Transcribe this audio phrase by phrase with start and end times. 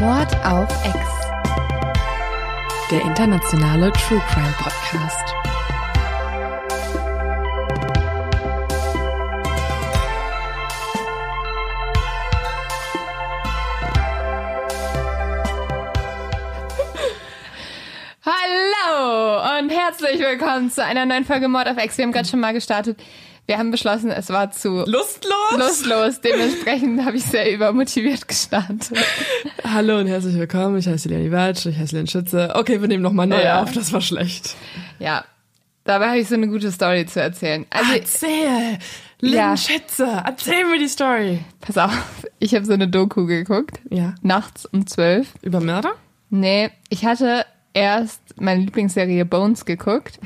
[0.00, 0.96] Mord auf Ex.
[2.88, 5.34] Der internationale True Crime Podcast.
[18.24, 21.98] Hallo und herzlich willkommen zu einer neuen Folge Mord auf Ex.
[21.98, 23.00] Wir haben gerade schon mal gestartet.
[23.48, 25.32] Wir haben beschlossen, es war zu Lustlos?
[25.56, 26.20] lustlos.
[26.20, 28.90] Dementsprechend habe ich sehr übermotiviert gestartet.
[29.64, 30.76] Hallo und herzlich willkommen.
[30.76, 32.52] Ich heiße Leonie Watsch, ich heiße Len Schütze.
[32.54, 33.62] Okay, wir nehmen nochmal neu Ja.
[33.62, 34.54] auf, das war schlecht.
[34.98, 35.24] Ja,
[35.84, 37.64] dabei habe ich so eine gute Story zu erzählen.
[37.70, 38.78] Also, Erzähl!
[39.20, 39.56] Len Ja.
[39.56, 41.38] Schütze, erzähl mir die Story.
[41.62, 41.92] pass auf,
[42.40, 43.80] ich habe so eine Doku geguckt.
[43.88, 44.14] Ja.
[44.20, 45.26] Nachts um zwölf.
[45.40, 45.92] Über Mörder?
[46.28, 50.20] Nee, ich hatte erst meine Lieblingsserie Bones geguckt.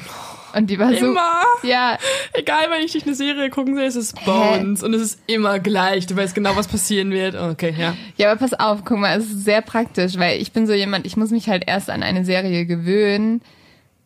[0.55, 1.07] Und die war so.
[1.07, 1.43] Immer.
[1.63, 1.97] Ja,
[2.35, 5.59] Egal, wenn ich dich eine Serie gucken sehe, es ist Bones und es ist immer
[5.59, 6.07] gleich.
[6.07, 7.35] Du weißt genau, was passieren wird.
[7.35, 7.95] Okay, ja.
[8.17, 11.07] Ja, aber pass auf, guck mal, es ist sehr praktisch, weil ich bin so jemand,
[11.07, 13.41] ich muss mich halt erst an eine Serie gewöhnen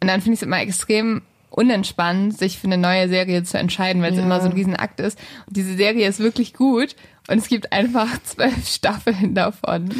[0.00, 4.02] und dann finde ich es immer extrem unentspannt, sich für eine neue Serie zu entscheiden,
[4.02, 4.24] weil es Ja.
[4.24, 5.18] immer so ein Riesenakt ist.
[5.46, 6.94] Und diese Serie ist wirklich gut
[7.28, 9.90] und es gibt einfach zwölf Staffeln davon.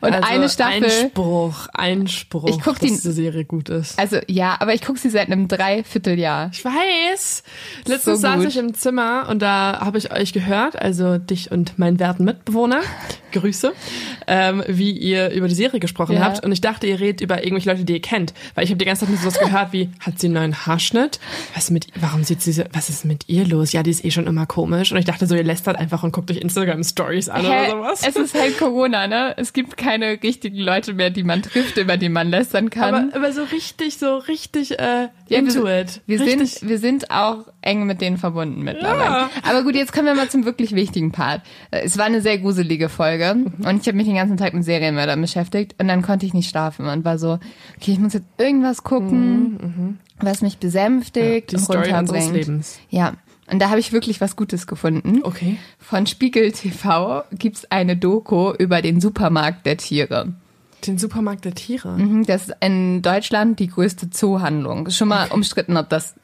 [0.00, 3.98] Und Also eine Staffel, Einspruch, Einspruch, Ich guck dass die- diese Serie gut ist.
[3.98, 6.50] also ja, aber ich gucke sie seit einem Dreivierteljahr.
[6.52, 7.42] Ich weiß.
[7.86, 11.78] Letztens So saß ich im Zimmer und da habe ich euch gehört, also dich und
[11.78, 12.80] meinen werten Mitbewohner,
[13.32, 13.72] Grüße,
[14.26, 16.20] ähm, wie ihr über die Serie gesprochen Ja.
[16.24, 16.44] habt.
[16.44, 18.34] Und ich dachte, ihr redet über irgendwelche Leute, die ihr kennt.
[18.54, 21.18] Weil ich habe die ganze Zeit nur sowas gehört wie, hat sie einen neuen Haarschnitt?
[21.54, 23.72] Was mit, warum sieht sie so, was ist mit ihr los?
[23.72, 24.92] Ja, die ist eh schon immer komisch.
[24.92, 26.36] Und ich dachte so, ihr lästert einfach und guckt euch
[26.78, 28.02] Instagram-Stories an oder sowas.
[28.06, 29.34] Es ist halt Corona, ne?
[29.36, 33.10] Es gibt keine richtigen Leute mehr, die man trifft, über die man lästern kann.
[33.10, 36.00] aber, aber so richtig, so richtig äh, Ja, into wir, it.
[36.06, 36.54] Wir richtig.
[36.54, 39.00] sind, wir sind auch eng mit denen verbunden mittlerweile.
[39.04, 39.30] Ja.
[39.48, 41.42] Aber gut, jetzt kommen wir mal zum wirklich wichtigen Part.
[41.70, 43.66] Es war eine sehr gruselige Folge Mhm.
[43.66, 46.50] und ich habe mich den ganzen Tag mit Serienmördern beschäftigt und dann konnte ich nicht
[46.50, 47.38] schlafen und war so,
[47.76, 52.32] okay, ich muss jetzt irgendwas gucken, was mich besänftigt Mhm, die und Story unseres runterbringt.
[52.34, 52.78] Lebens.
[52.90, 53.14] Ja,
[53.52, 55.20] und da habe ich wirklich was Gutes gefunden.
[55.22, 55.58] Okay.
[55.78, 60.32] Von Spiegel TV gibt's eine Doku über den Supermarkt der Tiere.
[60.86, 61.96] Den Supermarkt der Tiere.
[61.96, 64.86] Mhm, Das ist in Deutschland die größte Zoohandlung.
[64.88, 66.14] Ist schon mal umstritten, ob das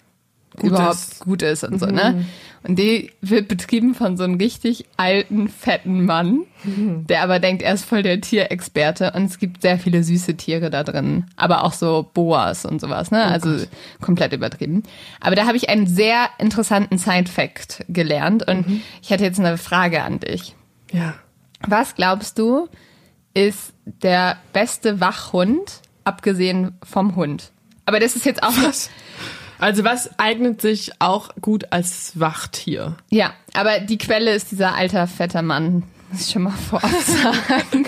[0.59, 1.21] Gut überhaupt ist.
[1.21, 2.27] gut ist und so, ne?
[2.65, 7.73] Und die wird betrieben von so einem richtig alten, fetten Mann, der aber denkt, er
[7.75, 11.73] ist voll der Tierexperte und es gibt sehr viele süße Tiere da drin, aber auch
[11.73, 13.25] so Boas und sowas, ne?
[13.25, 13.65] Also
[14.01, 14.83] komplett übertrieben.
[15.21, 20.03] Aber da habe ich einen sehr interessanten Side-Fact gelernt und ich hätte jetzt eine Frage
[20.03, 20.57] an dich.
[20.93, 21.15] Ja.
[21.67, 22.69] Was glaubst du,
[23.35, 27.53] ist der beste Wachhund, abgesehen vom Hund?
[27.85, 28.91] Aber das ist jetzt auch Was?
[29.59, 32.97] Also was eignet sich auch gut als Wachtier?
[33.11, 35.83] Ja, aber die Quelle ist dieser alter, fetter Mann.
[36.11, 37.87] Muss ich schon mal vorab sagen.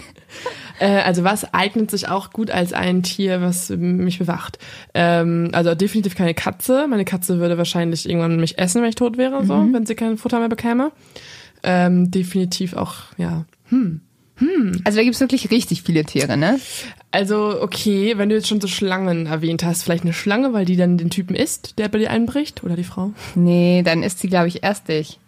[0.78, 4.58] Äh, also was eignet sich auch gut als ein Tier, was mich bewacht?
[4.94, 6.86] Ähm, also definitiv keine Katze.
[6.88, 10.18] Meine Katze würde wahrscheinlich irgendwann mich essen, wenn ich tot wäre, so, wenn sie kein
[10.18, 10.90] Futter mehr bekäme.
[11.62, 13.44] Ähm, definitiv auch, ja.
[14.84, 16.58] Also da gibt's wirklich richtig viele Tiere, ne?
[17.12, 20.76] Also, okay, wenn du jetzt schon so Schlangen erwähnt hast, vielleicht eine Schlange, weil die
[20.76, 23.12] dann den Typen isst, der bei dir einbricht, oder die Frau?
[23.34, 25.18] Nee, dann ist sie, glaube ich, erst dich.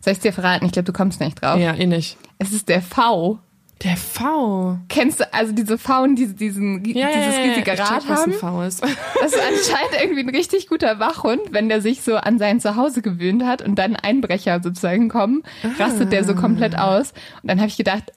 [0.00, 0.64] Soll ich dir verraten?
[0.66, 1.58] Ich glaube, du kommst nicht drauf.
[1.58, 2.16] Ja, eh nicht.
[2.38, 3.40] Es ist der V.
[3.82, 4.78] Der V.
[4.88, 8.32] Kennst du also diese Frauen, die diesen, dieses riesige ich Rad check, was haben?
[8.32, 8.82] ein V ist.
[8.82, 13.02] Das ist anscheinend irgendwie ein richtig guter Wachhund, wenn der sich so an sein Zuhause
[13.02, 15.44] gewöhnt hat und dann Einbrecher sozusagen kommen,
[15.78, 17.12] rastet der so komplett aus.
[17.42, 18.12] Und dann habe ich gedacht,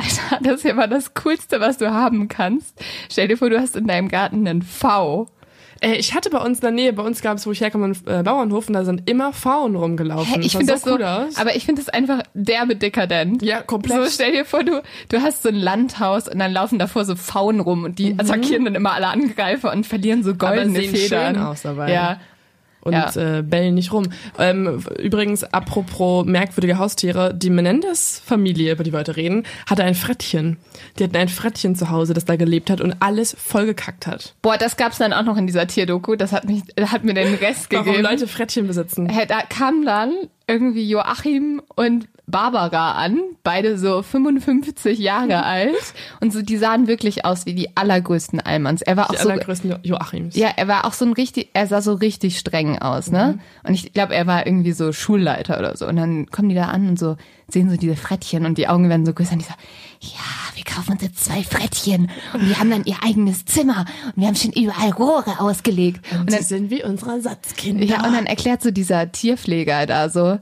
[0.00, 2.78] Alter, das ist ja mal das Coolste, was du haben kannst.
[3.10, 5.28] Stell dir vor, du hast in deinem Garten einen V.
[5.80, 7.86] Äh, ich hatte bei uns in der Nähe, bei uns gab es, wo ich herkomme,
[7.86, 10.34] einen äh, Bauernhof und da sind immer Pfauen rumgelaufen.
[10.34, 11.36] Hä, ich finde das so, cool aus.
[11.36, 13.42] aber ich finde das einfach derbe dekadent.
[13.42, 14.04] Ja, komplett.
[14.04, 17.16] So, stell dir vor, du, du hast so ein Landhaus und dann laufen davor so
[17.16, 21.34] Pfauen rum und die attackieren dann immer alle Angreifer und verlieren so goldene sehen Federn.
[21.34, 21.92] schön aus dabei.
[21.92, 22.20] Ja.
[22.80, 23.38] Und ja.
[23.38, 24.06] äh, bellen nicht rum.
[24.38, 30.56] Ähm, übrigens, apropos merkwürdige Haustiere, die Menendez-Familie, über die wir heute reden, hatte ein Frettchen.
[30.98, 34.34] Die hatten ein Frettchen zu Hause, das da gelebt hat und alles vollgekackt hat.
[34.42, 36.16] Boah, das gab's dann auch noch in dieser Tierdoku.
[36.16, 38.02] Das hat mich, hat mir den Rest Warum gegeben.
[38.02, 39.10] Leute Frettchen besitzen.
[39.28, 40.12] Da kam dann
[40.46, 45.74] irgendwie Joachim und Barbara an, beide so 55 Jahre alt
[46.20, 48.82] und so, die sahen wirklich aus wie die allergrößten Almans.
[48.82, 50.36] Er war Die auch so, allergrößten jo Joachims.
[50.36, 53.38] ja, er war auch so ein richtig, er sah so richtig streng aus, ne?
[53.64, 55.86] Und ich glaube, er war irgendwie so Schulleiter oder so.
[55.86, 57.16] Und dann kommen die da an und so
[57.48, 59.54] sehen so diese Frettchen und die Augen werden so größer und die so,
[60.00, 60.20] ja,
[60.54, 64.28] wir kaufen uns jetzt zwei Frettchen und die haben dann ihr eigenes Zimmer und wir
[64.28, 66.00] haben schon überall Rohre ausgelegt.
[66.12, 67.84] Und, Und sie dann, sind wie unsere Ersatzkinder.
[67.84, 70.38] ja, und dann erklärt so dieser Tierpfleger da so,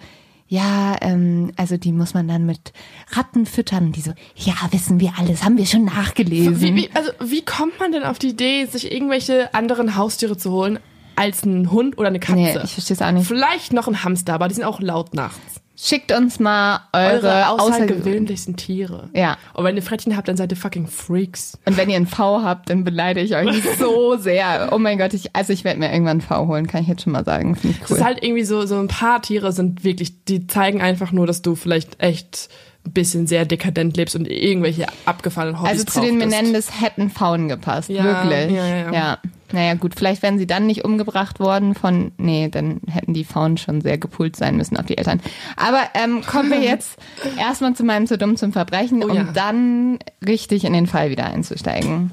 [0.48, 2.72] ja, ähm, also die muss man dann mit
[3.10, 3.92] Ratten füttern.
[3.92, 6.60] Die so, ja, wissen wir alles, haben wir schon nachgelesen.
[6.60, 10.50] Wie, wie, also wie kommt man denn auf die Idee, sich irgendwelche anderen Haustiere zu
[10.50, 10.78] holen
[11.16, 12.36] als ein Hund oder eine Katze?
[12.36, 13.26] Nee, ich verstehe es auch nicht.
[13.26, 15.60] Vielleicht noch ein Hamster, aber die sind auch laut nachts.
[15.80, 19.10] Schickt uns mal eure, Eure außergewöhnlichsten Tiere.
[19.14, 19.36] Ja.
[19.54, 21.56] Und wenn ihr Frettchen habt, dann seid ihr fucking Freaks.
[21.66, 24.70] Und wenn ihr einen V habt, dann beleidige ich euch so sehr.
[24.72, 27.02] Oh mein Gott, ich, also ich werde mir irgendwann einen V holen, kann ich jetzt
[27.02, 27.54] schon mal sagen.
[27.54, 27.96] Finde ich Es cool.
[27.98, 31.42] ist halt irgendwie so, so ein paar Tiere sind wirklich, die zeigen einfach nur, dass
[31.42, 32.48] du vielleicht echt
[32.84, 36.18] ein bisschen sehr dekadent lebst und irgendwelche abgefallenen Hobbys also zu den.
[36.18, 38.50] Menendez hätten Pfauen gepasst, Ja, wirklich.
[38.56, 39.18] ja, ja, ja.
[39.52, 43.56] Naja gut, vielleicht wären sie dann nicht umgebracht worden von, nee, dann hätten die Pfauen
[43.56, 45.20] schon sehr gepult sein müssen auf die Eltern.
[45.56, 46.98] Aber ähm, kommen wir jetzt
[47.38, 49.24] erstmal zu meinem zu dumm zum Verbrechen, Oh um ja.
[49.32, 52.10] dann richtig in den Fall wieder einzusteigen.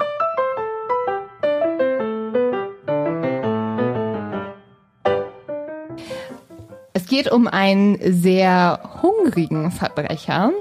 [7.15, 10.51] Geht um einen sehr hungrigen Verbrecher.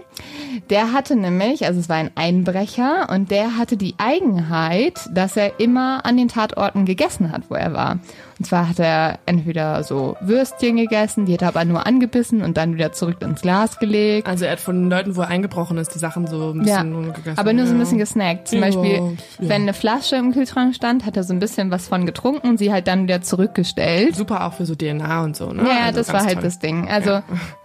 [0.70, 5.58] Der hatte nämlich, also es war ein Einbrecher und der hatte die Eigenheit, dass er
[5.58, 7.98] immer an den Tatorten gegessen hat, wo er war.
[8.38, 12.56] Und zwar hat er entweder so Würstchen gegessen, die hat er aber nur angebissen und
[12.56, 14.26] dann wieder zurück ins Glas gelegt.
[14.26, 16.82] Also er hat von den Leuten, wo er eingebrochen ist, die Sachen so ein Ja,
[16.82, 17.38] bisschen gegessen.
[17.38, 17.82] aber nur so ein Ja.
[17.84, 18.48] bisschen gesnackt.
[18.48, 19.48] Zum Ja, Beispiel, ja.
[19.48, 22.58] wenn eine Flasche im Kühlschrank stand, hat er so ein bisschen was von getrunken und
[22.58, 24.16] sie halt dann wieder zurückgestellt.
[24.16, 25.62] Super auch für so DNA und so, ne?
[25.62, 26.42] Ja, ja, Also das war halt toll.
[26.42, 26.88] das Ding.
[26.88, 27.20] Also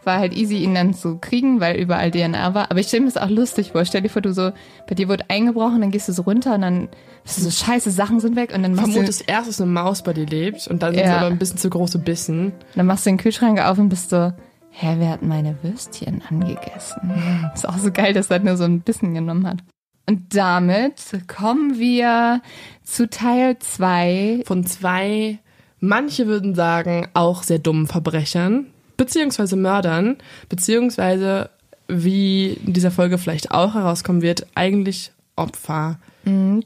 [0.09, 2.71] war halt easy, ihn dann zu kriegen, weil überall DNA war.
[2.71, 3.85] Aber ich stelle mir das auch lustig vor.
[3.85, 4.51] Stell dir vor, du so,
[4.88, 6.89] bei dir wurde eingebrochen, dann gehst du so runter und dann
[7.23, 9.69] bist du so, scheiße, Sachen sind weg und dann machst, du, Vermutest erst, dass eine
[9.71, 11.09] Maus bei dir lebt und dann sind Ja.
[11.11, 12.51] sie aber ein bisschen zu große Bissen.
[12.75, 14.33] dann machst du den Kühlschrank auf und bist so,
[14.71, 17.13] hä, wer hat meine Würstchen angegessen?
[17.53, 19.59] Ist auch so geil, dass er nur so ein bisschen genommen hat.
[20.07, 20.95] Und damit
[21.27, 22.41] kommen wir
[22.83, 25.38] zu Teil zwei Von zwei,
[25.79, 28.67] manche würden sagen, auch sehr dummen Verbrechern,
[28.99, 30.17] beziehungsweise Mördern,
[30.49, 31.49] beziehungsweise,
[31.87, 35.97] wie in dieser Folge vielleicht auch herauskommen wird, eigentlich Opfer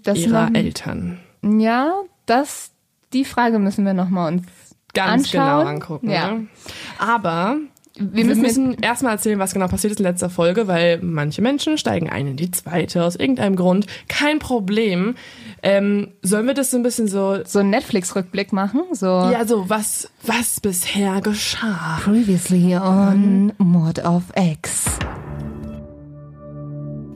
[0.03, 1.19] Das ihrer noch- Eltern.
[1.41, 1.93] Ja,
[2.25, 2.71] das,
[3.13, 4.43] die Frage müssen wir nochmal uns
[4.93, 5.59] Ganz anschauen.
[5.59, 6.09] genau angucken.
[6.09, 6.31] Ja.
[6.33, 6.47] Ne?
[6.99, 7.57] Aber
[7.95, 11.43] Wir wir müssen, müssen erstmal erzählen, was genau passiert ist in letzter Folge, weil manche
[11.43, 13.85] Menschen steigen ein in die zweite aus irgendeinem Grund.
[14.07, 15.15] Kein Problem.
[15.61, 18.81] Ähm, sollen wir das so ein bisschen so, so einen Netflix-Rückblick machen.
[18.93, 21.99] So ja, so was, was bisher geschah?
[22.03, 24.85] Previously on Mord of X.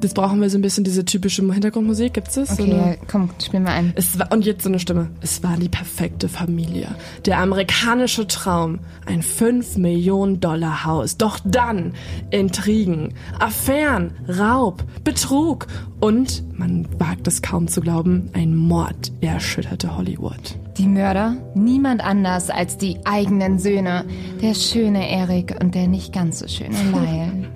[0.01, 2.13] Das brauchen wir so ein bisschen diese typische Hintergrundmusik.
[2.13, 2.55] Gibt's es?
[2.55, 3.93] So eine- Okay, komm, spiel mal ein.
[3.95, 5.09] Es war, und jetzt so eine Stimme.
[5.21, 6.89] Es war die perfekte Familie.
[7.25, 8.79] Der amerikanische Traum.
[9.05, 11.17] Ein 5 Millionen Dollar Haus.
[11.17, 11.93] Doch dann
[12.29, 15.67] Intrigen, Affären, Raub, Betrug
[15.99, 20.57] und, man wagt es kaum zu glauben, ein Mord erschütterte Hollywood.
[20.77, 21.35] Die Mörder?
[21.55, 24.05] Niemand anders als die eigenen Söhne.
[24.41, 27.47] Der schöne Eric und der nicht ganz so schöne Lyle.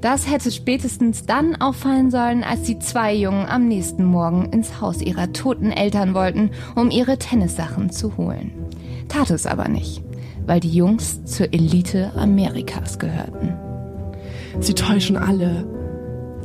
[0.00, 5.00] Das hätte spätestens dann auffallen sollen, als die zwei Jungen am nächsten Morgen ins Haus
[5.00, 8.52] ihrer toten Eltern wollten, um ihre Tennissachen zu holen.
[9.08, 10.02] Tat es aber nicht,
[10.46, 13.54] weil die Jungs zur Elite Amerikas gehörten.
[14.60, 15.66] Sie täuschen alle.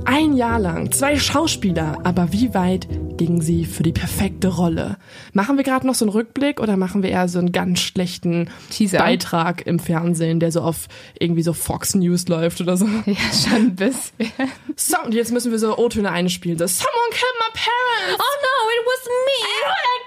[0.06, 4.97] Ein Jahr lang, zwei Schauspieler, aber wie weit gingen sie für die perfekte Rolle?
[5.33, 8.49] Machen wir gerade noch so einen Rückblick oder machen wir eher so einen ganz schlechten
[8.69, 8.99] Teaser.
[8.99, 10.87] Beitrag im Fernsehen, der so auf
[11.19, 12.85] irgendwie so Fox News läuft oder so?
[13.06, 14.31] Ja, schon ein bisschen.
[14.75, 16.57] So, und jetzt müssen wir so O-Töne einspielen.
[16.57, 18.23] So, Someone killed my parents!
[18.23, 19.39] Oh no, it was me!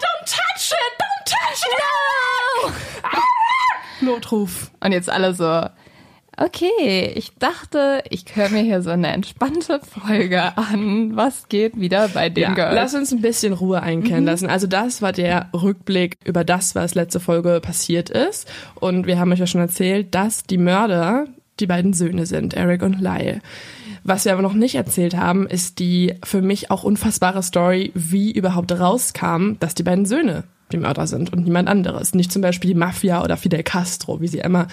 [0.01, 0.93] Don't touch it!
[0.99, 2.75] Don't touch it!
[4.01, 4.13] No!
[4.13, 4.71] Notruf.
[4.81, 5.67] Und jetzt alle so,
[6.37, 11.17] okay, ich dachte, ich höre mir hier so eine entspannte Folge an.
[11.17, 12.75] Was geht wieder bei den Ja, Girls?
[12.75, 14.49] lass uns ein bisschen Ruhe einkehren lassen.
[14.49, 18.49] Also das war der Rückblick über das, was letzte Folge passiert ist.
[18.75, 21.27] Und wir haben euch ja schon erzählt, dass die Mörder
[21.61, 23.41] die beiden Söhne sind, Eric und Lyle.
[24.03, 28.33] Was wir aber noch nicht erzählt haben, ist die für mich auch unfassbare Story, wie
[28.33, 32.15] überhaupt rauskam, dass die beiden Söhne die Mörder sind und niemand anderes.
[32.15, 34.67] Nicht zum Beispiel die Mafia oder Fidel Castro, wie sie immer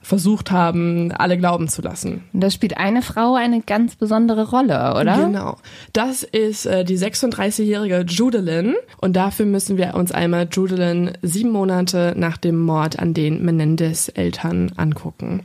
[0.00, 2.24] versucht haben, alle glauben zu lassen.
[2.32, 5.26] Und da spielt eine Frau eine ganz besondere Rolle, oder?
[5.26, 5.56] Genau.
[5.92, 12.14] Das ist äh, die 36-jährige Judelin und dafür müssen wir uns einmal Judelin sieben Monate
[12.16, 15.42] nach dem Mord an den Menendez-Eltern angucken.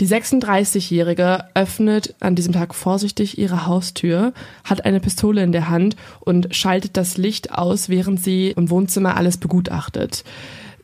[0.00, 4.32] Die 36-Jährige öffnet an diesem Tag vorsichtig ihre Haustür,
[4.64, 9.16] hat eine Pistole in der Hand und schaltet das Licht aus, während sie im Wohnzimmer
[9.16, 10.24] alles begutachtet.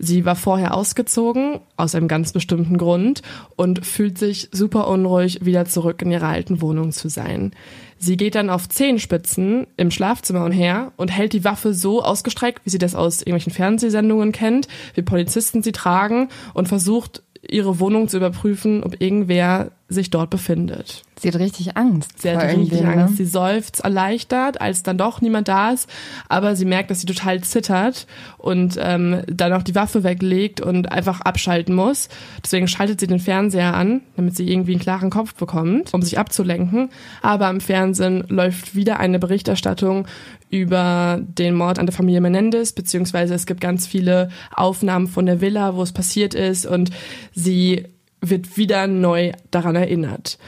[0.02, 3.20] Sie war vorher ausgezogen, aus einem ganz bestimmten Grund,
[3.56, 7.52] und fühlt sich super unruhig, wieder zurück in ihrer alten Wohnung zu sein.
[7.98, 12.70] Sie geht dann auf Zehenspitzen im Schlafzimmer umher und hält die Waffe so ausgestreckt, wie
[12.70, 18.16] sie das aus irgendwelchen Fernsehsendungen kennt, wie Polizisten sie tragen, und versucht ihre Wohnung zu
[18.16, 21.02] überprüfen, ob irgendwer sich dort befindet.
[21.18, 22.22] Sie hat richtig Angst.
[22.22, 23.10] Sie hat richtig irgendwem, Angst.
[23.10, 23.16] ne?
[23.16, 25.90] Sie seufzt erleichtert, als dann doch niemand da ist.
[26.28, 28.06] Aber sie merkt, dass sie total zittert
[28.38, 32.08] und ähm, dann auch die Waffe weglegt und einfach abschalten muss.
[32.42, 36.18] Deswegen schaltet sie den Fernseher an, damit sie irgendwie einen klaren Kopf bekommt, um sich
[36.18, 36.88] abzulenken.
[37.20, 40.06] Aber im Fernsehen läuft wieder eine Berichterstattung
[40.48, 45.40] über den Mord an der Familie Menendez, beziehungsweise es gibt ganz viele Aufnahmen von der
[45.40, 46.90] Villa, wo es passiert ist und
[47.34, 47.86] sie
[48.20, 50.38] wird wieder neu daran erinnert.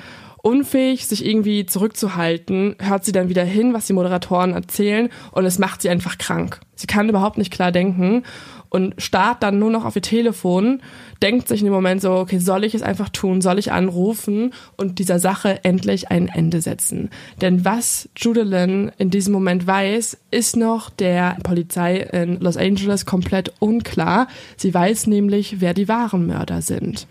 [0.43, 5.59] Unfähig, sich irgendwie zurückzuhalten, hört sie dann wieder hin, was die Moderatoren erzählen und es
[5.59, 6.61] macht sie einfach krank.
[6.75, 8.25] Sie kann überhaupt nicht klar denken
[8.73, 10.81] und starrt dann nur noch auf ihr Telefon,
[11.21, 14.55] denkt sich in dem Moment so, okay, soll ich es einfach tun, soll ich anrufen
[14.79, 17.11] und dieser Sache endlich ein Ende setzen.
[17.43, 23.53] Denn was Judalyn in diesem Moment weiß, ist noch der Polizei in Los Angeles komplett
[23.59, 24.27] unklar.
[24.57, 27.07] Sie weiß nämlich, wer die wahren Mörder sind.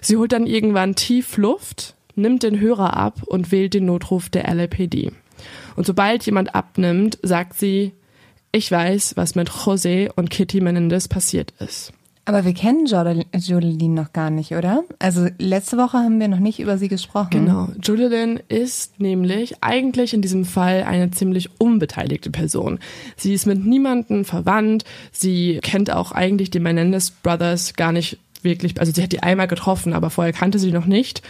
[0.00, 4.52] Sie holt dann irgendwann tief Luft, nimmt den Hörer ab und wählt den Notruf der
[4.52, 5.12] LAPD.
[5.76, 7.92] Und sobald jemand abnimmt, sagt sie,
[8.52, 11.92] ich weiß, was mit José und Kitty Menendez passiert ist.
[12.26, 14.84] Aber wir kennen Jodeline noch gar nicht, oder?
[14.98, 17.30] Also letzte Woche haben wir noch nicht über sie gesprochen.
[17.30, 17.68] Genau.
[17.82, 22.78] Julian ist nämlich eigentlich in diesem Fall eine ziemlich unbeteiligte Person.
[23.16, 24.84] Sie ist mit niemandem verwandt.
[25.10, 28.78] Sie kennt auch eigentlich die Menendez Brothers gar nicht wirklich.
[28.78, 31.22] Also sie hat die einmal getroffen, aber vorher kannte sie noch nicht.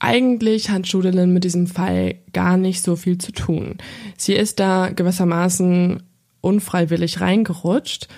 [0.00, 3.76] Eigentlich hat Julian mit diesem Fall gar nicht so viel zu tun.
[4.16, 6.02] Sie ist da gewissermaßen
[6.40, 8.08] unfreiwillig reingerutscht,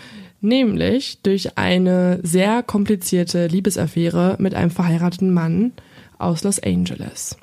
[0.41, 5.73] nämlich durch eine sehr komplizierte Liebesaffäre mit einem verheirateten Mann
[6.19, 7.37] aus Los Angeles.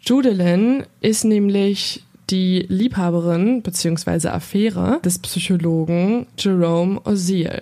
[0.00, 4.28] Judelin ist nämlich die Liebhaberin bzw.
[4.28, 7.60] Affäre des Psychologen Jerome Oziel.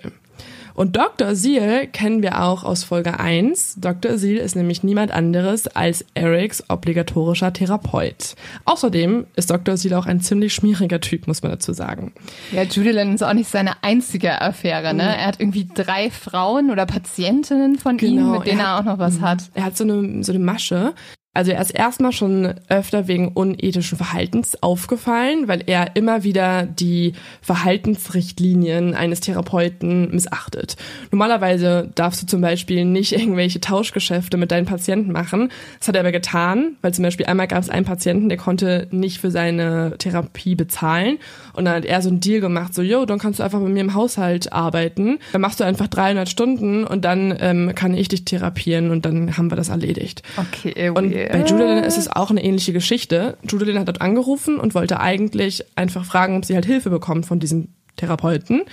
[0.75, 1.35] Und Dr.
[1.35, 3.75] Seal kennen wir auch aus Folge 1.
[3.79, 4.17] Dr.
[4.17, 8.35] Seal ist nämlich niemand anderes als Erics obligatorischer Therapeut.
[8.65, 9.77] Außerdem ist Dr.
[9.77, 12.11] Seal auch ein ziemlich schmieriger Typ, muss man dazu sagen.
[12.51, 15.15] Ja, Julian ist auch nicht seine einzige Affäre, ne?
[15.15, 18.83] Er hat irgendwie drei Frauen oder Patientinnen von ihm, Genau, mit denen er er auch
[18.83, 19.49] noch was hat.
[19.53, 20.93] Er hat so eine, so eine Masche.
[21.35, 27.13] Also er ist erstmal schon öfter wegen unethischen Verhaltens aufgefallen, weil er immer wieder die
[27.41, 30.75] Verhaltensrichtlinien eines Therapeuten missachtet.
[31.09, 35.49] Normalerweise darfst du zum Beispiel nicht irgendwelche Tauschgeschäfte mit deinen Patienten machen.
[35.79, 38.87] Das hat er aber getan, weil zum Beispiel einmal gab es einen Patienten, der konnte
[38.91, 41.17] nicht für seine Therapie bezahlen.
[41.53, 43.69] Und dann hat er so einen Deal gemacht, so, yo, dann kannst du einfach bei
[43.69, 45.17] mir im Haushalt arbeiten.
[45.31, 49.35] Dann machst du einfach 300 Stunden und dann ähm, kann ich dich therapieren und dann
[49.35, 50.21] haben wir das erledigt.
[50.37, 53.37] Okay, Und bei Judalyn ist es auch eine ähnliche Geschichte.
[53.47, 57.39] Judalyn hat dort angerufen und wollte eigentlich einfach fragen, ob sie halt Hilfe bekommt von
[57.39, 58.63] diesem Therapeuten.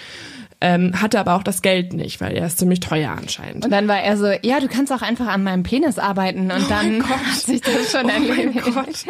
[0.62, 3.64] Ähm, hatte aber auch das Geld nicht, weil er ist ziemlich teuer anscheinend.
[3.64, 6.70] Und dann war er so, ja, du kannst auch einfach an meinem Penis arbeiten und
[6.70, 9.06] dann hat sich das schon Oh erledigt.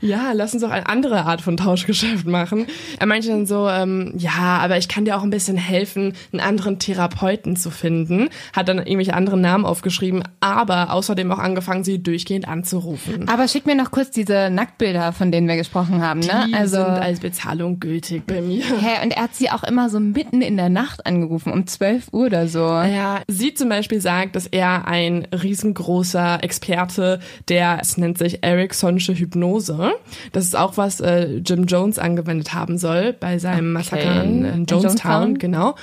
[0.00, 2.66] Ja, lass uns doch eine andere Art von Tauschgeschäft machen.
[2.98, 6.40] Er meinte dann so, ähm, ja, aber ich kann dir auch ein bisschen helfen, einen
[6.40, 8.28] anderen Therapeuten zu finden.
[8.52, 13.28] Hat dann irgendwelche anderen Namen aufgeschrieben, aber außerdem auch angefangen, sie durchgehend anzurufen.
[13.28, 16.46] Aber schick mir noch kurz diese Nacktbilder, von denen wir gesprochen haben, ne?
[16.48, 18.64] Die also, sind als Bezahlung gültig bei mir.
[18.64, 22.08] hä, und er hat sie auch immer so mitten in der Nacht angerufen, um 12
[22.12, 22.60] Uhr oder so.
[22.60, 29.14] Ja, sie zum Beispiel sagt, dass er ein riesengroßer Experte der, es nennt sich Ericksonsche
[29.14, 29.92] Hypnose.
[30.32, 34.44] Das ist auch was äh, Jim Jones angewendet haben soll bei seinem Massaker in, in
[34.44, 35.38] In Jonestown, Jonestown?
[35.38, 35.74] genau.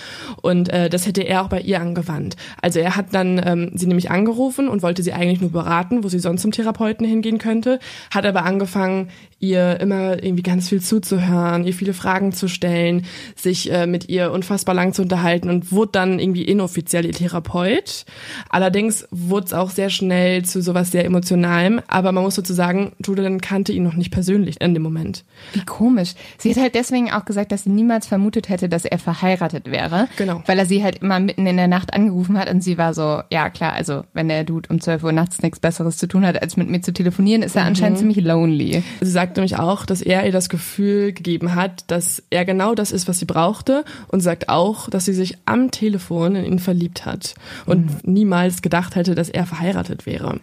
[0.42, 2.36] Und äh, das hätte er auch bei ihr angewandt.
[2.62, 6.10] Also er hat dann ähm, sie nämlich angerufen und wollte sie eigentlich nur beraten, wo
[6.10, 7.80] sie sonst zum Therapeuten hingehen könnte,
[8.12, 13.06] hat aber angefangen, ihr immer irgendwie ganz viel zuzuhören, ihr viele Fragen zu stellen,
[13.36, 18.06] sich äh, mit ihr unfassbar lang zu unterhalten und wurde dann irgendwie inoffiziell ihr Therapeut.
[18.50, 23.42] Allerdings wurde es auch sehr schnell zu sowas sehr Emotionalem, aber man muss sozusagen, Julian
[23.42, 25.24] kannte ihn noch nicht persönlich in dem Moment.
[25.54, 26.14] Wie komisch.
[26.38, 30.08] Sie hat halt deswegen auch gesagt, dass sie niemals vermutet hätte, dass er verheiratet wäre.
[30.18, 30.44] Genau.
[30.46, 33.22] Weil er sie halt immer mitten in der Nacht angerufen hat und sie war so,
[33.32, 36.42] ja klar, also wenn der Dude um 12 Uhr nachts nichts Besseres zu tun hat,
[36.42, 38.84] als mit mir zu telefonieren, ist er anscheinend ziemlich lonely.
[39.02, 42.92] Sie sagt nämlich auch, dass er ihr das Gefühl gegeben hat, dass er genau das
[42.92, 47.06] ist, was sie brauchte und sagt auch, dass sie sich am Telefon in ihn verliebt
[47.06, 50.40] hat und niemals gedacht hätte, dass er verheiratet wäre.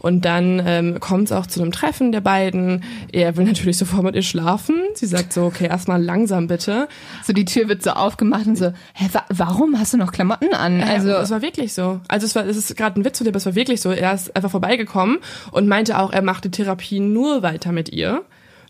[0.00, 2.82] Und dann ähm, kommt es auch zu einem Treffen der beiden.
[3.12, 4.76] Er will natürlich sofort mit ihr schlafen.
[4.94, 6.88] Sie sagt so, okay, erstmal langsam bitte.
[7.24, 10.54] So die Tür wird so aufgemacht und so, hä, wa warum hast du noch Klamotten
[10.54, 10.82] an?
[10.82, 12.00] Also Also es war wirklich so.
[12.08, 13.90] Also es war, es ist gerade ein Witz zu dir, aber es war wirklich so.
[13.90, 15.18] Er ist einfach vorbeigekommen
[15.52, 18.22] und meinte auch, er macht die Therapie nur weiter mit ihr,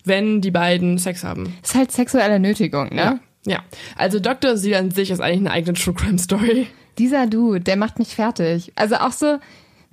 [0.05, 1.55] wenn die beiden Sex haben.
[1.63, 2.97] ist halt sexuelle Nötigung, ne?
[2.97, 3.19] Ja.
[3.47, 3.61] Ja.
[3.97, 4.57] Also Dr.
[4.57, 6.67] Sie an sich ist eigentlich eine eigene True Crime Story.
[6.99, 8.73] dieser Dude, der macht mich fertig.
[8.77, 9.39] Also auch so,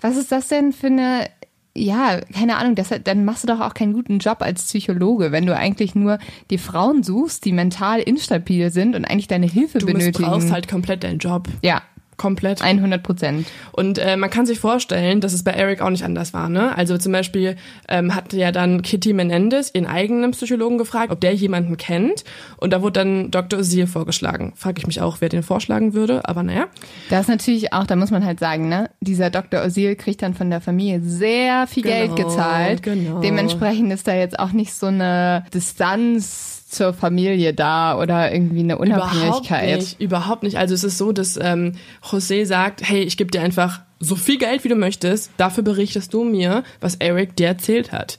[0.01, 1.27] was ist das denn für eine,
[1.75, 5.46] ja, keine Ahnung, deshalb, dann machst du doch auch keinen guten Job als Psychologe, wenn
[5.46, 6.18] du eigentlich nur
[6.50, 10.27] die Frauen suchst, die mental instabil sind und eigentlich deine Hilfe Du benötigen.
[10.30, 11.48] brauchst halt komplett deinen Job.
[11.62, 11.82] ja,
[12.18, 12.62] Komplett.
[12.62, 13.48] 100 Prozent.
[13.72, 16.50] Und äh, man kann sich vorstellen, dass es bei Eric auch nicht anders war.
[16.50, 16.76] Ne?
[16.76, 17.56] Also zum Beispiel
[17.88, 22.24] ähm, hat ja dann Kitty Menendez ihren eigenen Psychologen gefragt, ob der jemanden kennt.
[22.58, 23.60] Und da wurde dann Dr.
[23.60, 24.54] Ozil vorgeschlagen.
[24.56, 26.28] Frage ich mich auch, wer den vorschlagen würde.
[26.28, 26.66] Aber naja.
[27.10, 29.64] Das ist natürlich auch, da muss man halt sagen, ne, dieser Dr.
[29.64, 32.84] Osil kriegt dann von der Familie sehr viel Genau, Geld gezahlt.
[32.84, 33.22] genau.
[33.22, 38.76] Dementsprechend ist da jetzt auch nicht so eine Distanz zur Familie da oder irgendwie eine
[38.76, 39.78] Überhaupt Unabhängigkeit.
[39.78, 40.58] nicht, überhaupt nicht.
[40.58, 44.38] Also es ist so, dass ähm, José sagt, hey, ich gebe dir einfach so viel
[44.38, 45.32] Geld, wie du möchtest.
[45.38, 48.18] Dafür berichtest du mir, was Eric dir erzählt hat.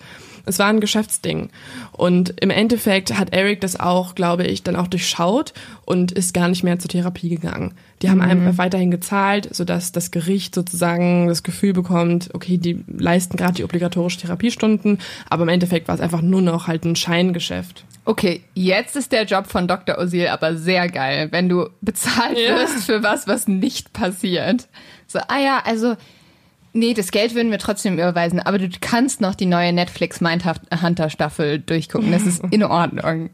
[0.48, 1.50] Es war ein Geschäftsding.
[1.92, 5.52] Und im Endeffekt hat Eric das auch, glaube ich, dann auch durchschaut
[5.84, 7.74] und ist gar nicht mehr zur Therapie gegangen.
[8.02, 13.36] Die haben einfach weiterhin gezahlt, sodass das Gericht sozusagen das Gefühl bekommt, okay, die leisten
[13.36, 17.84] gerade die obligatorischen Therapiestunden, aber im Endeffekt war es einfach nur noch halt ein Scheingeschäft.
[18.04, 19.98] Okay, jetzt ist der Job von Dr.
[19.98, 22.56] Osil aber sehr geil, wenn du bezahlt Ja.
[22.56, 24.68] wirst für was, was nicht passiert.
[25.06, 25.96] So, ah ja, also,
[26.78, 31.10] nee, das Geld würden wir trotzdem überweisen, aber du kannst noch die neue Netflix Mindhunter
[31.10, 32.10] Staffel durchgucken.
[32.12, 33.30] Das ist in Ordnung.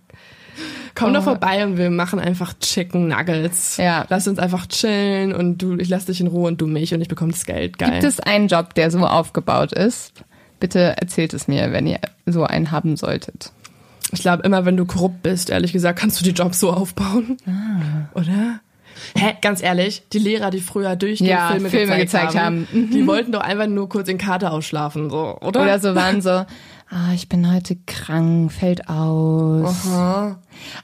[0.95, 1.15] Komm Oh.
[1.15, 3.77] doch vorbei und wir machen einfach Chicken Nuggets.
[3.79, 4.07] Ja.
[4.09, 7.01] Lass uns einfach chillen und du, ich lass dich in Ruhe und du mich und
[7.01, 7.79] ich bekomme das Geld.
[7.79, 7.91] Geil.
[7.91, 10.13] Gibt es einen Job, der so aufgebaut ist?
[10.61, 13.51] Bitte erzählt es mir, wenn ihr so einen haben solltet.
[14.13, 17.37] ich glaube, immer wenn du korrupt bist, ehrlich gesagt, kannst du die Jobs so aufbauen.
[17.47, 18.17] Ah.
[18.19, 18.61] Oder?
[19.17, 22.81] Hä, ganz ehrlich, die Lehrer, die früher durchgehend Ja, Filme, Filme gezeigt, gezeigt haben, haben.
[22.81, 22.91] Mhm.
[22.91, 25.63] die wollten doch einfach nur kurz in Kater ausschlafen, so, oder?
[25.63, 26.47] Oder so waren so, ah,
[27.15, 29.87] ich bin heute krank, fällt aus.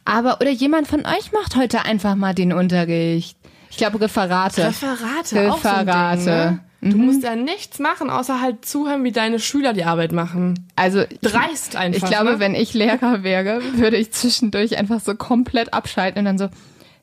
[0.05, 3.37] Aber, oder jemand von euch macht heute einfach mal den Unterricht.
[3.71, 4.67] Ich glaube, Referate.
[4.67, 6.25] Referate, auch so Ding, Referate.
[6.25, 6.61] ne?
[6.81, 6.90] Mhm.
[6.90, 10.66] Du musst ja nichts machen, außer halt zuhören, wie deine Schüler die Arbeit machen.
[10.77, 12.03] Also, Dreist einfach.
[12.03, 12.40] ich glaube, ne?
[12.40, 16.49] wenn ich Lehrer wäre, würde ich zwischendurch einfach so komplett abschalten und dann so,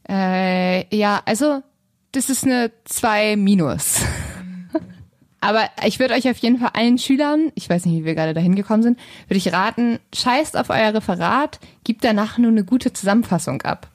[0.10, 1.62] äh, ja, also,
[2.12, 4.02] das ist eine 2 minus.
[5.42, 8.34] Aber ich würde euch auf jeden Fall allen Schülern, ich weiß nicht, wie wir gerade
[8.34, 12.92] dahin gekommen sind, würde ich raten, scheißt auf euer Referat, gebt danach nur eine gute
[12.92, 13.88] Zusammenfassung ab.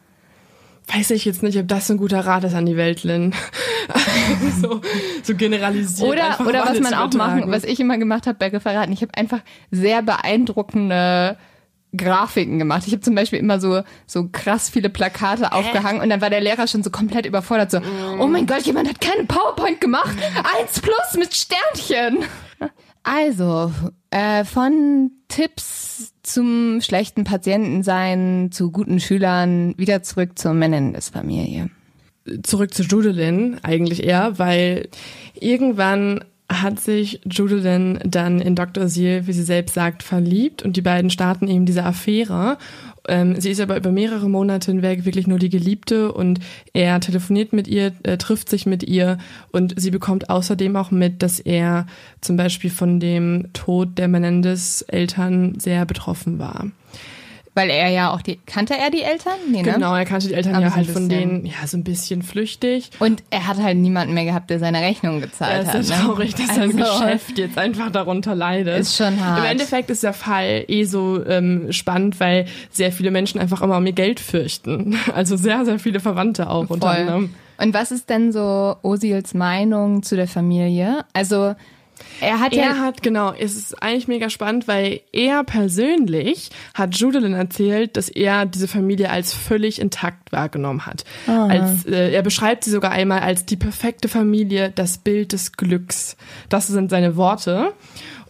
[0.94, 3.34] weiß ich jetzt nicht, ob das so ein guter Rat ist an die Welt, Lynn.
[4.62, 4.80] so,
[5.22, 6.08] so generalisiert.
[6.08, 9.14] Oder, oder was man auch machen, was ich immer gemacht habe bei Referaten, ich habe
[9.16, 11.36] einfach sehr beeindruckende
[11.96, 12.84] Grafiken gemacht.
[12.86, 16.40] Ich habe zum Beispiel immer so so krass viele Plakate aufgehangen und dann war der
[16.40, 17.70] Lehrer schon so komplett überfordert.
[17.70, 17.80] So,
[18.18, 20.16] oh mein Gott, jemand hat keine PowerPoint gemacht.
[20.58, 22.24] Eins plus mit Sternchen.
[23.02, 23.72] Also,
[24.10, 31.70] äh, von Tipps zum schlechten Patientensein, zu guten Schülern, wieder zurück zur Menendez-Familie.
[32.44, 34.88] zurück zu Judelin eigentlich eher, weil
[35.34, 38.88] irgendwann hat sich Judelin dann in Dr.
[38.88, 42.58] Seal, wie sie selbst sagt, verliebt und die beiden starten eben diese Affäre.
[43.08, 46.40] Ähm, sie ist aber über mehrere Monate hinweg wirklich nur die Geliebte und
[46.72, 49.18] er telefoniert mit ihr, äh, trifft sich mit ihr
[49.50, 51.86] und sie bekommt außerdem auch mit, dass er
[52.20, 56.70] zum Beispiel von dem Tod der Menendez-Eltern sehr betroffen war.
[57.54, 59.34] Weil er ja auch die, kannte er die Eltern?
[59.50, 59.72] Nee, ne?
[59.74, 62.22] Genau, er kannte die Eltern Aber ja so halt von denen, ja, so ein bisschen
[62.22, 62.88] flüchtig.
[62.98, 65.84] Und er hat halt niemanden mehr gehabt, der seine Rechnung Ja, gezahlt ist hat.
[65.84, 66.04] ja ne?
[66.04, 68.80] traurig, dass sein Also, Geschäft jetzt einfach darunter leidet.
[68.80, 69.40] Ist schon hart.
[69.40, 73.76] Im Endeffekt ist der Fall eh so ähm, spannend, weil sehr viele Menschen einfach immer
[73.76, 74.96] um ihr Geld fürchten.
[75.14, 76.96] Also sehr, sehr viele Verwandte auch unter Voll.
[76.96, 77.34] anderem.
[77.58, 81.04] Und was ist denn so Osils Meinung zu der Familie?
[81.12, 81.54] Also
[82.20, 86.94] er hat Er ja hat, genau, es ist eigentlich mega spannend, weil er persönlich hat
[86.96, 91.04] Judelin erzählt, dass er diese Familie als völlig intakt wahrgenommen hat.
[91.26, 96.16] Als, äh, er beschreibt sie sogar einmal als die perfekte Familie, das Bild des Glücks.
[96.48, 97.72] Das sind seine Worte.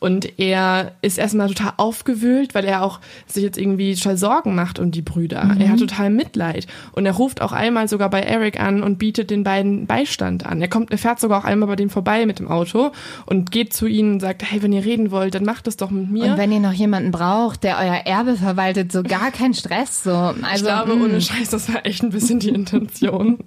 [0.03, 4.81] Und er ist erstmal total aufgewühlt, weil er auch sich jetzt irgendwie total Sorgen macht
[4.81, 5.55] um die Brüder.
[5.61, 6.67] Er hat total Mitleid.
[6.91, 10.61] Und er ruft auch einmal sogar bei Eric an und bietet den beiden Beistand an.
[10.61, 12.91] Er kommt, er fährt sogar auch einmal bei denen vorbei mit dem Auto
[13.27, 15.91] und geht zu ihnen und sagt, hey, wenn ihr reden wollt, dann macht es doch
[15.91, 16.33] mit mir.
[16.33, 20.03] und wenn ihr noch jemanden braucht, der euer Erbe verwaltet, so gar kein Stress.
[20.03, 21.05] So, also ich glaube, mh.
[21.05, 23.39] ohne Scheiß, das war echt ein bisschen die Intention.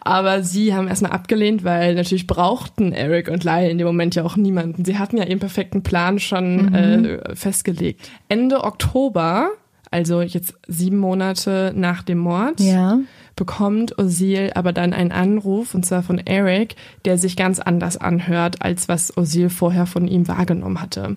[0.00, 4.24] Aber sie haben erstmal abgelehnt, weil natürlich brauchten Eric und Lyle in dem Moment ja
[4.24, 4.84] auch niemanden.
[4.84, 8.10] Sie hatten ja ihren perfekten Plan schon äh, festgelegt.
[8.28, 9.50] Ende Oktober
[9.92, 12.98] also jetzt sieben Monate nach dem Mord, Ja.
[13.36, 18.62] bekommt Osil aber dann einen Anruf, und zwar von Eric, der sich ganz anders anhört,
[18.62, 21.16] als was Osil vorher von ihm wahrgenommen hatte.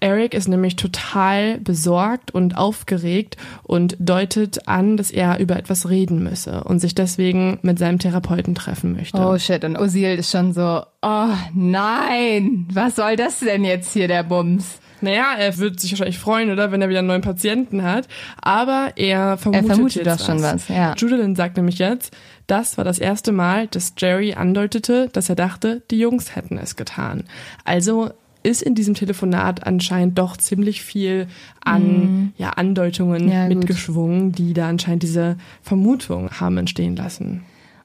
[0.00, 6.22] Eric ist nämlich total besorgt und aufgeregt und deutet an, dass er über etwas reden
[6.22, 9.18] müsse und sich deswegen mit seinem Therapeuten treffen möchte.
[9.18, 14.08] Oh shit, und Osil ist schon so, oh nein, was soll das denn jetzt hier,
[14.08, 14.78] der Bums?
[15.00, 18.08] Naja, er wird sich wahrscheinlich freuen, oder, wenn er wieder einen neuen Patienten hat.
[18.42, 20.94] Aber er vermutet, Er vermutet doch schon was, ja.
[20.96, 22.12] Judilyn sagt nämlich jetzt,
[22.48, 26.76] das war das erste Mal, dass Jerry andeutete, dass er dachte, die Jungs hätten es
[26.76, 27.24] getan.
[27.64, 28.10] Also
[28.42, 31.26] ist in diesem Telefonat anscheinend doch ziemlich viel
[31.64, 33.32] an ja, Andeutungen Mhm.
[33.32, 37.42] Ja, mitgeschwungen, die da anscheinend diese Vermutung haben entstehen lassen.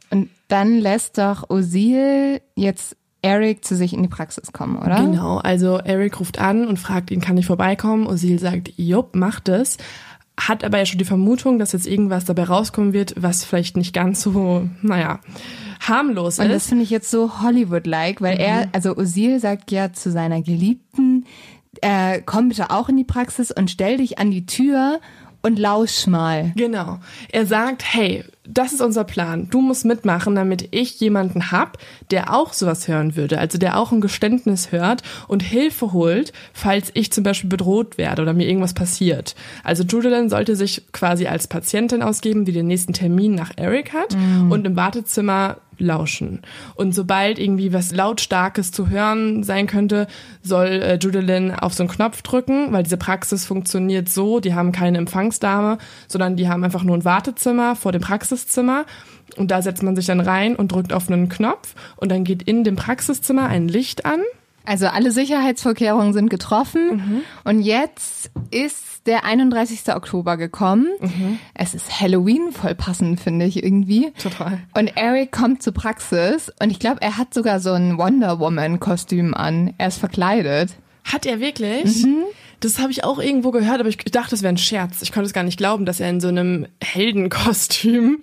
[0.09, 4.97] Und dann lässt doch Osil jetzt Eric zu sich in die Praxis kommen, oder?
[4.97, 8.05] Genau, also Eric ruft an und fragt ihn, kann ich vorbeikommen?
[8.05, 9.77] Osil sagt, jupp, macht es.
[10.39, 13.93] Hat aber ja schon die Vermutung, dass jetzt irgendwas dabei rauskommen wird, was vielleicht nicht
[13.93, 15.19] ganz so, naja,
[15.79, 16.69] harmlos Und das ist.
[16.69, 21.25] finde ich jetzt so Hollywood-like, weil er, also Osil sagt ja zu seiner Geliebten,
[21.81, 24.99] äh, komm bitte auch in die Praxis und stell dich an die Tür
[25.43, 26.53] und lausch mal.
[26.55, 26.99] Genau.
[27.31, 29.47] Er sagt, hey, das ist unser Plan.
[29.49, 31.77] Du musst mitmachen, damit ich jemanden hab,
[32.11, 33.39] der auch sowas hören würde.
[33.39, 38.21] Also der auch ein Geständnis hört und Hilfe holt, falls ich zum Beispiel bedroht werde
[38.21, 39.35] oder mir irgendwas passiert.
[39.63, 44.15] Also Judilyn sollte sich quasi als Patientin ausgeben, die den nächsten Termin nach Eric hat
[44.49, 46.41] und im Wartezimmer lauschen.
[46.75, 50.07] Und sobald irgendwie was Lautstarkes zu hören sein könnte,
[50.41, 54.71] soll äh, Judilyn auf so einen Knopf drücken, weil diese Praxis funktioniert so, die haben
[54.71, 55.77] keine Empfangsdame,
[56.07, 58.01] sondern die haben einfach nur ein Wartezimmer vor dem
[58.33, 58.85] Praxiszimmer
[59.37, 62.43] und da setzt man sich dann rein und drückt auf einen Knopf und dann geht
[62.43, 64.21] in dem Praxiszimmer ein Licht an.
[64.65, 69.93] Also alle Sicherheitsvorkehrungen sind getroffen und jetzt ist der 31.
[69.93, 70.87] Oktober gekommen.
[71.53, 74.11] Es ist Halloween, voll passend, finde ich irgendwie.
[74.21, 74.59] Total.
[74.73, 78.79] Und Eric kommt zur Praxis und ich glaube, er hat sogar so ein Wonder Woman
[78.79, 79.73] Kostüm an.
[79.77, 80.71] Er ist verkleidet.
[81.03, 82.05] Hat er wirklich?
[82.63, 85.01] Das habe ich auch irgendwo gehört, aber ich dachte, das wäre ein Scherz.
[85.01, 88.19] Ich konnte es gar nicht glauben, dass er in so einem Heldenkostüm.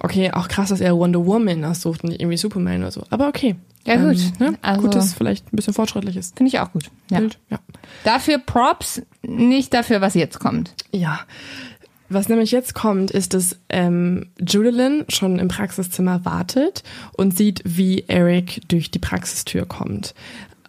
[0.00, 3.04] Okay, auch krass, dass er Wonder Woman aussucht und nicht irgendwie Superman oder so.
[3.10, 3.54] Aber okay.
[3.86, 4.16] Ja, gut.
[4.40, 4.54] ne?
[4.62, 6.36] Also- gut, dass es vielleicht ein bisschen fortschrittlich ist.
[6.36, 6.90] Finde ich auch gut.
[7.10, 7.20] Ja.
[7.20, 7.58] Bild, ja.
[8.02, 10.74] Dafür Props, nicht dafür, was jetzt kommt.
[10.90, 11.20] Ja.
[12.08, 16.82] Was nämlich jetzt kommt, ist, dass ähm, Judilyn schon im Praxiszimmer wartet
[17.16, 20.14] und sieht, wie Eric durch die Praxistür kommt.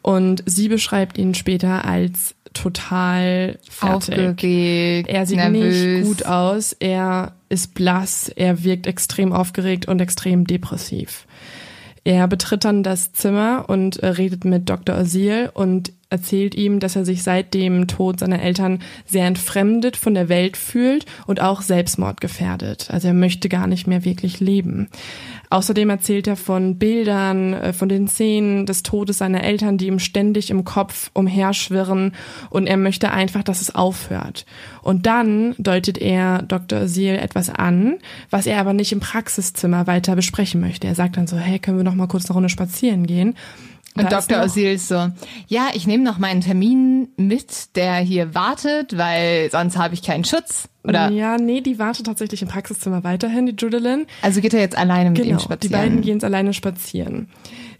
[0.01, 3.95] Und sie beschreibt ihn später als total fertig.
[4.15, 5.83] Aufgeregt, Er sieht nervös.
[5.83, 11.25] nicht gut aus, er ist blass, er wirkt extrem aufgeregt und extrem depressiv.
[12.03, 14.95] Er betritt dann das Zimmer und äh, redet mit Dr.
[14.97, 20.13] Osil und erzählt ihm, dass er sich seit dem Tod seiner Eltern sehr entfremdet von
[20.13, 22.87] der Welt fühlt und auch Selbstmord gefährdet.
[22.91, 24.87] Also er möchte gar nicht mehr wirklich leben.
[25.55, 29.99] Außerdem erzählt er von Bildern, äh, von den Szenen des Todes seiner Eltern, die ihm
[29.99, 32.11] ständig im Kopf umherschwirren
[32.49, 34.45] und er möchte einfach, dass es aufhört.
[34.81, 36.81] Und dann deutet er Dr.
[36.81, 40.87] Osil etwas an, was er aber nicht im Praxiszimmer weiter besprechen möchte.
[40.87, 43.33] Er sagt dann so, hey, können wir noch mal kurz eine Runde spazieren gehen?
[43.97, 44.43] Und Da Dr.
[44.43, 45.09] Osil ist so,
[45.47, 50.25] ja, ich nehme noch meinen Termin mit, der hier wartet, weil sonst habe ich keinen
[50.25, 50.67] Schutz.
[50.83, 54.05] Oder Ja, nee, die wartet tatsächlich im Praxiszimmer weiterhin, die Judilyn.
[54.21, 55.59] also geht er jetzt alleine mit ihm Genau, spazieren.
[55.61, 57.29] die beiden gehen jetzt alleine spazieren.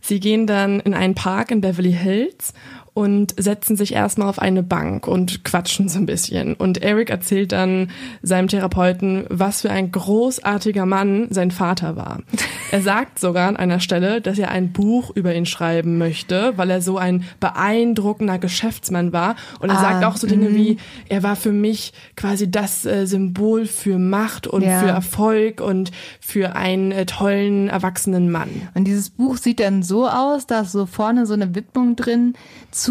[0.01, 2.54] Sie gehen dann in einen Park in Beverly Hills
[2.95, 6.55] und setzen sich erstmal auf eine Bank und quatschen so ein bisschen.
[6.55, 7.91] Und Eric erzählt dann
[8.23, 12.21] seinem Therapeuten, was für ein großartiger Mann sein Vater war.
[12.71, 16.69] Er sagt sogar an einer Stelle, dass er ein Buch über ihn schreiben möchte, weil
[16.71, 19.36] er so ein beeindruckender Geschäftsmann war.
[19.60, 20.77] Und er Ah, sagt auch so Dinge wie,
[21.08, 24.79] er war für mich quasi das äh, Symbol für Macht und Ja.
[24.79, 28.49] für Erfolg und für einen äh, tollen, erwachsenen Mann.
[28.73, 32.34] Und dieses Buch sieht dann so aus, da ist so vorne so eine Widmung drin
[32.71, 32.84] zu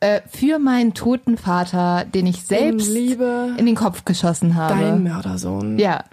[0.00, 2.88] äh, für meinen toten Vater, den ich selbst
[3.56, 4.80] In den Kopf geschossen habe.
[4.80, 5.78] dein Mördersohn.
[5.78, 6.04] ja.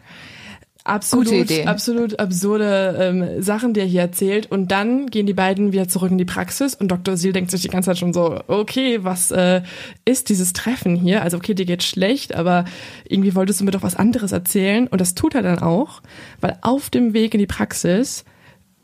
[0.83, 4.51] absolut, absolut absurde ähm, Sachen, die er hier erzählt.
[4.51, 7.15] Und dann gehen die beiden wieder zurück in die Praxis und Dr.
[7.15, 9.61] Seal denkt sich die ganze Zeit schon so, okay, was äh,
[10.03, 11.21] ist dieses Treffen hier?
[11.23, 12.65] Also okay, dir geht schlecht, aber
[13.07, 14.87] irgendwie wolltest du mir doch was anderes erzählen.
[14.87, 16.01] Und das tut er dann auch,
[16.41, 18.25] weil auf dem Weg in die Praxis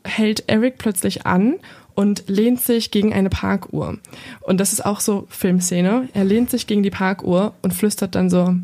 [0.04, 1.56] hält Eric plötzlich an
[2.00, 3.98] und lehnt sich gegen eine Parkuhr.
[4.40, 6.08] Und das ist auch so Filmszene.
[6.14, 8.54] Er lehnt sich gegen die Parkuhr und flüstert dann so,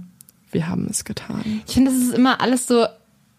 [0.52, 1.62] wir haben es getan.
[1.66, 2.86] Ich finde, das ist immer alles so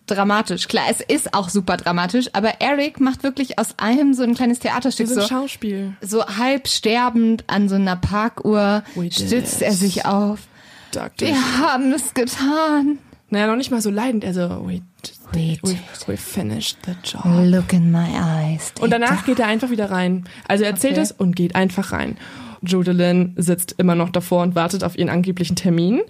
[0.05, 0.67] dramatisch.
[0.67, 4.59] Klar, es ist auch super dramatisch, aber Eric macht wirklich aus allem so ein kleines
[4.59, 5.07] Theaterstück.
[5.07, 5.93] So, ein Schauspiel.
[6.01, 10.41] so halb sterbend an so einer Parkuhr stützt er sich auf.
[10.91, 11.27] Doctor.
[11.27, 12.99] Wir haben es getan.
[13.29, 14.23] Naja, noch nicht mal so leidend.
[14.23, 14.81] Er so, we,
[15.33, 17.23] We we, we finished the job.
[17.25, 18.71] Look in my eyes.
[18.79, 20.23] Und danach geht er einfach wieder rein.
[20.47, 21.01] Also er erzählt Okay.
[21.01, 22.17] es und geht einfach rein.
[22.61, 26.01] Judalyn sitzt immer noch davor und wartet auf ihren angeblichen Termin.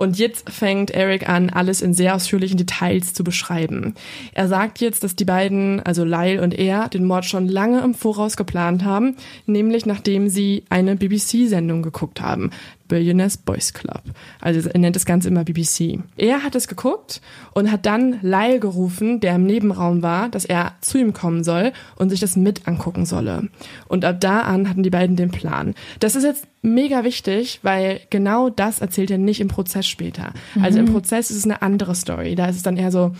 [0.00, 3.94] Und jetzt fängt Eric an, alles in sehr ausführlichen Details zu beschreiben.
[4.32, 7.92] Er sagt jetzt, dass die beiden, also Lyle und er, den Mord schon lange im
[7.92, 12.48] Voraus geplant haben, nämlich nachdem sie eine BBC-Sendung geguckt haben.
[12.88, 14.02] Billionaires Boys Club.
[14.40, 16.00] Also er nennt das Ganze immer BBC.
[16.16, 17.20] Er hat es geguckt
[17.52, 21.72] und hat dann Lyle gerufen, der im Nebenraum war, dass er zu ihm kommen soll
[21.96, 23.48] und sich das mit angucken solle.
[23.86, 25.74] Und ab da an hatten die beiden den Plan.
[26.00, 30.32] Das ist jetzt mega wichtig, weil genau das erzählt er nicht im Prozess später.
[30.60, 32.34] Also im Prozess ist es eine andere Story.
[32.34, 33.12] Da ist es dann eher so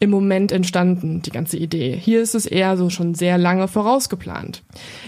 [0.00, 1.98] im Moment entstanden, die ganze Idee.
[2.00, 4.62] Hier ist es eher so schon sehr lange vorausgeplant.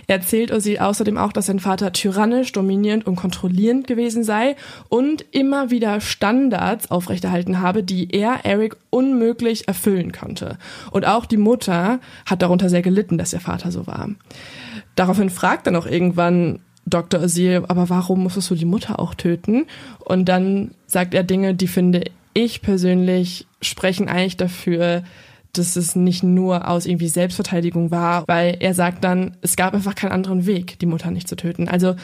[0.06, 4.56] Er erzählt Ozzy außerdem auch, dass sein Vater tyrannisch, dominierend und kontrollierend gewesen sei
[4.90, 10.58] und immer wieder Standards aufrechterhalten habe, die er, Eric, unmöglich erfüllen konnte.
[10.90, 14.10] Und auch die Mutter hat darunter sehr gelitten, dass ihr Vater so war.
[14.94, 16.58] Daraufhin fragt er noch irgendwann
[16.90, 17.20] Dr.
[17.20, 19.66] Azil, aber warum musstest du die Mutter auch töten?
[20.00, 25.02] Und dann sagt er Dinge, die finde ich persönlich sprechen eigentlich dafür,
[25.52, 29.94] dass es nicht nur aus irgendwie Selbstverteidigung war, weil er sagt dann, es gab einfach
[29.94, 31.68] keinen anderen Weg, die Mutter nicht zu töten.
[31.68, 31.96] Also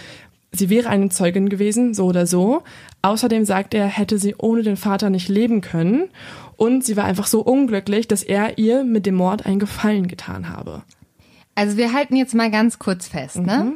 [0.51, 2.62] sie wäre eine Zeugin gewesen, so oder so.
[3.03, 6.09] Außerdem sagt er, hätte sie ohne den Vater nicht leben können.
[6.57, 10.49] Und sie war einfach so unglücklich, dass er ihr mit dem Mord einen Gefallen getan
[10.49, 10.83] habe.
[11.55, 13.73] Also wir halten jetzt mal ganz kurz fest, ne?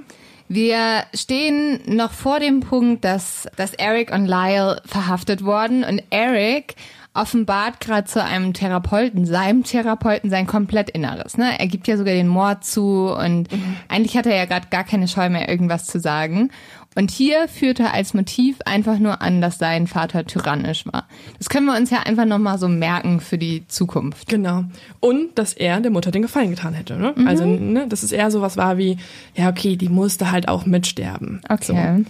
[0.48, 6.74] Wir stehen noch vor dem Punkt, dass, dass Eric und Lyle verhaftet wurden und Eric
[7.14, 11.36] offenbart gerade zu einem Therapeuten, seinem Therapeuten, sein komplett Inneres.
[11.36, 11.58] Ne?
[11.58, 13.48] Er gibt ja sogar den Mord zu und
[13.88, 16.50] eigentlich hat er ja gerade gar keine Scheu mehr, irgendwas zu sagen.
[16.94, 21.06] Und hier führt er als Motiv einfach nur an, dass sein Vater tyrannisch war.
[21.38, 24.28] Das können wir uns ja einfach nochmal so merken für die Zukunft.
[24.28, 24.64] Genau.
[24.98, 26.96] Und dass er der Mutter den Gefallen getan hätte.
[26.96, 27.14] Ne?
[27.24, 28.96] Also, ne, dass es eher sowas war wie,
[29.36, 31.40] ja, okay, die musste halt auch mitsterben.
[31.48, 31.98] Okay.
[31.98, 32.04] So.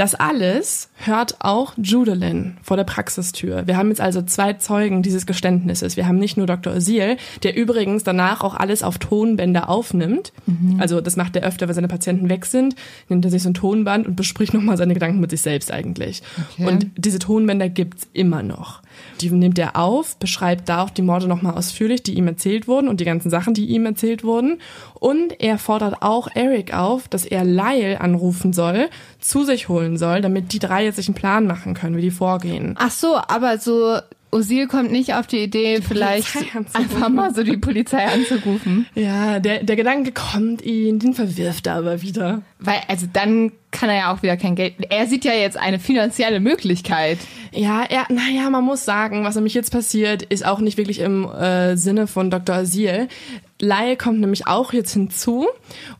[0.00, 3.66] Das alles hört auch Judalyn vor der Praxistür.
[3.66, 5.98] Wir haben jetzt also zwei Zeugen dieses Geständnisses.
[5.98, 6.74] Wir haben nicht nur Dr.
[6.74, 10.32] Osil, der übrigens danach auch alles auf Tonbänder aufnimmt.
[10.78, 12.76] Also das macht er öfter, wenn seine Patienten weg sind,
[13.10, 16.22] nimmt er sich so ein Tonband und bespricht nochmal seine Gedanken mit sich selbst eigentlich.
[16.54, 16.66] Okay.
[16.66, 18.80] Und diese Tonbänder gibt's immer noch.
[19.20, 22.88] Die nimmt er auf, beschreibt da auch die Morde nochmal ausführlich, die ihm erzählt wurden
[22.88, 24.60] und die ganzen Sachen, die ihm erzählt wurden.
[24.94, 28.88] Und er fordert auch Eric auf, dass er Lyle anrufen soll,
[29.20, 32.10] zu sich holen soll, damit die drei jetzt sich einen Plan machen können, wie die
[32.10, 32.74] vorgehen.
[32.78, 33.98] Ach so, aber so
[34.32, 36.92] Osil kommt nicht auf die Idee, vielleicht Polizei anzurufen.
[36.92, 38.86] einfach mal so die Polizei anzurufen.
[38.94, 42.42] Ja, der, der Gedanke kommt ihn, den verwirft er aber wieder.
[42.58, 44.74] Weil, also dann kann er ja auch wieder kein Geld.
[44.88, 47.18] Er sieht ja jetzt eine finanzielle Möglichkeit.
[47.52, 51.24] Ja, er, naja, man muss sagen, was nämlich jetzt passiert, ist auch nicht wirklich im
[51.24, 52.56] äh, Sinne von Dr.
[52.56, 53.08] Asil.
[53.60, 55.48] Lyle kommt nämlich auch jetzt hinzu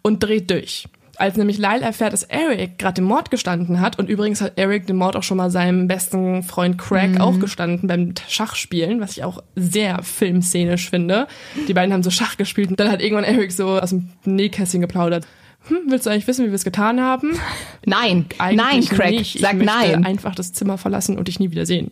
[0.03, 0.87] und dreht durch.
[1.21, 4.87] Als nämlich Lyle erfährt, dass Eric gerade den Mord gestanden hat und übrigens hat Eric
[4.87, 9.25] den Mord auch schon mal seinem besten Freund Craig auch gestanden beim Schachspielen, was ich
[9.25, 11.27] auch sehr filmszenisch finde.
[11.69, 14.81] Die beiden haben so Schach gespielt und dann hat irgendwann Eric so aus dem Nähkästchen
[14.81, 15.27] geplaudert.
[15.69, 17.33] Hm, willst du eigentlich wissen, wie wir es getan haben?
[17.85, 19.35] Nein, nein, Eigentlich Craig, nicht.
[19.35, 20.07] Ich sag möchte nein.
[20.07, 21.91] einfach das Zimmer verlassen und dich nie wieder sehen.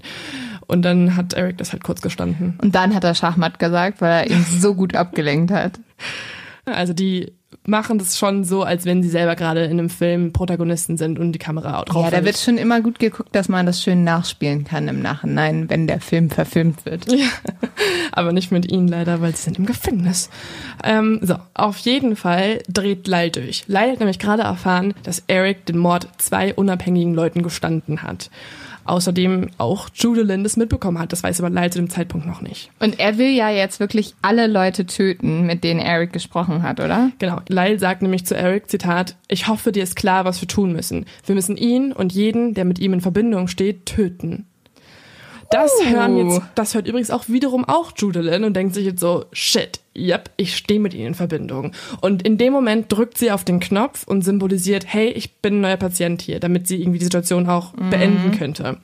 [0.66, 2.58] Und dann hat Eric das halt kurz gestanden.
[2.62, 5.80] Und dann hat er Schachmatt gesagt, weil er ihn so gut abgelenkt hat.
[6.64, 7.32] Also die
[7.66, 11.32] machen das schon so, als wenn sie selber gerade in einem Film Protagonisten sind und
[11.32, 14.64] die Kamera drauf Ja, da wird schon immer gut geguckt, dass man das schön nachspielen
[14.64, 17.10] kann im Nachhinein, wenn der Film verfilmt wird.
[17.12, 17.26] Ja,
[18.12, 20.30] aber nicht mit ihnen leider, weil sie sind im Gefängnis.
[20.82, 23.64] Ähm, so, auf jeden Fall dreht Lyle durch.
[23.68, 28.30] Lyle hat nämlich gerade erfahren, dass Eric den Mord zwei unabhängigen Leuten gestanden hat.
[28.88, 31.12] Außerdem auch Judalyn das mitbekommen hat.
[31.12, 32.70] Das weiß aber Lyle zu dem Zeitpunkt noch nicht.
[32.80, 37.10] Und er will ja jetzt wirklich alle Leute töten, mit denen Eric gesprochen hat, oder?
[37.18, 37.40] Genau.
[37.48, 41.06] Lyle sagt nämlich zu Eric, Zitat, ich hoffe, dir ist klar, was wir tun müssen.
[41.24, 44.46] Wir müssen ihn und jeden, der mit ihm in Verbindung steht, töten.
[45.50, 45.90] Das Uh.
[45.90, 49.80] hören jetzt, das hört übrigens auch wiederum auch Judalyn und denkt sich jetzt so, shit,
[49.96, 51.72] yep, ich stehe mit ihnen in Verbindung.
[52.00, 55.60] Und in dem Moment drückt sie auf den Knopf und symbolisiert, hey, ich bin ein
[55.62, 58.78] neuer Patient hier, damit sie irgendwie die Situation auch beenden könnte.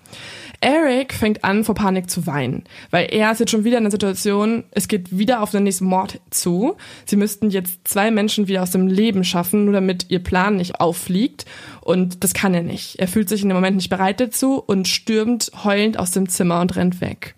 [0.60, 3.90] Eric fängt an, vor Panik zu weinen, weil er ist jetzt schon wieder in der
[3.90, 6.76] Situation, es geht wieder auf den nächsten Mord zu.
[7.04, 10.80] Sie müssten jetzt zwei Menschen wieder aus dem Leben schaffen, nur damit ihr Plan nicht
[10.80, 11.44] auffliegt.
[11.84, 12.98] Und das kann er nicht.
[12.98, 16.60] Er fühlt sich in dem Moment nicht bereit dazu und stürmt heulend aus dem Zimmer
[16.60, 17.34] und rennt weg.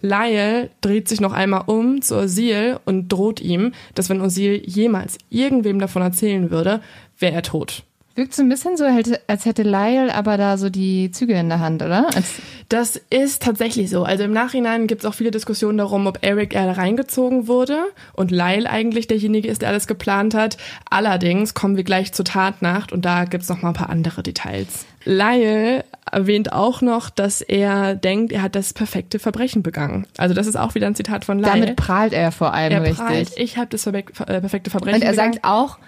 [0.00, 5.18] Lyle dreht sich noch einmal um zu Osil und droht ihm, dass wenn Osil jemals
[5.28, 6.80] irgendwem davon erzählen würde,
[7.18, 7.82] wäre er tot.
[8.20, 8.84] Wirkt so ein bisschen so,
[9.28, 12.14] als hätte Lyle aber da so die Züge in der Hand, oder?
[12.14, 12.34] Als
[12.68, 14.04] das ist tatsächlich so.
[14.04, 17.78] Also im Nachhinein gibt es auch viele Diskussionen darum, ob Eric eher reingezogen wurde
[18.12, 20.58] und Lyle eigentlich derjenige ist, der alles geplant hat.
[20.90, 24.22] Allerdings kommen wir gleich zur Tatnacht und da gibt es noch mal ein paar andere
[24.22, 24.84] Details.
[25.06, 30.06] Lyle erwähnt auch noch, dass er denkt, er hat das perfekte Verbrechen begangen.
[30.18, 31.52] Also das ist auch wieder ein Zitat von Lyle.
[31.52, 32.98] Damit prahlt er vor allem er richtig.
[32.98, 35.32] Prahlt, ich habe das äh, perfekte Verbrechen Und er begangen.
[35.32, 35.78] sagt auch,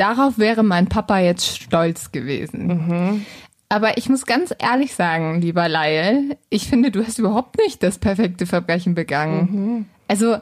[0.00, 2.66] darauf wäre mein Papa jetzt stolz gewesen.
[2.66, 3.26] Mhm.
[3.68, 7.98] Aber ich muss ganz ehrlich sagen, lieber Lyle, ich finde, du hast überhaupt nicht das
[7.98, 9.48] perfekte Verbrechen begangen.
[9.52, 9.86] Mhm.
[10.08, 10.38] Also,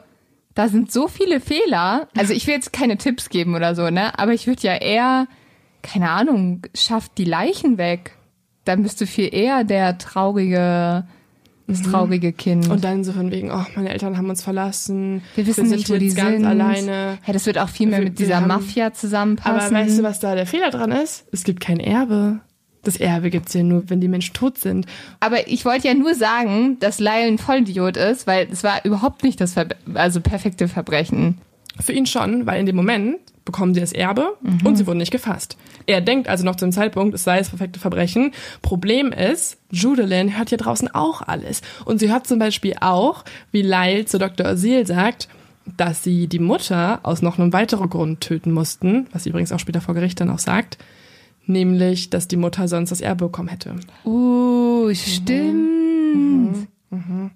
[0.55, 2.07] da sind so viele Fehler.
[2.17, 4.17] Also, ich will jetzt keine Tipps geben oder so, ne?
[4.17, 5.27] Aber ich würde ja eher,
[5.83, 8.15] keine Ahnung, schafft die Leichen weg.
[8.65, 11.05] Dann bist du viel eher der traurige,
[11.69, 12.65] das traurige Kind.
[12.65, 12.71] Mhm.
[12.71, 15.21] Und dann so von wegen, oh, meine Eltern haben uns verlassen.
[15.35, 16.45] wir wissen sind nicht, wo die ganz sind.
[16.45, 17.17] alleine.
[17.25, 19.75] Ja, das wird auch viel mehr Wir- mit wir dieser haben- Mafia zusammenpassen.
[19.75, 21.25] Aber weißt du, was da der Fehler dran ist?
[21.31, 22.39] Es gibt kein Erbe.
[22.83, 24.85] Das Erbe gibt's ja nur, wenn die Menschen tot sind.
[25.19, 29.23] Aber ich wollte ja nur sagen, dass Lyle ein Vollidiot ist, weil es war überhaupt
[29.23, 31.39] nicht das Ver also perfekte Verbrechen.
[31.81, 33.17] Für ihn schon, weil in dem Moment
[33.49, 35.57] bekommen sie das Erbe und sie wurden nicht gefasst.
[35.87, 38.31] Er denkt also noch zum Zeitpunkt, es sei das perfekte Verbrechen.
[38.61, 41.61] Problem ist, Judalyn hört hier draußen auch alles.
[41.85, 44.45] Und sie hört zum Beispiel auch, wie Lyle zu Dr.
[44.45, 45.29] Asil sagt,
[45.77, 49.59] dass sie die Mutter aus noch einem weiteren Grund töten mussten, was sie übrigens auch
[49.59, 50.77] später vor Gericht dann auch sagt,
[51.45, 53.75] nämlich, dass die Mutter sonst das Erbe bekommen hätte.
[54.05, 56.67] Uh, stimmt.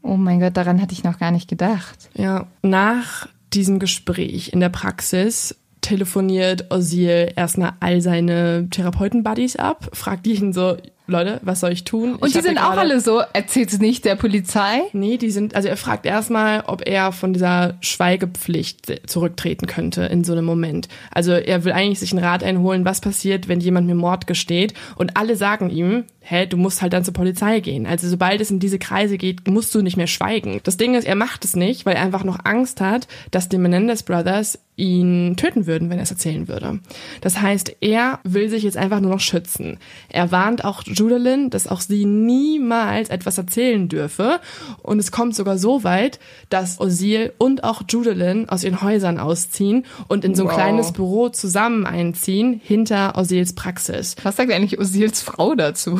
[0.01, 2.09] Oh mein Gott, daran hatte ich noch gar nicht gedacht.
[2.15, 10.25] Ja, nach diesem Gespräch in der Praxis telefoniert Osil erstmal all seine Therapeuten-Buddies ab, fragt
[10.25, 12.15] ihn so, Leute, was soll ich tun?
[12.15, 14.83] Und Ich die sind auch alle so, erzählt's nicht der Polizei.
[14.93, 20.23] Nee, die sind, also er fragt erstmal, ob er von dieser Schweigepflicht zurücktreten könnte in
[20.23, 20.87] so einem Moment.
[21.11, 24.73] Also er will eigentlich sich einen Rat einholen, was passiert, wenn jemand mir Mord gesteht.
[24.95, 27.85] Und alle sagen ihm, hä, du musst halt dann zur Polizei gehen.
[27.85, 30.61] Also sobald es in diese Kreise geht, musst du nicht mehr schweigen.
[30.63, 33.57] Das Ding ist, er macht es nicht, weil er einfach noch Angst hat, dass die
[33.57, 36.79] Menendez Brothers ihn töten würden, wenn er es erzählen würde.
[37.21, 39.77] Das heißt, er will sich jetzt einfach nur noch schützen.
[40.09, 44.39] Er warnt auch Judalyn, dass auch sie niemals etwas erzählen dürfe.
[44.81, 49.85] Und es kommt sogar so weit, dass Osil und auch Judalyn aus ihren Häusern ausziehen
[50.07, 50.55] und in so ein Wow.
[50.55, 54.15] kleines Büro zusammen einziehen, hinter Osils Praxis.
[54.23, 55.99] Was sagt eigentlich Osils Frau dazu?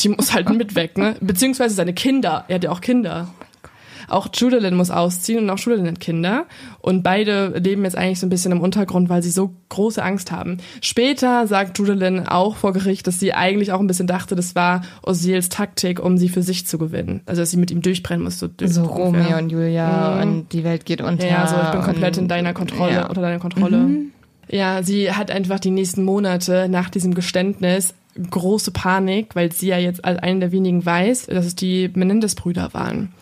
[0.00, 1.16] Die muss halt mit weg, ne?
[1.20, 2.44] Beziehungsweise seine Kinder.
[2.48, 3.28] Er hat ja auch Kinder.
[4.08, 6.46] Auch Judalyn muss ausziehen und auch Judalyn hat Kinder.
[6.80, 10.32] Und beide leben jetzt eigentlich so ein bisschen im Untergrund, weil sie so große Angst
[10.32, 10.58] haben.
[10.80, 14.82] Später sagt Judalyn auch vor Gericht, dass sie eigentlich auch ein bisschen dachte, das war
[15.02, 17.20] Osils Taktik, um sie für sich zu gewinnen.
[17.26, 18.50] Also, dass sie mit ihm durchbrennen musste.
[18.64, 19.04] So ungefähr.
[19.04, 21.28] Romeo und Julia und die Welt geht unter.
[21.28, 23.06] Ja, so ich bin komplett in deiner Kontrolle, ja.
[23.08, 23.88] unter deiner Kontrolle.
[24.50, 27.94] Ja, sie hat einfach die nächsten Monate nach diesem Geständnis
[28.30, 32.74] große Panik, weil sie ja jetzt als eine der wenigen weiß, dass es die Menendez-Brüder
[32.74, 33.12] waren.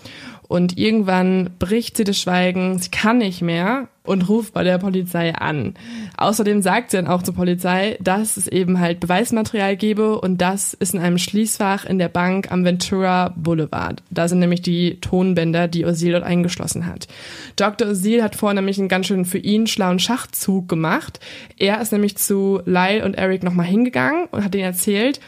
[0.49, 5.35] Und irgendwann bricht sie das Schweigen, sie kann nicht mehr und ruft bei der Polizei
[5.35, 5.75] an.
[6.17, 10.75] Außerdem sagt sie dann auch zur Polizei, dass es eben halt Beweismaterial gebe und das
[10.75, 14.03] ist in einem Schließfach in der Bank am Ventura Boulevard.
[14.11, 17.09] Da sind nämlich die Tonbänder, die Osil dort eingeschlossen hat.
[17.57, 17.89] Dr.
[17.89, 21.21] Osil hat vorher nämlich einen ganz schön für ihn schlauen Schachzug gemacht.
[21.59, 25.21] Er ist nämlich zu Lyle und Eric nochmal hingegangen und hat ihnen erzählt,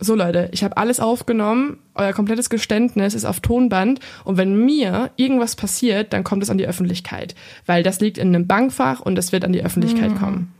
[0.00, 5.10] so Leute, ich habe alles aufgenommen, euer komplettes Geständnis ist auf Tonband und wenn mir
[5.16, 7.34] irgendwas passiert, dann kommt es an die Öffentlichkeit,
[7.66, 10.52] weil das liegt in einem Bankfach und das wird an die Öffentlichkeit kommen.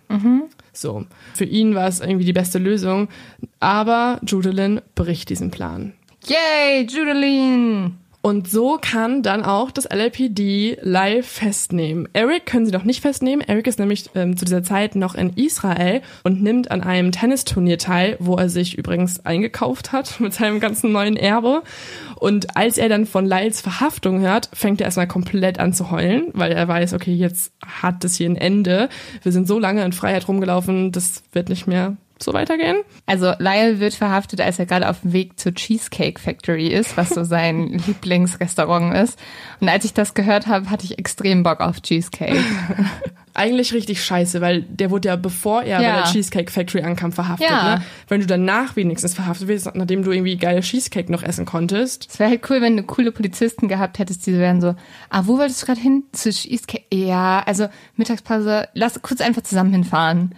[0.72, 3.08] So, für ihn war es irgendwie die beste Lösung,
[3.60, 5.92] aber Judalyn bricht diesen Plan.
[6.26, 7.96] Yay, Judalyn!
[8.20, 12.08] Und so kann dann auch das LAPD live festnehmen.
[12.12, 13.46] Eric können sie noch nicht festnehmen.
[13.46, 17.78] Eric ist nämlich ähm, zu dieser Zeit noch in Israel und nimmt an einem Tennisturnier
[17.78, 21.62] teil, wo er sich übrigens eingekauft hat mit seinem ganzen neuen Erbe.
[22.16, 26.28] Und als er dann von Lyles Verhaftung hört, fängt er erstmal komplett an zu heulen,
[26.32, 28.88] weil er weiß, okay, jetzt hat das hier ein Ende.
[29.22, 32.76] Wir sind so lange in Freiheit rumgelaufen, das wird nicht mehr so weitergehen.
[33.06, 37.10] Also Lyle wird verhaftet, als er gerade auf dem Weg zur Cheesecake Factory ist, was
[37.10, 39.18] so sein Lieblingsrestaurant ist.
[39.60, 42.38] Und als ich das gehört habe, hatte ich extrem Bock auf Cheesecake.
[43.34, 45.92] eigentlich richtig scheiße, weil der wurde ja, bevor er Ja.
[45.92, 47.48] bei der Cheesecake Factory ankam, verhaftet.
[47.48, 47.76] Ja.
[47.76, 47.82] Ne?
[48.08, 52.08] Wenn du danach wenigstens verhaftet wirst, nachdem du irgendwie geile Cheesecake noch essen konntest.
[52.10, 54.74] Es wäre halt cool, wenn du coole Polizisten gehabt hättest, die wären so,
[55.10, 56.02] ah, wo wolltest du gerade hin?
[56.12, 56.84] Zu Cheesecake?
[56.92, 60.34] Ja, also Mittagspause, lass kurz einfach zusammen hinfahren.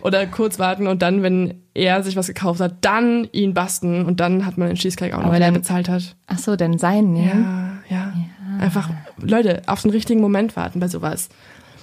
[0.00, 4.20] Oder kurz warten und dann, wenn er sich was gekauft hat, dann ihn basten und
[4.20, 6.16] dann hat man den Cheesecake auch noch, Aber er dann- bezahlt hat.
[6.26, 7.80] Ach so, dann sein, ne?
[7.88, 8.12] Ja, ja.
[8.60, 11.28] Einfach, Leute, auf den richtigen Moment warten bei sowas.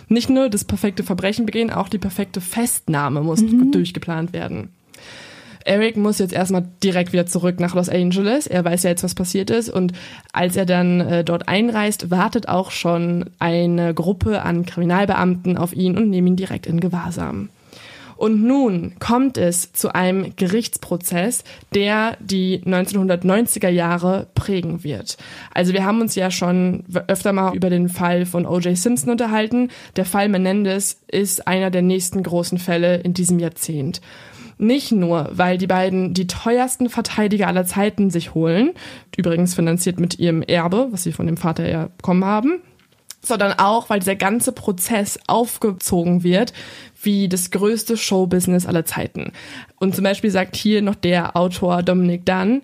[0.08, 4.70] Nicht nur das perfekte Verbrechen begehen, auch die perfekte Festnahme muss durchgeplant werden.
[5.66, 8.47] Eric muss jetzt erstmal direkt wieder zurück nach Los Angeles.
[8.47, 9.70] Er weiß ja jetzt, was passiert ist.
[9.70, 9.91] Und
[10.32, 15.97] als er dann äh, dort einreist, wartet auch schon eine Gruppe an Kriminalbeamten auf ihn
[15.97, 17.50] und nehmen ihn direkt in Gewahrsam.
[18.20, 25.16] Und nun kommt es zu einem Gerichtsprozess, der die 1990er Jahre prägen wird.
[25.54, 28.76] Also wir haben uns ja schon öfter mal über den Fall von O.J.
[28.76, 29.70] Simpson unterhalten.
[29.96, 34.02] Der Fall Menendez ist einer der nächsten großen Fälle in diesem Jahrzehnt.
[34.58, 38.72] Nicht nur, weil die beiden die teuersten Verteidiger aller Zeiten sich holen,
[39.16, 42.60] übrigens finanziert mit ihrem Erbe, was sie von dem Vater ja bekommen haben,
[43.22, 46.54] sondern auch, weil dieser ganze Prozess aufgezogen wird
[47.02, 49.32] wie das größte Showbusiness aller Zeiten.
[49.78, 52.62] Und zum Beispiel sagt hier noch der Autor Dominic Dunn,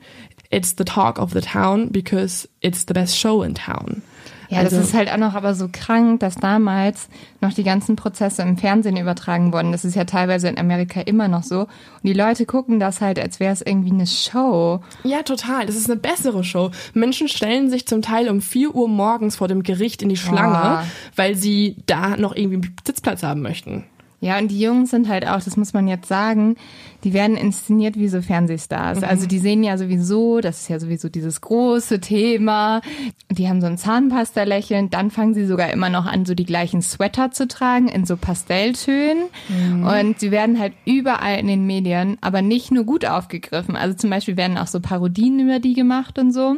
[0.51, 4.03] It's the talk of the town because it's the best show in town.
[4.49, 7.09] Ja, also, das ist halt auch noch aber so krank, dass damals
[7.41, 9.71] noch die ganzen Prozesse im Fernsehen übertragen wurden.
[9.71, 11.61] Das ist ja teilweise in Amerika immer noch so.
[11.61, 11.69] Und
[12.03, 14.81] die Leute gucken das halt, als wäre es irgendwie eine Show.
[15.03, 15.65] Ja, total.
[15.65, 16.71] Das ist eine bessere Show.
[16.93, 20.79] Menschen stellen sich zum Teil um 4 Uhr morgens vor dem Gericht in die Schlange,
[20.81, 20.85] oh.
[21.15, 23.85] weil sie da noch irgendwie einen Sitzplatz haben möchten.
[24.21, 26.55] Ja, und die Jungs sind halt auch, das muss man jetzt sagen,
[27.03, 29.01] die werden inszeniert wie so Fernsehstars.
[29.01, 29.03] Mhm.
[29.03, 32.81] Also die sehen ja sowieso, das ist ja sowieso dieses große Thema.
[33.29, 34.89] Die haben so ein Zahnpasta-Lächeln.
[34.89, 38.17] Dann fangen sie sogar immer noch an, so die gleichen Sweater zu tragen in so
[38.17, 39.25] Pastelltönen.
[39.49, 39.85] Mhm.
[39.85, 43.75] Und sie werden halt überall in den Medien, aber nicht nur gut aufgegriffen.
[43.75, 46.57] Also zum Beispiel werden auch so Parodien über die gemacht und so.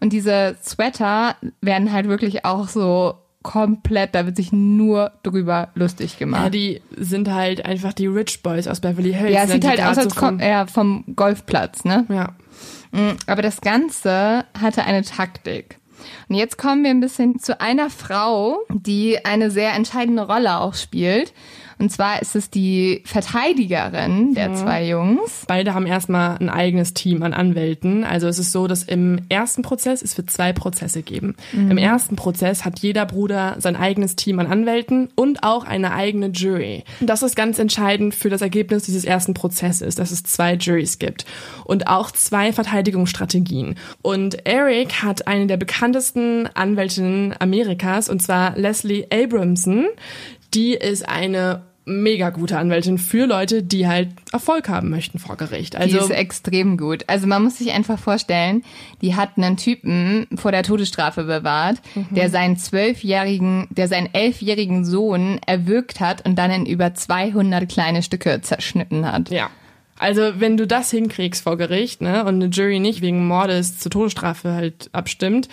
[0.00, 6.18] Und diese Sweater werden halt wirklich auch so komplett, da wird sich nur drüber lustig
[6.18, 6.44] gemacht.
[6.44, 9.32] Ja, die sind halt einfach die Rich Boys aus Beverly Hills.
[9.32, 12.04] Ja, es sieht halt aus, als so kommt er vom Golfplatz, ne?
[12.08, 12.34] Ja.
[12.90, 15.78] Mm, aber das Ganze hatte eine Taktik.
[16.28, 20.74] Und jetzt kommen wir ein bisschen zu einer Frau, die eine sehr entscheidende Rolle auch
[20.74, 21.32] spielt.
[21.78, 24.56] Und zwar ist es die Verteidigerin der mhm.
[24.56, 25.44] zwei Jungs.
[25.46, 28.04] Beide haben erstmal ein eigenes Team an Anwälten.
[28.04, 31.36] Also es ist so, dass im ersten Prozess es wird zwei Prozesse geben.
[31.52, 31.70] Mhm.
[31.72, 36.28] Im ersten Prozess hat jeder Bruder sein eigenes Team an Anwälten und auch eine eigene
[36.28, 36.84] Jury.
[37.00, 41.24] Das ist ganz entscheidend für das Ergebnis dieses ersten Prozesses, dass es zwei Juries gibt
[41.64, 43.76] und auch zwei Verteidigungsstrategien.
[44.02, 49.86] Und Eric hat eine der bekanntesten Anwältinnen Amerikas und zwar Leslie Abramson.
[50.54, 55.76] Die ist eine mega gute Anwältin für Leute, die halt Erfolg haben möchten vor Gericht.
[55.76, 57.04] Also die ist extrem gut.
[57.06, 58.62] Also man muss sich einfach vorstellen,
[59.00, 62.14] die hat einen Typen vor der Todesstrafe bewahrt, mhm.
[62.14, 68.02] der seinen zwölfjährigen, der seinen elfjährigen Sohn erwürgt hat und dann in über 200 kleine
[68.02, 69.30] Stücke zerschnitten hat.
[69.30, 69.50] Ja.
[69.98, 73.90] Also wenn du das hinkriegst vor Gericht, ne, und eine Jury nicht wegen Mordes zur
[73.90, 75.48] Todesstrafe halt abstimmt,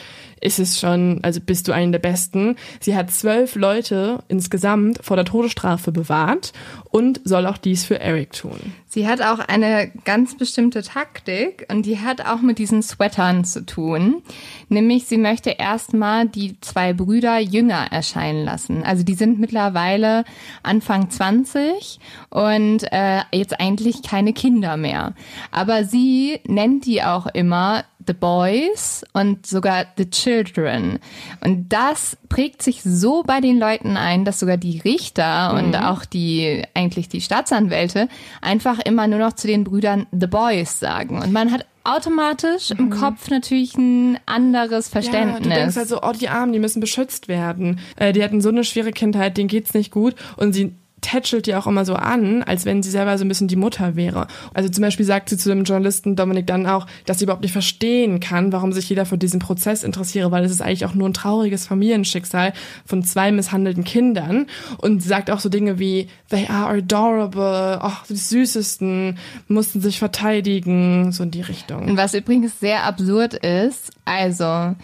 [0.46, 2.56] ist es schon, also bist du einen der Besten.
[2.80, 6.54] Sie hat zwölf Leute insgesamt vor der Todesstrafe bewahrt
[6.92, 8.60] und soll auch dies für Eric tun.
[8.88, 13.66] Sie hat auch eine ganz bestimmte Taktik und die hat auch mit diesen Sweatern zu
[13.66, 14.22] tun.
[14.70, 18.84] Nämlich sie möchte erstmal die zwei Brüder jünger erscheinen lassen.
[18.84, 20.24] Also die sind mittlerweile
[20.64, 25.14] Anfang 20 und äh, jetzt eigentlich keine Kinder mehr.
[25.52, 31.00] Aber sie nennt die auch immer The Boys und sogar The Children.
[31.44, 35.60] Und das prägt sich so bei den Leuten ein, dass sogar die Richter mhm.
[35.60, 38.08] und auch die, eigentlich die Staatsanwälte
[38.42, 41.22] einfach immer nur noch zu den Brüdern The Boys sagen.
[41.22, 42.80] Und man hat automatisch mhm.
[42.80, 45.46] im Kopf natürlich ein anderes Verständnis.
[45.46, 47.80] Ja, du denkst halt so, oh, die Armen, die müssen beschützt werden.
[47.96, 50.16] Äh, die hatten so eine schwere Kindheit, denen geht's nicht gut.
[50.36, 53.48] Und sie tätschelt die auch immer so an, als wenn sie selber so ein bisschen
[53.48, 54.28] die Mutter wäre.
[54.54, 57.52] Also zum Beispiel sagt sie zu dem Journalisten Dominik dann auch, dass sie überhaupt nicht
[57.52, 61.08] verstehen kann, warum sich jeder für diesen Prozess interessiere, weil es ist eigentlich auch nur
[61.08, 62.54] ein trauriges Familienschicksal
[62.86, 64.48] von zwei misshandelten Kindern.
[64.78, 69.18] Und sie sagt auch so Dinge wie, they are adorable, ach, die süßesten,
[69.48, 71.98] mussten sich verteidigen, so in die Richtung.
[71.98, 74.76] Was übrigens sehr absurd ist, also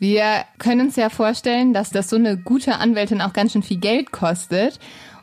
[0.00, 0.24] wir
[0.58, 4.12] können uns ja vorstellen, dass das so eine gute Anwältin auch ganz schön viel Geld
[4.12, 4.78] kostet.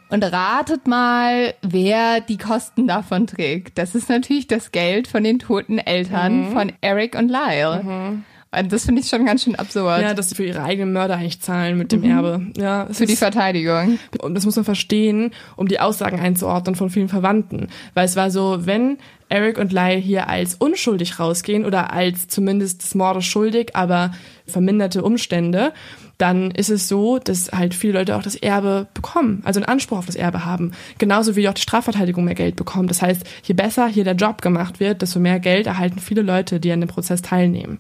[0.09, 3.77] Und ratet mal, wer die Kosten davon trägt.
[3.77, 6.51] Das ist natürlich das Geld von den toten Eltern mhm.
[6.53, 7.83] von Eric und Lyle.
[7.83, 8.23] Mhm.
[8.49, 10.01] Und das finde ich schon ganz schön absurd.
[10.01, 12.11] Ja, dass sie für ihre eigenen Mörder eigentlich zahlen mit dem mhm.
[12.11, 12.47] Erbe.
[12.57, 13.99] Ja, für die Verteidigung.
[14.21, 17.67] Und das muss man verstehen, um die Aussagen einzuordnen von vielen Verwandten.
[17.93, 18.97] Weil es war so, wenn
[19.29, 24.11] Eric und Lyle hier als unschuldig rausgehen oder als zumindest des Mordes schuldig, aber
[24.47, 25.73] verminderte Umstände,
[26.17, 29.99] dann ist es so, dass halt viele Leute auch das Erbe bekommen, also einen Anspruch
[29.99, 30.71] auf das Erbe haben.
[30.97, 32.89] Genauso wie auch die Strafverteidigung mehr Geld bekommt.
[32.89, 36.59] Das heißt, je besser hier der Job gemacht wird, desto mehr Geld erhalten viele Leute,
[36.59, 37.79] die an dem Prozess teilnehmen.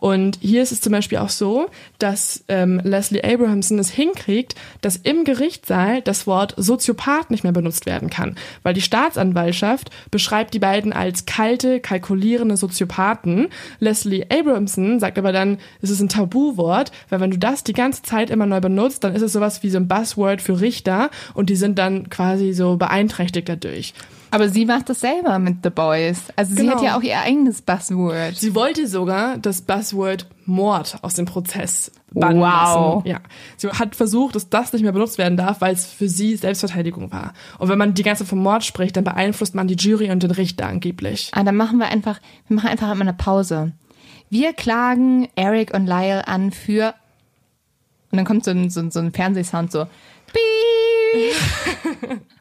[0.00, 4.96] Und hier ist es zum Beispiel auch so, dass ähm, Leslie Abrahamson es hinkriegt, dass
[4.96, 10.58] im Gerichtssaal das Wort Soziopath nicht mehr benutzt werden kann, weil die Staatsanwaltschaft beschreibt die
[10.58, 13.48] beiden als kalte, kalkulierende Soziopathen.
[13.78, 18.02] Leslie Abrahamson sagt aber dann, es ist ein Tabuwort, weil wenn du das die ganze
[18.02, 21.50] Zeit immer neu benutzt, dann ist es sowas wie so ein Buzzword für Richter und
[21.50, 23.92] die sind dann quasi so beeinträchtigt dadurch.
[24.32, 26.24] Aber sie macht das selber mit The Boys.
[26.36, 26.74] Also sie Genau.
[26.76, 28.36] hat ja auch ihr eigenes Buzzword.
[28.36, 32.96] Sie wollte sogar das Buzzword Mord aus dem Prozess bannen Wow.
[33.04, 33.08] lassen.
[33.08, 33.18] Ja.
[33.56, 37.10] Sie hat versucht, dass das nicht mehr benutzt werden darf, weil es für sie Selbstverteidigung
[37.12, 37.34] war.
[37.58, 40.22] Und wenn man die ganze Zeit vom Mord spricht, dann beeinflusst man die Jury und
[40.22, 41.30] den Richter angeblich.
[41.32, 43.72] Ah, dann machen wir einfach, wir machen einfach immer eine Pause.
[44.28, 46.94] Wir klagen Eric und Lyle an für
[48.12, 49.86] und dann kommt so ein, so ein, so ein Fernsehsound so
[50.32, 52.20] Piep.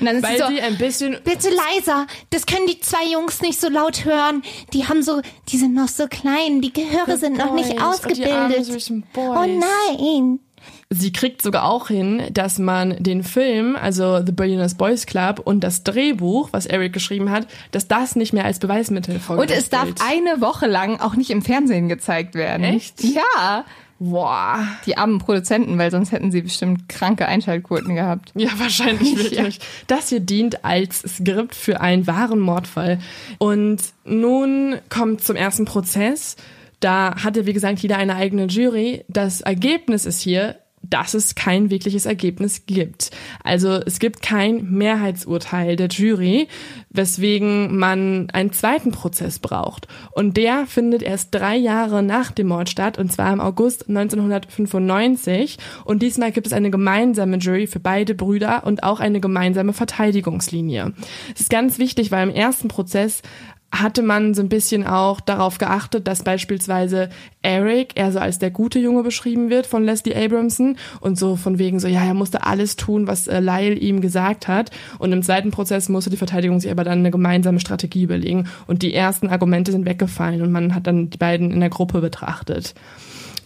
[0.00, 3.04] Und dann ist Weil sie so, sie ein bisschen Bitte leiser, das können die zwei
[3.12, 4.42] Jungs nicht so laut hören.
[4.72, 8.16] Die haben so, die sind noch so klein, die Gehöre sind noch nicht Boys, und
[8.16, 9.04] die armen ausgebildet.
[9.16, 10.40] Oh nein.
[10.90, 15.60] Sie kriegt sogar auch hin, dass man den Film, also The Billionaires Boys Club und
[15.60, 19.68] das Drehbuch, was Eric geschrieben hat, dass das nicht mehr als Beweismittel und vorgelegt es
[19.68, 20.00] darf gilt.
[20.02, 22.64] eine Woche lang auch nicht im Fernsehen gezeigt werden.
[22.64, 23.04] Echt?
[23.04, 23.66] Ja.
[23.98, 24.60] Boah.
[24.86, 28.30] Die armen Produzenten, weil sonst hätten sie bestimmt kranke Einschaltquoten gehabt.
[28.34, 29.58] Ja, wahrscheinlich wirklich.
[29.86, 33.00] Das hier dient als Skript für einen wahren Mordfall.
[33.38, 36.36] Und nun kommt zum ersten Prozess.
[36.80, 39.04] Da hatte, wie gesagt, jeder eine eigene Jury.
[39.08, 43.10] Das Ergebnis ist hier, dass es kein wirkliches Ergebnis gibt.
[43.42, 46.48] Also es gibt kein Mehrheitsurteil der Jury,
[46.90, 49.88] weswegen man einen zweiten Prozess braucht.
[50.12, 55.58] Und der findet erst drei Jahre nach dem Mord statt, und zwar im August 1995.
[55.84, 60.92] Und diesmal gibt es eine gemeinsame Jury für beide Brüder und auch eine gemeinsame Verteidigungslinie.
[61.34, 63.22] Es ist ganz wichtig, weil im ersten Prozess
[63.70, 67.10] hatte man so ein bisschen auch darauf geachtet, dass beispielsweise
[67.42, 71.58] Eric eher so als der gute Junge beschrieben wird von Leslie Abramson und so von
[71.58, 74.70] wegen so, ja, er musste alles tun, was äh, Lyle ihm gesagt hat.
[74.98, 78.48] Und im zweiten Prozess musste die Verteidigung sich aber dann eine gemeinsame Strategie überlegen.
[78.66, 82.00] Und die ersten Argumente sind weggefallen und man hat dann die beiden in der Gruppe
[82.00, 82.74] betrachtet.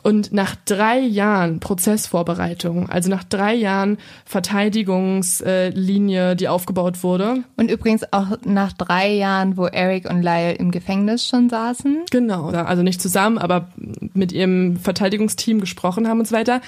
[0.02, 8.12] Und nach drei Jahren Prozessvorbereitung, also nach drei Jahren Verteidigungslinie, die aufgebaut wurde, Und übrigens
[8.12, 12.06] auch nach drei Jahren, wo Eric und Lyle im Gefängnis schon saßen.
[12.10, 13.68] Genau, also nicht zusammen, aber
[14.14, 16.60] mit ihrem Verteidigungsteam gesprochen haben und so weiter,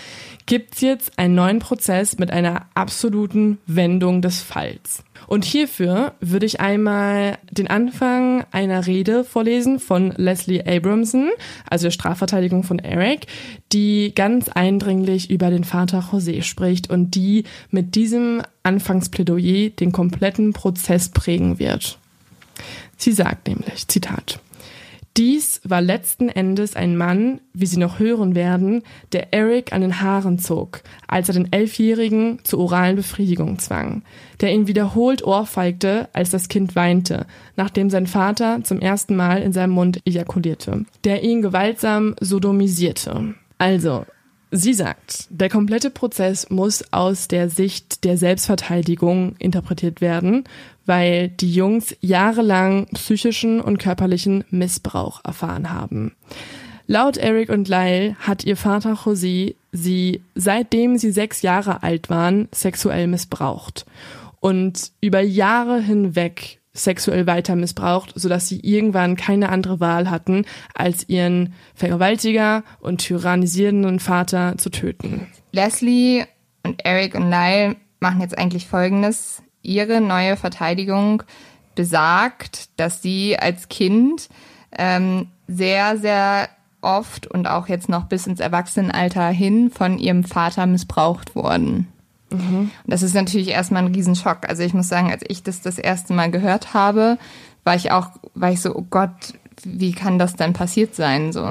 [0.47, 5.03] gibt's jetzt einen neuen Prozess mit einer absoluten Wendung des Falls.
[5.27, 11.31] Und hierfür würde ich einmal den Anfang einer Rede vorlesen von Leslie Abramson,
[11.69, 13.27] also der Strafverteidigung von Eric,
[13.73, 20.53] die ganz eindringlich über den Vater José spricht und die mit diesem Anfangsplädoyer den kompletten
[20.53, 21.99] Prozess prägen wird.
[22.97, 24.41] Sie sagt nämlich, Zitat,
[25.17, 30.01] dies war letzten Endes ein Mann, wie Sie noch hören werden, der Eric an den
[30.01, 34.03] Haaren zog, als er den Elfjährigen zur oralen Befriedigung zwang,
[34.41, 39.53] der ihn wiederholt ohrfeigte, als das Kind weinte, nachdem sein Vater zum ersten Mal in
[39.53, 43.35] seinem Mund ejakulierte, der ihn gewaltsam sodomisierte.
[43.59, 44.05] Also,
[44.57, 50.45] Sie sagt, der komplette Prozess muss aus der Sicht der Selbstverteidigung interpretiert werden,
[50.87, 56.15] weil die Jungs jahrelang psychischen und körperlichen Missbrauch erfahren haben.
[56.87, 62.49] Laut Eric und Lyle hat ihr Vater José sie, seitdem sie sechs Jahre alt waren,
[62.53, 63.87] sexuell missbraucht
[64.41, 71.09] und über Jahre hinweg sexuell weiter missbraucht, sodass sie irgendwann keine andere Wahl hatten, als
[71.09, 75.29] ihren Vergewaltiger und tyrannisierenden Vater zu töten.
[75.53, 76.25] Leslie
[76.65, 79.44] und Eric und Lyle machen jetzt eigentlich Folgendes.
[79.65, 81.23] Ihre neue Verteidigung
[81.75, 84.29] besagt, dass sie als Kind
[84.77, 86.49] ähm, sehr, sehr
[86.81, 91.89] oft und auch jetzt noch bis ins Erwachsenenalter hin von ihrem Vater missbraucht wurden.
[92.85, 94.49] Und das ist natürlich erstmal ein Riesenschock.
[94.49, 97.19] Also ich muss sagen, als ich das das erste Mal gehört habe,
[97.65, 99.35] war ich auch, war ich so, oh Gott,
[99.65, 101.33] wie kann das denn passiert sein?
[101.33, 101.43] So.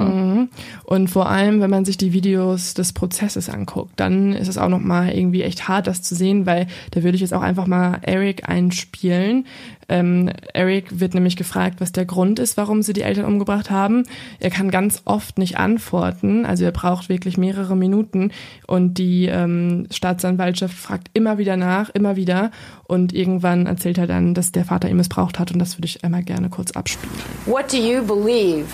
[0.83, 4.69] Und vor allem, wenn man sich die Videos des Prozesses anguckt, dann ist es auch
[4.69, 7.99] nochmal irgendwie echt hart, das zu sehen, weil da würde ich jetzt auch einfach mal
[8.01, 9.45] Eric einspielen.
[9.89, 14.03] Ähm, Eric wird nämlich gefragt, was der Grund ist, warum sie die Eltern umgebracht haben.
[14.39, 18.31] Er kann ganz oft nicht antworten, also er braucht wirklich mehrere Minuten
[18.67, 22.51] und die ähm, Staatsanwaltschaft fragt immer wieder nach, immer wieder
[22.83, 26.03] und irgendwann erzählt er dann, dass der Vater ihn missbraucht hat und das würde ich
[26.03, 27.13] einmal gerne kurz abspielen.
[27.45, 28.67] What do you believe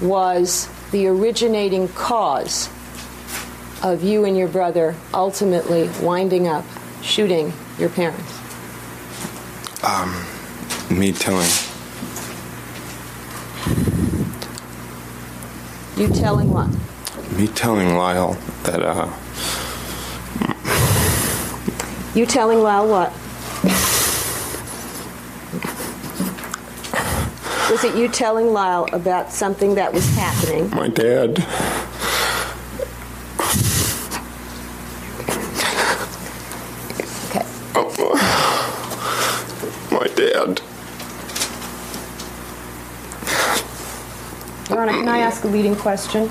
[0.00, 2.68] was the originating cause
[3.82, 6.64] of you and your brother ultimately winding up
[7.02, 8.44] shooting your parents?
[10.90, 11.50] Me telling
[15.96, 16.68] You telling what?
[17.36, 19.10] Me telling Lyle that, uh,
[22.14, 23.12] You telling Lyle what?
[27.70, 30.70] Was it you telling Lyle about something that was happening?
[30.70, 31.38] my dad.
[37.24, 37.44] Okay.
[39.90, 40.60] My dad.
[44.70, 46.30] Your Honor, can I ask a leading question?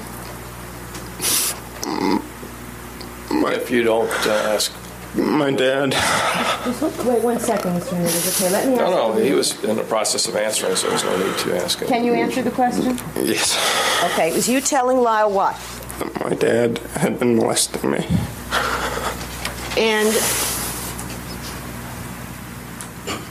[3.31, 4.71] My, If you don't uh, ask,
[5.15, 5.91] my dad.
[7.05, 7.89] Wait one second, Mr.
[7.91, 8.41] Hernandez.
[8.41, 8.81] Okay, let me ask.
[8.81, 11.81] no, no, he was in the process of answering, so there's no need to ask
[11.81, 11.87] it.
[11.87, 12.97] Can you answer the question?
[13.15, 13.55] Yes.
[14.11, 15.55] Okay, it was you telling Lyle what?
[16.23, 18.07] My dad had been molesting me.
[19.77, 20.11] And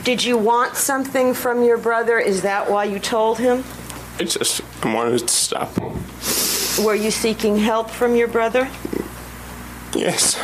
[0.05, 2.17] did you want something from your brother?
[2.19, 3.65] Is that why you told him?
[4.19, 5.69] I just wanted to stop.
[6.83, 8.67] Were you seeking help from your brother?
[9.95, 10.37] Yes.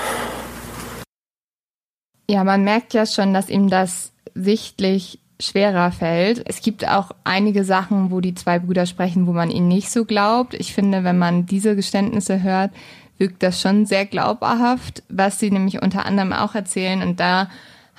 [2.29, 6.47] Ja, man merkt ja schon, dass ihm das sichtlich schwerer fällt.
[6.47, 10.05] Es gibt auch einige Sachen, wo die zwei Brüder sprechen, wo man ihnen nicht so
[10.05, 10.53] glaubt.
[10.53, 12.71] Ich finde, wenn man diese Geständnisse hört,
[13.17, 17.01] wirkt das schon sehr glaubhaft, was sie nämlich unter anderem auch erzählen.
[17.01, 17.49] Und da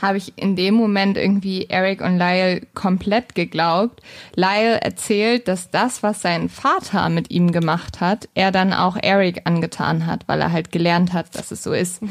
[0.01, 4.03] habe ich in dem Moment irgendwie Eric und Lyle komplett geglaubt.
[4.35, 9.43] Lyle erzählt, dass das, was sein Vater mit ihm gemacht hat, er dann auch Eric
[9.45, 12.03] angetan hat, weil er halt gelernt hat, dass es so ist.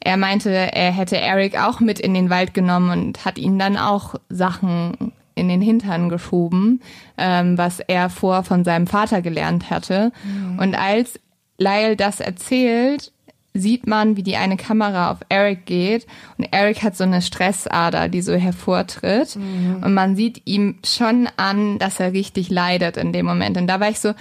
[0.00, 3.76] Er meinte, er hätte Eric auch mit in den Wald genommen und hat ihn dann
[3.76, 6.80] auch Sachen in den Hintern geschoben,
[7.18, 10.10] ähm, was er vor von seinem Vater gelernt hatte.
[10.58, 11.20] Und als
[11.58, 13.12] Lyle das erzählt,
[13.58, 16.06] sieht man, wie die eine Kamera auf Eric geht
[16.38, 21.78] und Eric hat so eine Stressader, die so hervortritt und man sieht ihm schon an,
[21.78, 23.56] dass er richtig leidet in dem Moment.
[23.56, 24.14] Und da war ich so,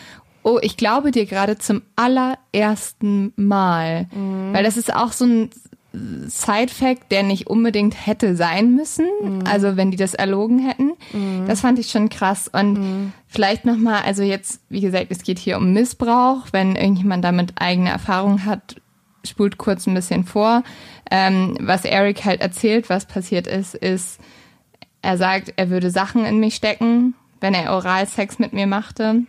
[0.44, 4.08] oh, ich glaube dir gerade zum allerersten Mal,
[4.52, 5.50] weil das ist auch so ein
[6.28, 9.06] Side-Fact, der nicht unbedingt hätte sein müssen.
[9.50, 10.92] Also wenn die das erlogen hätten.
[11.48, 12.50] Das fand ich schon krass.
[12.52, 16.48] Und vielleicht nochmal, also jetzt, wie gesagt, es geht hier um Missbrauch.
[16.52, 18.76] Wenn irgendjemand damit eigene Erfahrung hat,
[19.26, 20.64] spult kurz ein bisschen vor.
[21.10, 24.20] Ähm, was Eric halt erzählt, was passiert ist, ist,
[25.02, 29.24] er sagt, er würde Sachen in mich stecken, wenn er Oralsex mit mir machte.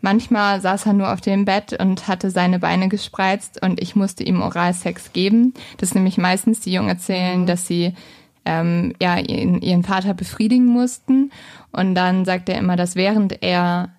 [0.00, 4.24] Manchmal saß er nur auf dem Bett und hatte seine Beine gespreizt und ich musste
[4.24, 5.54] ihm Oralsex geben.
[5.76, 7.94] Das nämlich meistens, die Jungen erzählen, dass sie
[8.44, 11.30] ähm, ja, ihren, ihren Vater befriedigen mussten.
[11.70, 13.90] Und dann sagt er immer, dass während er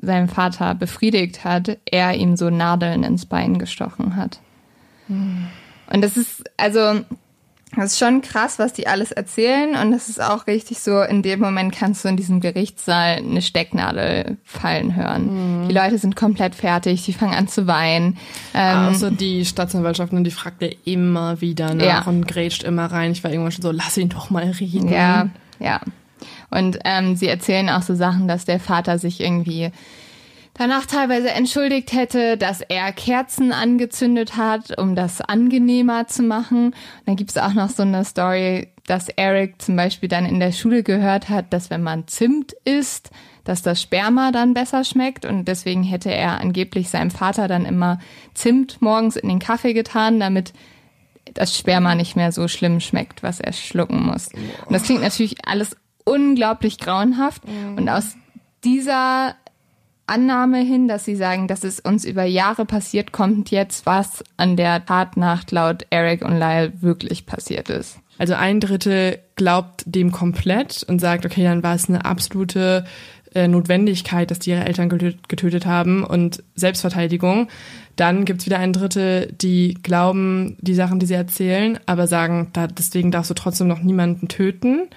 [0.00, 4.40] seinen Vater befriedigt hat, er ihm so Nadeln ins Bein gestochen hat.
[5.08, 7.00] Und das ist, also,
[7.76, 9.74] das ist schon krass, was die alles erzählen.
[9.76, 13.42] Und das ist auch richtig so, in dem Moment kannst du in diesem Gerichtssaal eine
[13.42, 15.66] Stecknadel fallen hören.
[15.68, 18.16] Die Leute sind komplett fertig, die fangen an zu weinen.
[18.54, 22.02] Ähm, Außer die Staatsanwaltschaft, ne, die fragt er immer wieder nach Ja.
[22.06, 23.12] und grätscht immer rein.
[23.12, 24.88] Ich war irgendwann schon so, lass ihn doch mal reden.
[24.88, 25.28] Ja,
[25.58, 25.80] ja.
[26.50, 29.70] Und ähm, sie erzählen auch so Sachen, dass der Vater sich irgendwie
[30.58, 36.66] danach teilweise entschuldigt hätte, dass er Kerzen angezündet hat, um das angenehmer zu machen.
[36.66, 36.74] Und
[37.06, 40.82] dann gibt's auch noch so eine Story, dass Eric zum Beispiel dann in der Schule
[40.82, 43.10] gehört hat, dass wenn man Zimt isst,
[43.44, 47.98] dass das Sperma dann besser schmeckt und deswegen hätte er angeblich seinem Vater dann immer
[48.34, 50.52] Zimt morgens in den Kaffee getan, damit
[51.34, 54.28] das Sperma nicht mehr so schlimm schmeckt, was er schlucken muss.
[54.66, 57.42] Und das klingt natürlich alles unglaublich grauenhaft.
[57.76, 58.16] Und aus
[58.64, 59.36] dieser
[60.08, 64.56] Annahme hin, dass sie sagen, dass es uns über Jahre passiert, kommt jetzt, was an
[64.56, 67.98] der Tatnacht laut Eric und Lyle wirklich passiert ist.
[68.18, 72.84] Also ein Drittel glaubt dem komplett und sagt, okay, dann war es eine absolute
[73.34, 77.48] äh, Notwendigkeit, dass die ihre Eltern getötet, haben und Selbstverteidigung.
[77.94, 82.66] Dann gibt's wieder ein Drittel, die glauben die Sachen, die sie erzählen, aber sagen, da,
[82.66, 84.88] deswegen darfst du trotzdem noch niemanden töten.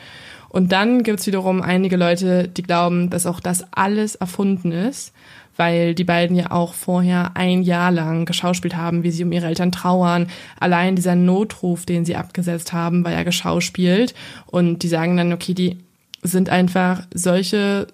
[0.51, 5.13] Und dann gibt's wiederum einige Leute, die glauben, dass auch das alles erfunden ist,
[5.55, 9.45] weil die beiden ja auch vorher ein Jahr lang geschauspielt haben, wie sie um ihre
[9.45, 10.27] Eltern trauern.
[10.59, 14.13] Allein dieser Notruf, den sie abgesetzt haben, war ja geschauspielt.
[14.45, 15.77] Und die sagen dann, okay, die
[16.21, 17.87] sind einfach solche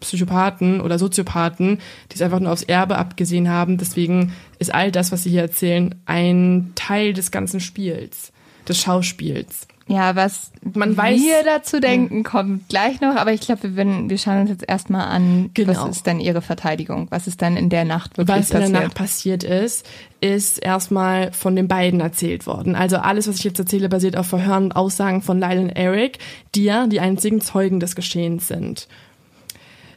[0.00, 1.78] Psychopathen oder Soziopathen,
[2.12, 3.78] die es einfach nur aufs Erbe abgesehen haben.
[3.78, 8.30] Deswegen ist all das, was sie hier erzählen, ein Teil des ganzen Spiels,
[8.68, 9.68] des Schauspiels.
[9.86, 14.08] Ja, was Man weiß- wir dazu denken, kommt gleich noch, aber ich glaube, wir, werden-
[14.08, 15.68] wir schauen uns jetzt erstmal an, Genau.
[15.84, 17.06] was ist denn ihre Verteidigung?
[17.10, 18.74] Was ist dann in der Nacht wirklich Was in passiert?
[18.74, 19.86] der Nacht passiert ist,
[20.22, 22.76] ist erstmal von den beiden erzählt worden.
[22.76, 26.18] Also alles, was ich jetzt erzähle, basiert auf Verhören und Aussagen von Lyle und Eric,
[26.54, 28.88] die ja die einzigen Zeugen des Geschehens sind.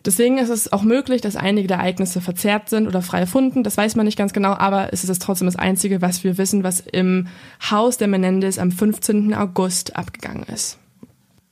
[0.06, 3.64] Deswegen ist es auch möglich, dass einige der Ereignisse verzerrt sind oder frei erfunden.
[3.64, 6.64] Das weiß man nicht ganz genau, aber es ist trotzdem das Einzige, was wir wissen,
[6.64, 7.28] was im
[7.70, 9.34] Haus der Menendez am 15.
[9.34, 10.78] August abgegangen ist.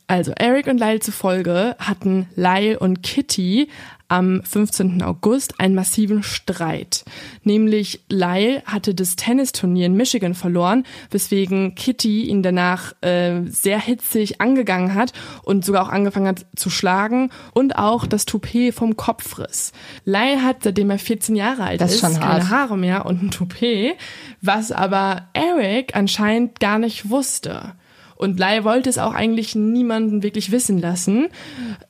[0.07, 3.69] Also Eric und Lyle zufolge hatten Lyle und Kitty
[4.07, 5.01] am 15.
[5.01, 7.05] August einen massiven Streit.
[7.43, 14.41] Nämlich Lyle hatte das Tennisturnier in Michigan verloren, weswegen Kitty ihn danach äh, sehr hitzig
[14.41, 19.39] angegangen hat und sogar auch angefangen hat zu schlagen und auch das Toupet vom Kopf
[19.39, 19.71] riss.
[20.05, 22.49] Lyle hat, seitdem er 14 Jahre alt Das ist ist, keine.
[22.49, 23.95] Haare mehr und ein Toupet,
[24.41, 27.73] was aber Eric anscheinend gar nicht wusste.
[28.15, 31.27] Und Lyle wollte es auch eigentlich niemanden wirklich wissen lassen.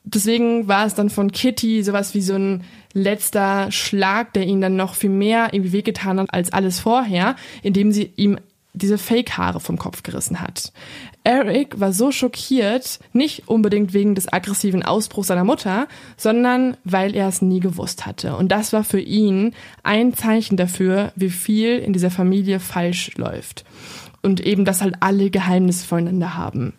[0.04, 4.76] Deswegen war es dann von Kitty sowas wie so ein letzter Schlag, der ihn dann
[4.76, 8.38] noch viel mehr irgendwie wehgetan hat als alles vorher, indem sie ihm
[8.76, 10.72] diese Fake-Haare vom Kopf gerissen hat.
[11.24, 17.26] Eric war so schockiert, nicht unbedingt wegen des aggressiven Ausbruchs seiner Mutter, sondern weil er
[17.26, 18.36] es nie gewusst hatte.
[18.36, 23.64] Und das war für ihn ein Zeichen dafür, wie viel in dieser Familie falsch läuft.
[24.26, 26.72] Und eben, dass halt alle Geheimnisse voneinander haben.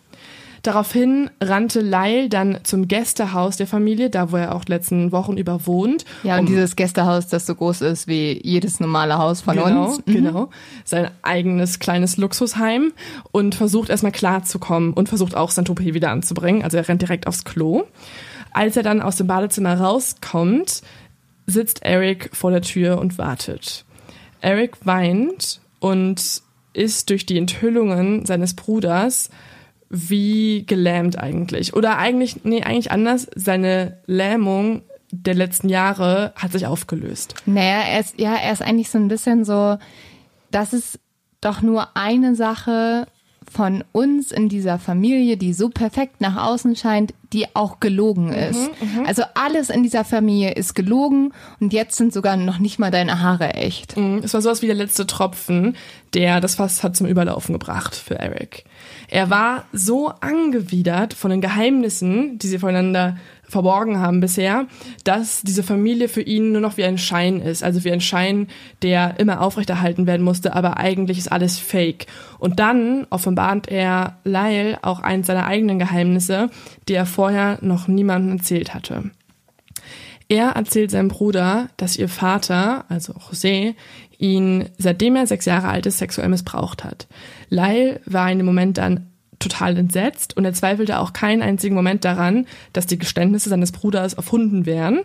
[0.64, 5.66] Daraufhin rannte Lyle dann zum Gästehaus der Familie, da wo er auch letzten Wochen über
[5.66, 6.04] wohnt.
[6.24, 9.86] Ja, und um- dieses Gästehaus, das so groß ist wie jedes normale Haus von genau,
[9.86, 10.04] uns.
[10.06, 10.50] Genau,
[10.84, 12.92] sein eigenes kleines Luxusheim
[13.32, 16.64] und versucht erstmal klarzukommen und versucht auch sein Toupet wieder anzubringen.
[16.64, 17.84] Also er rennt direkt aufs Klo.
[18.52, 20.82] Als er dann aus dem Badezimmer rauskommt,
[21.46, 23.86] sitzt Eric vor der Tür und wartet.
[24.42, 26.42] Eric weint und
[26.78, 29.30] ist durch die Enthüllungen seines Bruders
[29.90, 31.74] wie gelähmt eigentlich.
[31.74, 33.28] Oder eigentlich, nee, eigentlich anders.
[33.36, 37.36] Seine Lähmung der letzten Jahre hat sich aufgelöst.
[37.46, 39.78] Naja, er ist, ja, er ist eigentlich so ein bisschen so,
[40.52, 41.00] das ist
[41.40, 43.08] doch nur eine Sache
[43.52, 48.70] von uns in dieser Familie, die so perfekt nach außen scheint, die auch gelogen ist.
[49.06, 53.22] Also alles in dieser Familie ist gelogen und jetzt sind sogar noch nicht mal deine
[53.22, 53.98] Haare echt.
[53.98, 55.76] Es war sowas wie der letzte Tropfen,
[56.14, 58.64] der das Fass hat zum Überlaufen gebracht für Eric.
[59.10, 63.18] Er war so angewidert von den Geheimnissen, die sie voneinander
[63.48, 64.68] verborgen haben bisher,
[65.04, 67.64] dass diese Familie für ihn nur noch wie ein Schein ist.
[67.64, 68.48] Also wie ein Schein,
[68.82, 72.08] der immer aufrechterhalten werden musste, aber eigentlich ist alles fake.
[72.40, 76.50] Und dann offenbart er Lyle auch eins seiner eigenen Geheimnisse,
[76.88, 79.12] die er vorher noch niemandem erzählt hatte.
[80.30, 83.76] Er erzählt seinem Bruder, dass ihr Vater, also José,
[84.18, 87.08] ihn, seitdem er sechs Jahre alt ist, sexuell missbraucht hat.
[87.50, 89.08] Lyle war in dem Moment dann
[89.40, 94.14] total entsetzt und er zweifelte auch keinen einzigen Moment daran, dass die Geständnisse seines Bruders
[94.14, 95.02] erfunden wären.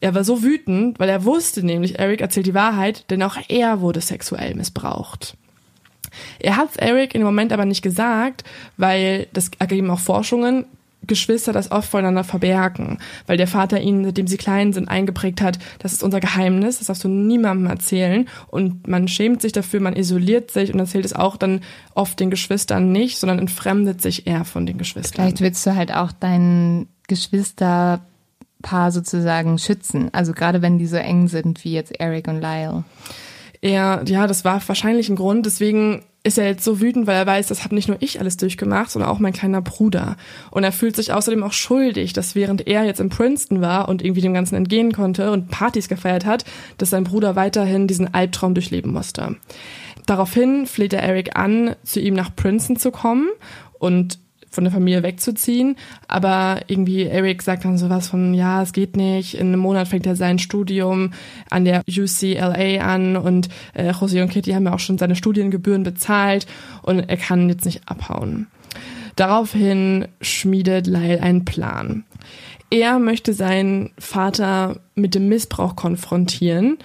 [0.00, 3.80] Er war so wütend, weil er wusste nämlich, Eric erzählt die Wahrheit, denn auch er
[3.80, 5.36] wurde sexuell missbraucht.
[6.38, 8.44] Er hat Eric in dem Moment aber nicht gesagt,
[8.76, 10.66] weil das ergeben auch Forschungen,
[11.06, 15.58] Geschwister das oft voneinander verbergen, weil der Vater ihnen, seitdem sie klein sind, eingeprägt hat,
[15.78, 19.96] das ist unser Geheimnis, das darfst du niemandem erzählen und man schämt sich dafür, man
[19.96, 21.60] isoliert sich und erzählt es auch dann
[21.94, 25.24] oft den Geschwistern nicht, sondern entfremdet sich eher von den Geschwistern.
[25.24, 28.00] Vielleicht willst du halt auch dein Geschwisterpaar
[28.90, 30.10] sozusagen schützen.
[30.12, 32.84] Also gerade wenn die so eng sind wie jetzt Eric und Lyle.
[33.64, 35.46] Er, ja, das war wahrscheinlich ein Grund.
[35.46, 38.36] Deswegen ist er jetzt so wütend, weil er weiß, das habe nicht nur ich alles
[38.36, 40.18] durchgemacht, sondern auch mein kleiner Bruder.
[40.50, 44.04] Und er fühlt sich außerdem auch schuldig, dass während er jetzt in Princeton war und
[44.04, 46.44] irgendwie dem Ganzen entgehen konnte und Partys gefeiert hat,
[46.76, 49.36] dass sein Bruder weiterhin diesen Albtraum durchleben musste.
[50.04, 53.30] Daraufhin fleht er Eric an, zu ihm nach Princeton zu kommen
[53.78, 54.18] und
[54.54, 55.76] von der Familie wegzuziehen.
[56.08, 59.34] Aber irgendwie Eric sagt dann sowas von, ja, es geht nicht.
[59.34, 61.12] In einem Monat fängt er sein Studium
[61.50, 65.82] an der UCLA an und äh, José und Kitty haben ja auch schon seine Studiengebühren
[65.82, 66.46] bezahlt
[66.82, 68.46] und er kann jetzt nicht abhauen.
[69.16, 72.04] Daraufhin schmiedet Lyle einen Plan.
[72.70, 76.78] Er möchte seinen Vater mit dem Missbrauch konfrontieren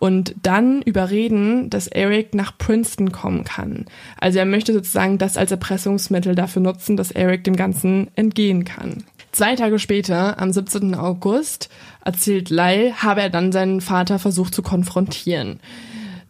[0.00, 3.84] und dann überreden, dass Eric nach Princeton kommen kann.
[4.18, 9.04] Also er möchte sozusagen das als Erpressungsmittel dafür nutzen, dass Eric dem Ganzen entgehen kann.
[9.30, 10.94] Zwei Tage später, am 17.
[10.96, 11.68] August,
[12.04, 15.60] erzählt Lyle, habe er dann seinen Vater versucht zu konfrontieren.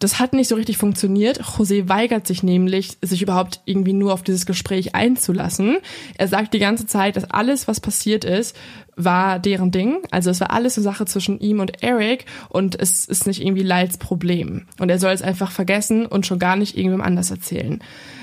[0.01, 1.43] Das hat nicht so richtig funktioniert.
[1.43, 5.77] José weigert sich nämlich, sich überhaupt irgendwie nur auf dieses Gespräch einzulassen.
[6.17, 8.57] Er sagt die ganze Zeit, dass alles, was passiert ist,
[8.95, 9.99] war deren Ding.
[10.09, 13.61] Also es war alles eine Sache zwischen ihm und Eric und es ist nicht irgendwie
[13.61, 14.63] Lyles Problem.
[14.79, 17.79] Und er soll es einfach vergessen und schon gar nicht irgendwem anders erzählen.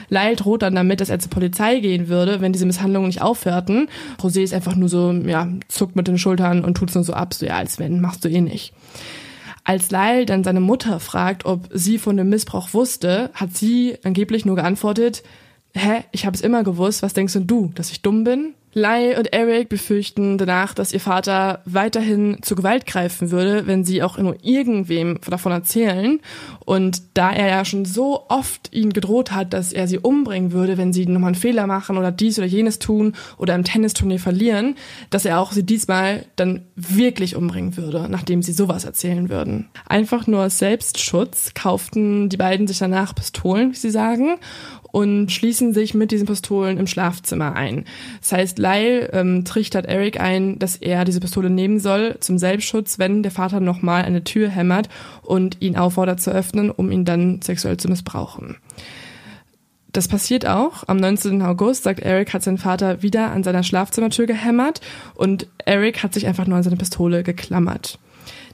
[0.08, 3.88] Lyle droht dann damit, dass er zur Polizei gehen würde, wenn diese Misshandlungen nicht aufhörten.
[4.20, 7.12] José ist einfach nur so, ja, zuckt mit den Schultern und tut es nur so
[7.12, 8.72] ab, so ja, als wenn, machst du eh nicht.
[9.64, 14.44] Als Lyle dann seine Mutter fragt, ob sie von dem Missbrauch wusste, hat sie angeblich
[14.44, 15.22] nur geantwortet,
[15.74, 18.54] hä, ich habe es immer gewusst, was denkst denn du, dass ich dumm bin?
[18.74, 24.02] Lai und Eric befürchten danach, dass ihr Vater weiterhin zur Gewalt greifen würde, wenn sie
[24.02, 26.20] auch nur irgendwem davon erzählen.
[26.64, 30.76] Und da er ja schon so oft ihnen gedroht hat, dass er sie umbringen würde,
[30.76, 34.76] wenn sie nochmal einen Fehler machen oder dies oder jenes tun oder im Tennisturnier verlieren,
[35.10, 39.68] dass er auch sie diesmal dann wirklich umbringen würde, nachdem sie sowas erzählen würden.
[39.86, 44.36] Einfach nur aus Selbstschutz kauften die beiden sich danach Pistolen, wie sie sagen,
[44.92, 47.84] und schließen sich mit diesen Pistolen im Schlafzimmer ein.
[48.20, 52.98] Das heißt, Lyle ähm, trichtert Eric ein, dass er diese Pistole nehmen soll zum Selbstschutz,
[52.98, 54.88] wenn der Vater nochmal eine Tür hämmert
[55.22, 58.56] und ihn auffordert zu öffnen, um ihn dann sexuell zu missbrauchen.
[59.92, 60.84] Das passiert auch.
[60.86, 61.42] Am 19.
[61.42, 64.80] August sagt Eric, hat sein Vater wieder an seiner Schlafzimmertür gehämmert
[65.14, 67.98] und Eric hat sich einfach nur an seine Pistole geklammert.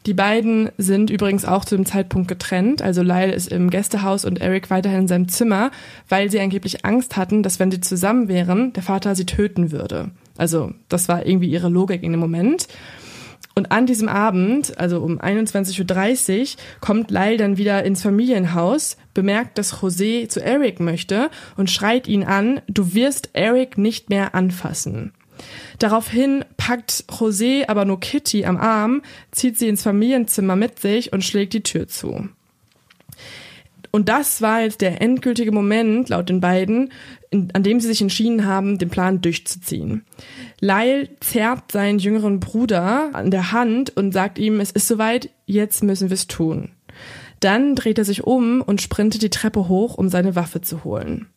[0.06, 2.82] Die beiden sind übrigens auch zu dem Zeitpunkt getrennt.
[2.82, 5.70] Also Lyle ist im Gästehaus und Eric weiterhin in seinem Zimmer,
[6.08, 10.10] weil sie angeblich Angst hatten, dass wenn sie zusammen wären, der Vater sie töten würde.
[10.36, 12.68] Also das war irgendwie ihre Logik in dem Moment.
[13.54, 16.46] Und an diesem Abend, also um 21.30 Uhr,
[16.80, 22.24] kommt Lyle dann wieder ins Familienhaus, bemerkt, dass José zu Eric möchte und schreit ihn
[22.24, 25.12] an, du wirst Eric nicht mehr anfassen.
[25.78, 31.24] Daraufhin packt José aber nur Kitty am Arm, zieht sie ins Familienzimmer mit sich und
[31.24, 32.28] schlägt die Tür zu.
[33.94, 36.90] Und das war jetzt der endgültige Moment, laut den beiden,
[37.30, 40.04] in, an dem sie sich entschieden haben, den Plan durchzuziehen.
[40.60, 45.84] Lyle zerrt seinen jüngeren Bruder an der Hand und sagt ihm, es ist soweit, jetzt
[45.84, 46.72] müssen wir es tun.
[47.38, 51.28] Dann dreht er sich um und sprintet die Treppe hoch, um seine Waffe zu holen.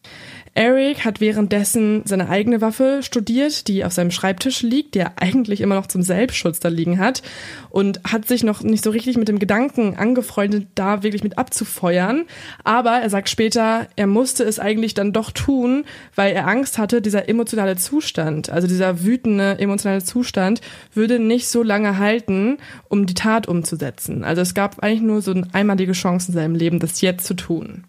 [0.58, 5.76] Eric hat währenddessen seine eigene Waffe studiert, die auf seinem Schreibtisch liegt, der eigentlich immer
[5.76, 7.22] noch zum Selbstschutz da liegen hat
[7.70, 12.26] und hat sich noch nicht so richtig mit dem Gedanken angefreundet, da wirklich mit abzufeuern.
[12.64, 15.86] Aber er sagt später, er musste es eigentlich dann doch tun,
[16.16, 21.62] weil er Angst hatte, dieser emotionale Zustand, also dieser wütende emotionale Zustand, würde nicht so
[21.62, 22.58] lange halten,
[22.89, 24.24] um die Tat umzusetzen.
[24.24, 27.36] Also es gab eigentlich nur so eine einmalige Chance in seinem Leben, das jetzt zu
[27.36, 27.84] tun.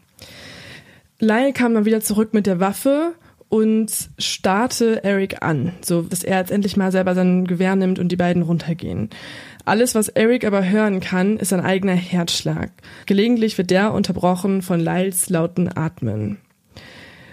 [1.20, 3.14] Lyle kam dann wieder zurück mit der Waffe
[3.48, 8.10] und starte Eric an, so dass er jetzt endlich mal selber sein Gewehr nimmt und
[8.10, 9.10] die beiden runtergehen.
[9.64, 12.70] Alles, was Eric aber hören kann, ist sein eigener Herzschlag.
[13.06, 16.38] Gelegentlich wird der unterbrochen von Lyles lauten Atmen.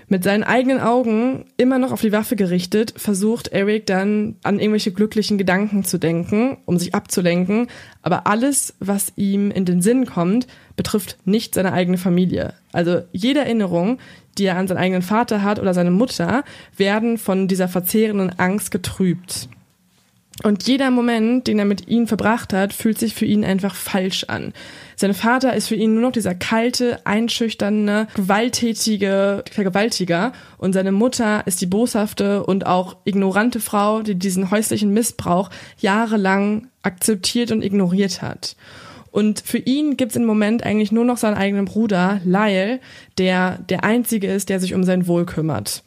[0.07, 4.91] Mit seinen eigenen Augen immer noch auf die Waffe gerichtet, versucht Eric dann an irgendwelche
[4.91, 7.67] glücklichen Gedanken zu denken, um sich abzulenken.
[8.03, 10.45] Aber alles, was ihm in den Sinn kommt,
[10.75, 12.53] betrifft nicht seine eigene Familie.
[12.71, 13.97] Also jede Erinnerung,
[14.37, 16.43] die er an seinen eigenen Vater hat oder seine Mutter,
[16.77, 19.49] werden von dieser verzehrenden Angst getrübt.
[20.43, 24.25] Und jeder Moment, den er mit ihnen verbracht hat, fühlt sich für ihn einfach falsch
[24.25, 24.53] an.
[24.95, 31.45] Sein Vater ist für ihn nur noch dieser kalte, einschüchternde, gewalttätige Vergewaltiger und seine Mutter
[31.45, 38.21] ist die boshafte und auch ignorante Frau, die diesen häuslichen Missbrauch jahrelang akzeptiert und ignoriert
[38.21, 38.55] hat.
[39.11, 42.81] Und für ihn gibt's im Moment eigentlich nur noch seinen eigenen Bruder, Lyle,
[43.17, 45.83] der der Einzige ist, der sich um sein Wohl kümmert.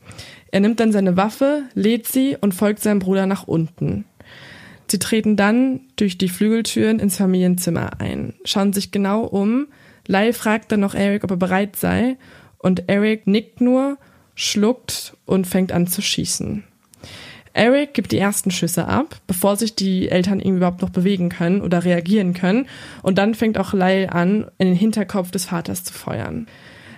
[0.51, 4.07] Er nimmt dann seine Waffe, lädt sie und folgt seinem Bruder nach unten.
[4.91, 9.69] Sie treten dann durch die Flügeltüren ins Familienzimmer ein, schauen sich genau um.
[10.07, 12.17] Lyle fragt dann noch Eric, ob er bereit sei,
[12.59, 13.99] und Eric nickt nur,
[14.35, 16.65] schluckt und fängt an zu schießen.
[17.53, 21.61] Eric gibt die ersten Schüsse ab, bevor sich die Eltern ihn überhaupt noch bewegen können
[21.61, 22.67] oder reagieren können.
[23.03, 26.47] Und dann fängt auch Lyle an, in den Hinterkopf des Vaters zu feuern.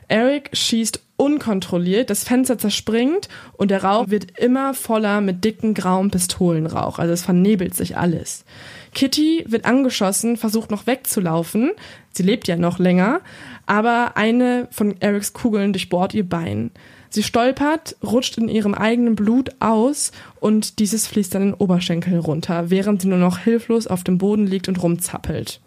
[0.08, 6.10] Eric schießt unkontrolliert, das Fenster zerspringt und der Rauch wird immer voller mit dicken grauen
[6.10, 6.98] Pistolenrauch.
[6.98, 8.46] Also es vernebelt sich alles.
[8.94, 11.72] Kitty wird angeschossen, versucht noch wegzulaufen.
[12.10, 13.20] Sie lebt ja noch länger,
[13.66, 16.70] aber eine von Erics Kugeln durchbohrt ihr Bein.
[17.10, 22.18] Sie stolpert, rutscht in ihrem eigenen Blut aus und dieses fließt dann in den Oberschenkel
[22.18, 25.60] runter, während sie nur noch hilflos auf dem Boden liegt und rumzappelt.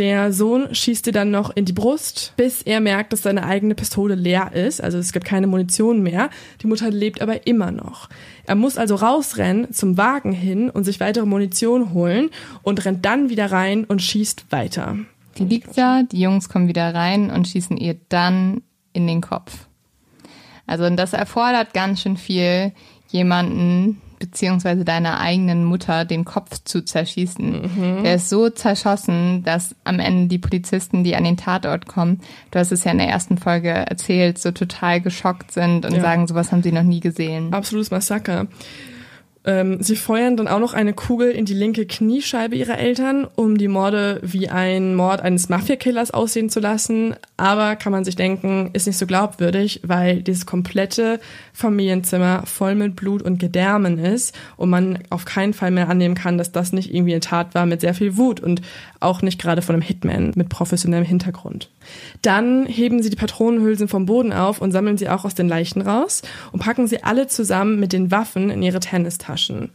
[0.00, 3.74] Der Sohn schießt ihr dann noch in die Brust, bis er merkt, dass seine eigene
[3.74, 4.82] Pistole leer ist.
[4.82, 6.30] Also es gibt keine Munition mehr.
[6.62, 8.08] Die Mutter lebt aber immer noch.
[8.46, 12.30] Er muss also rausrennen zum Wagen hin und sich weitere Munition holen
[12.62, 14.96] und rennt dann wieder rein und schießt weiter.
[15.36, 18.62] Die liegt da, die Jungs kommen wieder rein und schießen ihr dann
[18.94, 19.66] in den Kopf.
[20.66, 22.72] Also das erfordert ganz schön viel,
[23.10, 27.62] jemanden beziehungsweise deiner eigenen Mutter den Kopf zu zerschießen.
[27.62, 28.04] Mhm.
[28.04, 32.20] Der ist so zerschossen, dass am Ende die Polizisten, die an den Tatort kommen,
[32.52, 36.02] du hast es ja in der ersten Folge erzählt, so total geschockt sind und ja.
[36.02, 37.52] sagen, sowas haben sie noch nie gesehen.
[37.52, 38.46] Absolutes Massaker.
[39.42, 43.56] Ähm, sie feuern dann auch noch eine Kugel in die linke Kniescheibe ihrer Eltern, um
[43.56, 47.14] die Morde wie ein Mord eines Mafia-Killers aussehen zu lassen.
[47.38, 51.20] Aber kann man sich denken, ist nicht so glaubwürdig, weil dieses komplette
[51.54, 56.36] Familienzimmer voll mit Blut und Gedärmen ist und man auf keinen Fall mehr annehmen kann,
[56.36, 58.60] dass das nicht irgendwie eine Tat war mit sehr viel Wut und
[59.00, 61.70] auch nicht gerade von einem Hitman mit professionellem Hintergrund.
[62.20, 65.80] Dann heben sie die Patronenhülsen vom Boden auf und sammeln sie auch aus den Leichen
[65.80, 66.20] raus
[66.52, 68.80] und packen sie alle zusammen mit den Waffen in ihre
[69.30, 69.70] Tennistaschen.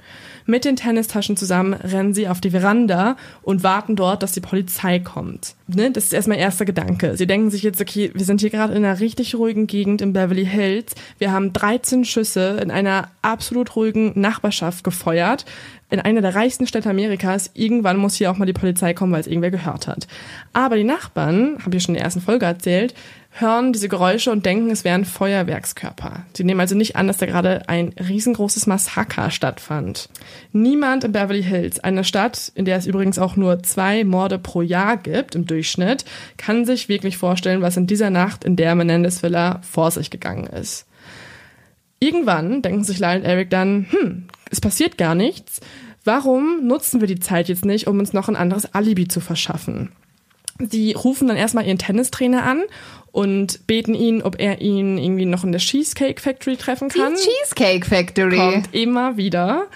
[0.45, 4.99] Mit den Tennistaschen zusammen rennen sie auf die Veranda und warten dort, dass die Polizei
[4.99, 5.55] kommt.
[5.67, 5.91] Ne?
[5.91, 7.17] Das ist erstmal erster Gedanke.
[7.17, 10.13] Sie denken sich jetzt, okay, wir sind hier gerade in einer richtig ruhigen Gegend in
[10.13, 10.93] Beverly Hills.
[11.17, 15.45] Wir haben 13 Schüsse in einer absolut ruhigen Nachbarschaft gefeuert
[15.91, 17.51] in einer der reichsten Städte Amerikas.
[17.53, 20.07] Irgendwann muss hier auch mal die Polizei kommen, weil es irgendwer gehört hat.
[20.51, 22.95] Aber die Nachbarn, habe ich schon in der ersten Folge erzählt,
[23.37, 26.25] hören diese Geräusche und denken, es wären Feuerwerkskörper.
[26.33, 30.07] Sie nehmen also nicht an, dass da gerade ein riesengroßes Massaker stattfand.
[30.53, 34.61] Niemand in Beverly Hills, einer Stadt, in der es übrigens auch nur zwei Morde pro
[34.61, 36.05] Jahr gibt im Durchschnitt,
[36.37, 40.47] kann sich wirklich vorstellen, was in dieser Nacht in der Menendez Villa vor sich gegangen
[40.47, 40.85] ist.
[41.99, 45.59] Irgendwann denken sich Lyle und Eric dann, hm, es passiert gar nichts.
[46.05, 49.91] Warum nutzen wir die Zeit jetzt nicht, um uns noch ein anderes Alibi zu verschaffen?
[50.59, 52.63] Sie rufen dann erstmal ihren Tennistrainer an
[53.11, 57.13] und beten ihn, ob er ihn irgendwie noch in der Cheesecake Factory treffen kann.
[57.13, 58.37] Die Cheesecake Factory.
[58.37, 59.67] Kommt immer wieder,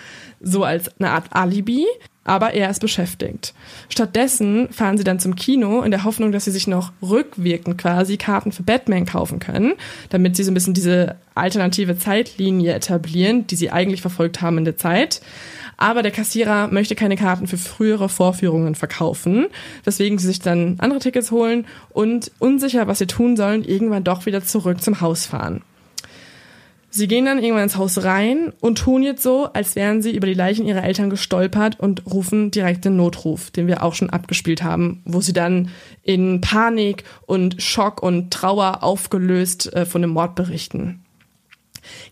[0.41, 1.85] so als eine Art Alibi,
[2.23, 3.53] aber er ist beschäftigt.
[3.89, 8.17] Stattdessen fahren sie dann zum Kino in der Hoffnung, dass sie sich noch rückwirkend quasi
[8.17, 9.73] Karten für Batman kaufen können,
[10.09, 14.65] damit sie so ein bisschen diese alternative Zeitlinie etablieren, die sie eigentlich verfolgt haben in
[14.65, 15.21] der Zeit.
[15.81, 19.47] Aber der Kassierer möchte keine Karten für frühere Vorführungen verkaufen,
[19.85, 24.25] weswegen sie sich dann andere Tickets holen und unsicher, was sie tun sollen, irgendwann doch
[24.25, 25.61] wieder zurück zum Haus fahren.
[26.89, 30.27] Sie gehen dann irgendwann ins Haus rein und tun jetzt so, als wären sie über
[30.27, 34.63] die Leichen ihrer Eltern gestolpert und rufen direkt den Notruf, den wir auch schon abgespielt
[34.63, 35.69] haben, wo sie dann
[36.03, 41.05] in Panik und Schock und Trauer aufgelöst äh, von dem Mord berichten.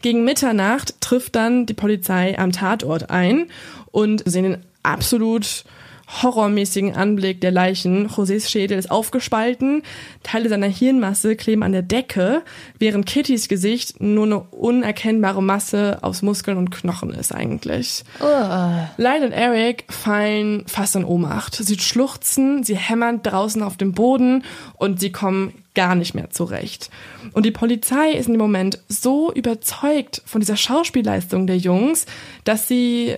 [0.01, 3.47] Gegen Mitternacht trifft dann die Polizei am Tatort ein
[3.91, 5.65] und sehen den absolut
[6.07, 8.07] horrormäßigen Anblick der Leichen.
[8.07, 9.83] Josés Schädel ist aufgespalten,
[10.23, 12.43] Teile seiner Hirnmasse kleben an der Decke,
[12.79, 18.03] während Kittys Gesicht nur eine unerkennbare Masse aus Muskeln und Knochen ist eigentlich.
[18.21, 18.85] Oh.
[18.97, 21.55] Lyle und Eric fallen fast in Ohnmacht.
[21.55, 24.43] Sie schluchzen, sie hämmern draußen auf dem Boden
[24.75, 26.89] und sie kommen gar nicht mehr zurecht.
[27.33, 32.07] Und die Polizei ist dem Moment so überzeugt von dieser Schauspielleistung der Jungs,
[32.45, 33.15] dass sie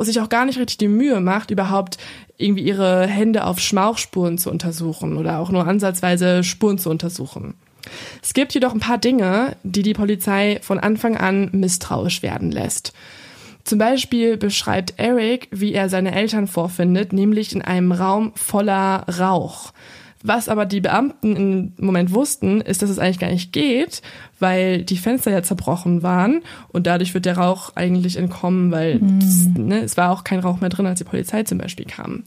[0.00, 1.96] sich auch gar nicht richtig die Mühe macht, überhaupt
[2.36, 7.54] irgendwie ihre Hände auf Schmauchspuren zu untersuchen oder auch nur ansatzweise Spuren zu untersuchen.
[8.22, 12.92] Es gibt jedoch ein paar Dinge, die die Polizei von Anfang an misstrauisch werden lässt.
[13.64, 19.72] Zum Beispiel beschreibt Eric, wie er seine Eltern vorfindet, nämlich in einem Raum voller Rauch.
[20.22, 24.02] Was aber die Beamten im Moment wussten, ist, dass es eigentlich gar nicht geht,
[24.40, 29.20] weil die Fenster ja zerbrochen waren und dadurch wird der Rauch eigentlich entkommen, weil mhm.
[29.20, 32.24] das, ne, es war auch kein Rauch mehr drin, als die Polizei zum Beispiel kam.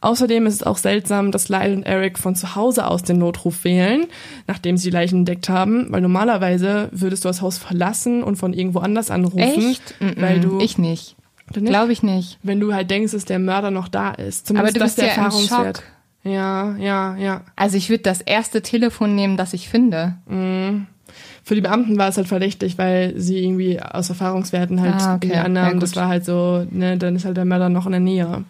[0.00, 3.64] Außerdem ist es auch seltsam, dass Lyle und Eric von zu Hause aus den Notruf
[3.64, 4.06] wählen,
[4.46, 8.52] nachdem sie die Leichen entdeckt haben, weil normalerweise würdest du das Haus verlassen und von
[8.52, 9.38] irgendwo anders anrufen.
[9.70, 9.94] Echt?
[10.16, 11.16] Weil du ich nicht.
[11.52, 12.38] Glaube ich nicht.
[12.42, 14.46] Wenn du halt denkst, dass der Mörder noch da ist.
[14.46, 15.82] Zumindest Aber du bist das ja der im Schock.
[16.24, 17.42] Ja, ja, ja.
[17.54, 20.16] Also ich würde das erste Telefon nehmen, das ich finde.
[20.26, 25.36] Für die Beamten war es halt verdächtig, weil sie irgendwie aus Erfahrungswerten halt Ah, okay.
[25.36, 28.00] annahmen, Ja, das war halt so, ne, dann ist halt der Mörder noch in der
[28.00, 28.44] Nähe.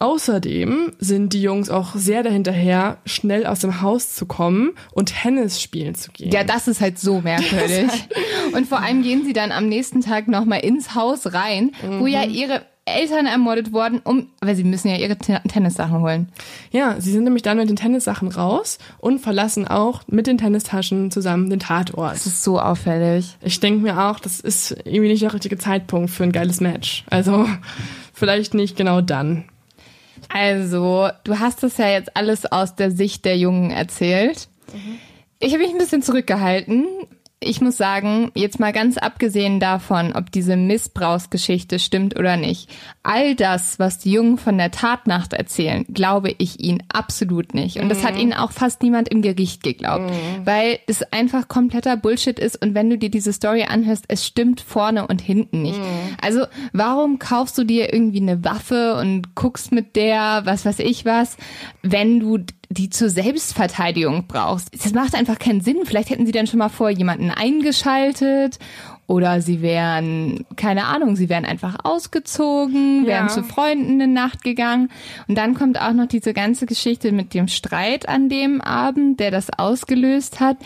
[0.00, 5.62] Außerdem sind die Jungs auch sehr dahinterher, schnell aus dem Haus zu kommen und Tennis
[5.62, 6.32] spielen zu gehen.
[6.32, 7.88] Ja, das ist halt so merkwürdig.
[8.52, 11.70] Und vor allem gehen sie dann am nächsten Tag nochmal ins Haus rein,
[12.00, 16.28] wo ja ihre Eltern ermordet wurden, um, weil sie müssen ja ihre Ten- Tennissachen holen.
[16.72, 21.10] Ja, sie sind nämlich dann mit den Tennissachen raus und verlassen auch mit den Tennistaschen
[21.12, 22.14] zusammen den Tatort.
[22.14, 23.36] Das ist so auffällig.
[23.40, 27.04] Ich denke mir auch, das ist irgendwie nicht der richtige Zeitpunkt für ein geiles Match.
[27.08, 27.48] Also
[28.12, 29.44] vielleicht nicht genau dann.
[30.28, 34.48] Also, du hast das ja jetzt alles aus der Sicht der Jungen erzählt.
[35.40, 36.86] Ich habe mich ein bisschen zurückgehalten.
[37.44, 42.70] Ich muss sagen, jetzt mal ganz abgesehen davon, ob diese Missbrauchsgeschichte stimmt oder nicht,
[43.02, 47.78] all das, was die Jungen von der Tatnacht erzählen, glaube ich ihnen absolut nicht.
[47.78, 50.12] Und das hat ihnen auch fast niemand im Gericht geglaubt,
[50.44, 52.62] weil es einfach kompletter Bullshit ist.
[52.62, 55.80] Und wenn du dir diese Story anhörst, es stimmt vorne und hinten nicht.
[56.20, 61.04] Also warum kaufst du dir irgendwie eine Waffe und guckst mit der, was weiß ich
[61.04, 61.36] was,
[61.82, 62.38] wenn du
[62.72, 64.68] die zur Selbstverteidigung brauchst.
[64.72, 65.78] Das macht einfach keinen Sinn.
[65.84, 68.58] Vielleicht hätten sie dann schon mal vor jemanden eingeschaltet
[69.12, 73.28] Oder sie wären, keine Ahnung, sie wären einfach ausgezogen, wären Ja.
[73.28, 74.88] zu Freunden eine Nacht gegangen.
[75.28, 79.30] Und dann kommt auch noch diese ganze Geschichte mit dem Streit an dem Abend, der
[79.30, 80.56] das ausgelöst hat.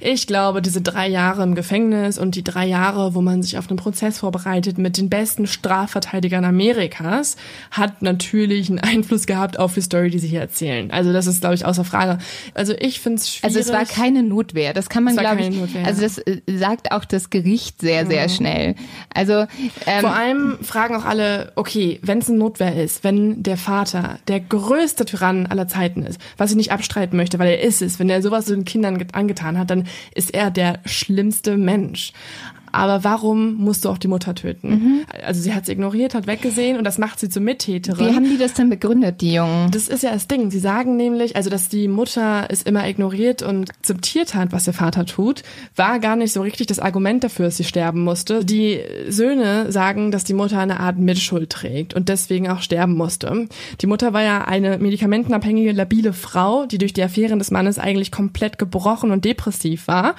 [0.00, 3.70] Ich glaube, diese drei Jahre im Gefängnis und die drei Jahre, wo man sich auf
[3.70, 7.36] einen Prozess vorbereitet mit den besten Strafverteidigern Amerikas,
[7.70, 10.90] hat natürlich einen Einfluss gehabt auf die Story, die sie hier erzählen.
[10.90, 12.18] Also das ist, glaube ich, außer Frage.
[12.52, 13.56] Also ich finde es schwierig.
[13.56, 15.86] Also es war keine Notwehr, das kann man glaube ich, Notwehr.
[15.86, 18.74] also das äh, sagt auch das Gericht sehr, sehr schnell.
[19.12, 19.46] Also
[19.86, 24.18] ähm, Vor allem fragen auch alle, okay, wenn es eine Notwehr ist, wenn der Vater
[24.28, 27.98] der größte Tyrann aller Zeiten ist, was ich nicht abstreiten möchte, weil er ist es,
[27.98, 32.12] wenn er sowas den Kindern get- angetan hat, dann ist er der schlimmste Mensch.
[32.74, 35.04] Aber warum musst du auch die Mutter töten?
[35.24, 38.08] Also sie hat sie ignoriert, hat weggesehen und das macht sie zur Mittäterin.
[38.08, 39.70] wie haben die das denn begründet, die Jungen?
[39.70, 40.50] Das ist ja das Ding.
[40.50, 44.74] Sie sagen nämlich, also dass die Mutter es immer ignoriert und akzeptiert hat, was der
[44.74, 45.42] Vater tut,
[45.76, 48.44] war gar nicht so richtig das Argument dafür, dass sie sterben musste.
[48.44, 53.48] Die Söhne sagen, dass die Mutter eine Art Mitschuld trägt und deswegen auch sterben musste.
[53.80, 58.10] Die Mutter war ja eine medikamentenabhängige, labile Frau, die durch die Affären des Mannes eigentlich
[58.10, 60.14] komplett gebrochen und depressiv war.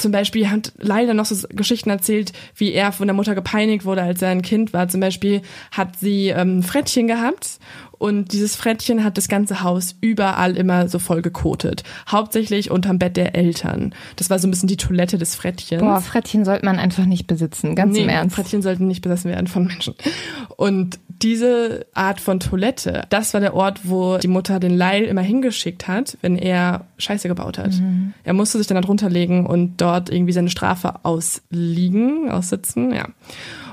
[0.00, 4.02] Zum Beispiel hat leider noch so Geschichten erzählt, wie er von der Mutter gepeinigt wurde,
[4.02, 4.88] als er ein Kind war.
[4.88, 5.42] Zum Beispiel
[5.72, 7.58] hat sie ähm, Frettchen gehabt
[8.00, 11.82] und dieses Frettchen hat das ganze Haus überall immer so voll gekotet.
[12.08, 13.94] Hauptsächlich unterm Bett der Eltern.
[14.16, 15.82] Das war so ein bisschen die Toilette des Frettchens.
[15.82, 18.34] Boah, Frettchen sollte man einfach nicht besitzen, ganz im Ernst.
[18.34, 19.94] Frettchen sollten nicht besessen werden von Menschen.
[20.56, 25.20] Und diese Art von Toilette, das war der Ort, wo die Mutter den Lyle immer
[25.20, 27.72] hingeschickt hat, wenn er Scheiße gebaut hat.
[27.72, 28.14] Mhm.
[28.24, 33.08] Er musste sich dann da drunter legen und dort irgendwie seine Strafe ausliegen, aussitzen, ja.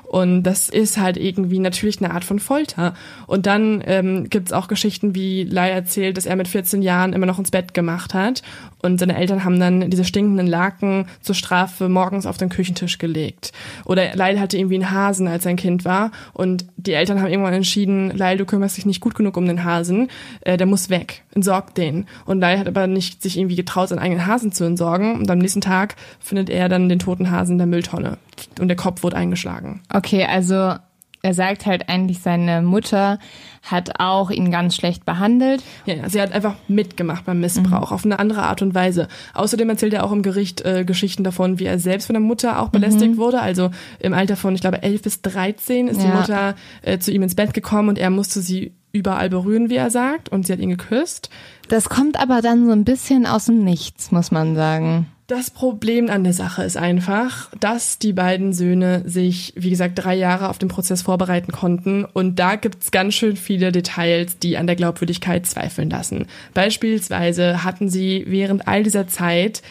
[0.08, 2.94] Und das ist halt irgendwie natürlich eine Art von Folter.
[3.28, 7.26] Und dann ähm, gibt's auch Geschichten, wie Lai erzählt, dass er mit 14 Jahren immer
[7.26, 8.42] noch ins Bett gemacht hat.
[8.82, 13.52] Und seine Eltern haben dann diese stinkenden Laken zur Strafe morgens auf den Küchentisch gelegt.
[13.86, 16.12] Oder Lyle hatte irgendwie einen Hasen, als er ein Kind war.
[16.34, 19.64] Und die Eltern haben irgendwann entschieden, Lyle, du kümmerst dich nicht gut genug um den
[19.64, 20.10] Hasen.
[20.42, 21.24] Äh, der muss weg.
[21.34, 22.06] Entsorgt den.
[22.26, 25.16] Und Lyle hat aber nicht sich irgendwie getraut, seinen eigenen Hasen zu entsorgen.
[25.16, 28.18] Und am nächsten Tag findet er dann den toten Hasen in der Mülltonne.
[28.60, 29.82] Und der Kopf wurde eingeschlagen.
[29.98, 30.76] Okay, also
[31.24, 33.18] er sagt halt eigentlich, seine Mutter
[33.64, 35.64] hat auch ihn ganz schlecht behandelt.
[35.86, 39.08] Ja, ja, sie hat einfach mitgemacht beim Missbrauch auf eine andere Art und Weise.
[39.34, 42.62] Außerdem erzählt er auch im Gericht äh, Geschichten davon, wie er selbst von der Mutter
[42.62, 43.42] auch belästigt wurde.
[43.42, 46.16] Also im Alter von, ich glaube, 11 bis 13 ist die Ja.
[46.16, 49.90] Mutter äh, zu ihm ins Bett gekommen und er musste sie überall berühren, wie er
[49.90, 51.30] sagt, und sie hat ihn geküsst.
[51.68, 55.08] Das kommt aber dann so ein bisschen aus dem Nichts, muss man sagen.
[55.28, 60.16] Das Problem an der Sache ist einfach, dass die beiden Söhne sich, wie gesagt, drei
[60.16, 62.06] Jahre auf den Prozess vorbereiten konnten.
[62.06, 66.28] Und da gibt's ganz schön viele Details, die an der Glaubwürdigkeit zweifeln lassen.
[66.54, 69.64] Beispielsweise hatten sie während all dieser Zeit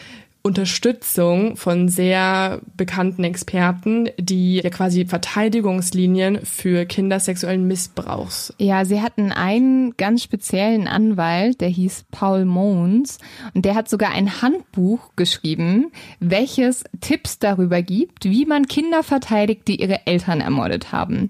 [0.47, 9.01] Unterstützung von sehr bekannten Experten, die ja quasi Verteidigungslinien für Kinder sexuellen Missbrauchs Ja, sie
[9.01, 13.17] hatten einen ganz speziellen Anwalt, der hieß Paul Mons
[13.53, 15.91] und der hat sogar ein Handbuch geschrieben,
[16.21, 21.27] welches Tipps darüber gibt, wie man Kinder verteidigt, die ihre Eltern ermordet haben.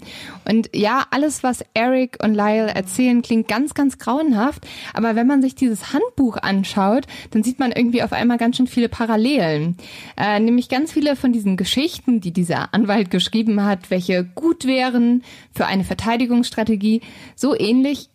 [0.48, 5.42] Und ja, alles, was Eric und Lyle erzählen, klingt ganz, ganz grauenhaft, aber wenn man
[5.42, 9.07] sich dieses Handbuch anschaut, dann sieht man irgendwie auf einmal ganz schön viele Parallelen.
[10.18, 15.24] Äh, nämlich ganz viele von diesen Geschichten, die dieser Anwalt geschrieben hat, welche gut wären
[15.54, 17.02] für eine Verteidigungsstrategie,
[17.36, 18.10] so ähnlich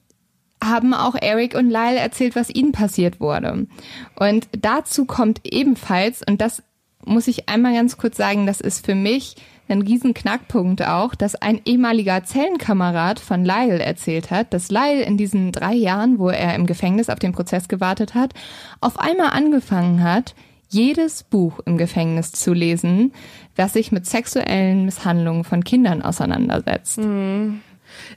[0.63, 3.67] haben auch Eric und Lyle erzählt, was ihnen passiert wurde.
[4.15, 6.63] Und dazu kommt ebenfalls, und das
[7.05, 9.37] muss ich einmal ganz kurz sagen, das ist für mich
[9.69, 15.17] ein riesen Knackpunkt auch, dass ein ehemaliger Zellenkamerad von Lyle erzählt hat, dass Lyle in
[15.17, 18.35] diesen drei Jahren, wo er im Gefängnis auf den Prozess gewartet hat,
[18.81, 20.35] auf einmal angefangen hat,
[20.73, 23.13] jedes Buch im Gefängnis zu lesen,
[23.55, 26.99] das sich mit sexuellen Misshandlungen von Kindern auseinandersetzt.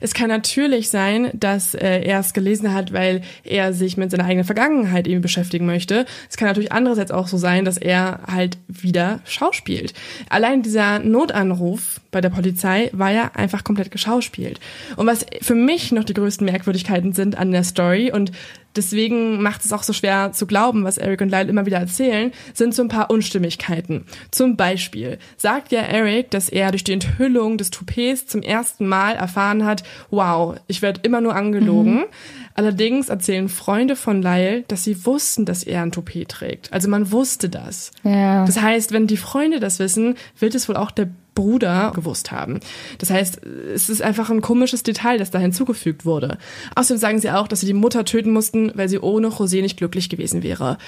[0.00, 4.24] Es kann natürlich sein, dass äh, er es gelesen hat, weil er sich mit seiner
[4.24, 6.06] eigenen Vergangenheit eben beschäftigen möchte.
[6.30, 9.94] Es kann natürlich andererseits auch so sein, dass er halt wieder schauspielt.
[10.28, 14.60] Allein dieser Notanruf bei der Polizei war ja einfach komplett geschauspielt.
[14.96, 18.32] Und was für mich noch die größten Merkwürdigkeiten sind an der Story und
[18.76, 22.32] deswegen macht es auch so schwer zu glauben, was Eric und Lyle immer wieder erzählen,
[22.54, 24.04] sind so ein paar Unstimmigkeiten.
[24.30, 29.12] Zum Beispiel sagt ja Eric, dass er durch die Enthüllung des Toupets zum ersten Mal
[29.12, 32.04] erfahren hat, wow, ich werde immer nur angelogen.
[32.54, 36.72] Allerdings erzählen Freunde von Lyle, dass sie wussten, dass er ein Toupet trägt.
[36.72, 37.90] Also man wusste das.
[38.02, 38.46] Ja.
[38.46, 42.58] Das heißt, wenn die Freunde das wissen, wird es wohl auch der Bruder gewusst haben.
[42.98, 43.40] Das heißt,
[43.72, 46.38] es ist einfach ein komisches Detail, das da hinzugefügt wurde.
[46.74, 49.76] Außerdem sagen sie auch, dass sie die Mutter töten mussten, weil sie ohne José nicht
[49.76, 50.78] glücklich gewesen wäre.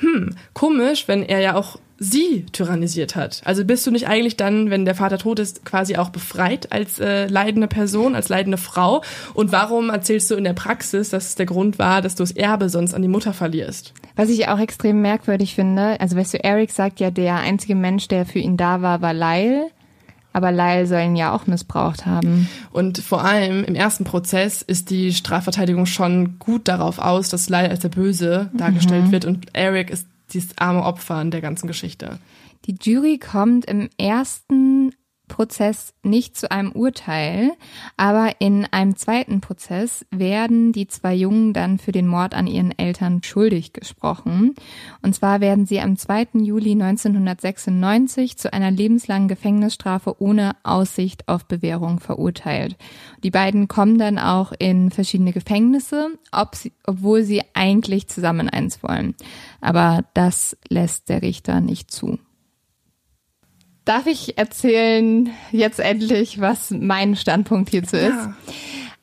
[0.00, 3.42] Hm, komisch, wenn er ja auch sie tyrannisiert hat.
[3.44, 6.98] Also bist du nicht eigentlich dann, wenn der Vater tot ist, quasi auch befreit als
[6.98, 9.02] äh, leidende Person, als leidende Frau?
[9.34, 12.32] Und warum erzählst du in der Praxis, dass es der Grund war, dass du das
[12.32, 13.94] Erbe sonst an die Mutter verlierst?
[14.16, 18.08] Was ich auch extrem merkwürdig finde, also weißt du, Eric sagt ja, der einzige Mensch,
[18.08, 19.70] der für ihn da war, war Lyle.
[20.32, 22.48] Aber Lyle soll ihn ja auch missbraucht haben.
[22.72, 27.68] Und vor allem im ersten Prozess ist die Strafverteidigung schon gut darauf aus, dass Lyle
[27.70, 29.12] als der Böse dargestellt Mhm.
[29.12, 32.18] wird und Eric ist dieses arme Opfer in der ganzen Geschichte.
[32.64, 34.92] Die Jury kommt im ersten
[35.32, 37.52] Prozess nicht zu einem Urteil,
[37.96, 42.78] aber in einem zweiten Prozess werden die zwei Jungen dann für den Mord an ihren
[42.78, 44.54] Eltern schuldig gesprochen.
[45.00, 46.28] Und zwar werden sie am 2.
[46.34, 52.76] Juli 1996 zu einer lebenslangen Gefängnisstrafe ohne Aussicht auf Bewährung verurteilt.
[53.24, 58.82] Die beiden kommen dann auch in verschiedene Gefängnisse, ob sie, obwohl sie eigentlich zusammen eins
[58.82, 59.14] wollen.
[59.62, 62.18] Aber das lässt der Richter nicht zu.
[63.84, 68.28] Darf ich erzählen jetzt endlich, was mein Standpunkt hierzu ist?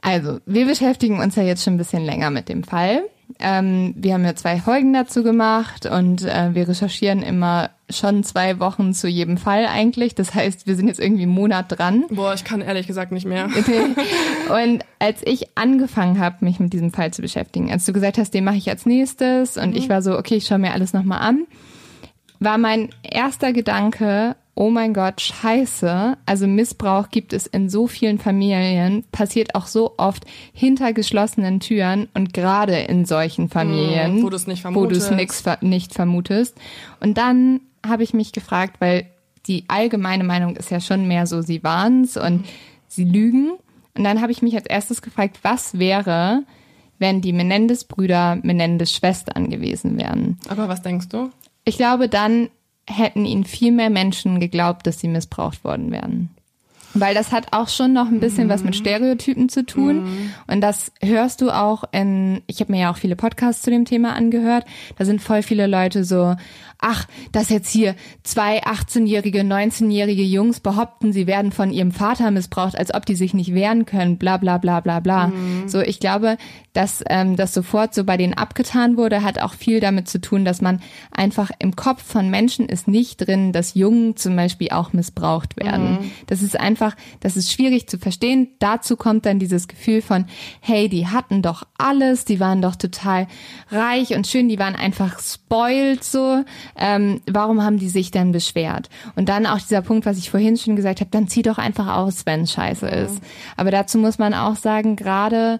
[0.01, 3.03] Also, wir beschäftigen uns ja jetzt schon ein bisschen länger mit dem Fall.
[3.37, 8.59] Ähm, wir haben ja zwei Folgen dazu gemacht und äh, wir recherchieren immer schon zwei
[8.59, 10.15] Wochen zu jedem Fall eigentlich.
[10.15, 12.05] Das heißt, wir sind jetzt irgendwie einen Monat dran.
[12.09, 13.49] Boah, ich kann ehrlich gesagt nicht mehr.
[14.63, 18.33] Und als ich angefangen habe, mich mit diesem Fall zu beschäftigen, als du gesagt hast,
[18.33, 21.19] den mache ich als nächstes und ich war so, okay, ich schaue mir alles nochmal
[21.19, 21.45] an,
[22.39, 26.17] war mein erster Gedanke, oh mein Gott, scheiße.
[26.25, 32.09] Also Missbrauch gibt es in so vielen Familien, passiert auch so oft hinter geschlossenen Türen
[32.13, 35.61] und gerade in solchen Familien, Mm, wo du's nicht wo du es vermutest.
[35.63, 36.57] nicht vermutest.
[36.99, 39.05] Und dann habe ich mich gefragt, weil
[39.47, 42.45] die allgemeine Meinung ist ja schon mehr so, sie waren's und
[42.89, 43.51] sie lügen.
[43.95, 46.43] Und dann habe ich mich als erstes gefragt, was wäre,
[46.97, 50.37] wenn die Menendez-Brüder Menendez-Schwestern gewesen wären?
[50.49, 51.29] Aber was denkst du?
[51.63, 52.49] Ich glaube, dann
[52.89, 56.29] hätten ihnen viel mehr Menschen geglaubt, dass sie missbraucht worden wären.
[56.95, 60.31] Weil das hat auch schon noch ein bisschen was mit Stereotypen zu tun.
[60.47, 63.85] Und das hörst du auch in, ich habe mir ja auch viele Podcasts zu dem
[63.85, 64.65] Thema angehört.
[64.97, 66.35] Da sind voll viele Leute so,
[66.79, 72.77] ach, dass jetzt hier zwei 18-jährige, 19-jährige Jungs behaupten, sie werden von ihrem Vater missbraucht,
[72.77, 75.31] als ob die sich nicht wehren können, bla bla bla bla bla.
[75.67, 76.37] So, ich glaube,
[76.73, 80.45] dass ähm, das sofort so bei denen abgetan wurde, hat auch viel damit zu tun,
[80.45, 80.81] dass man
[81.11, 85.97] einfach im Kopf von Menschen ist nicht drin, dass Jungen zum Beispiel auch missbraucht werden.
[86.27, 88.49] Das ist einfach, das ist schwierig zu verstehen.
[88.59, 90.25] Dazu kommt dann dieses Gefühl von,
[90.61, 93.27] hey, die hatten doch alles, die waren doch total
[93.69, 96.43] reich und schön, die waren einfach spoiled so.
[96.79, 98.89] Ähm, warum haben die sich denn beschwert?
[99.15, 101.95] Und dann auch dieser Punkt, was ich vorhin schon gesagt habe, dann zieh doch einfach
[101.95, 103.21] aus, wenn es scheiße ist.
[103.57, 105.59] Aber dazu muss man auch sagen, gerade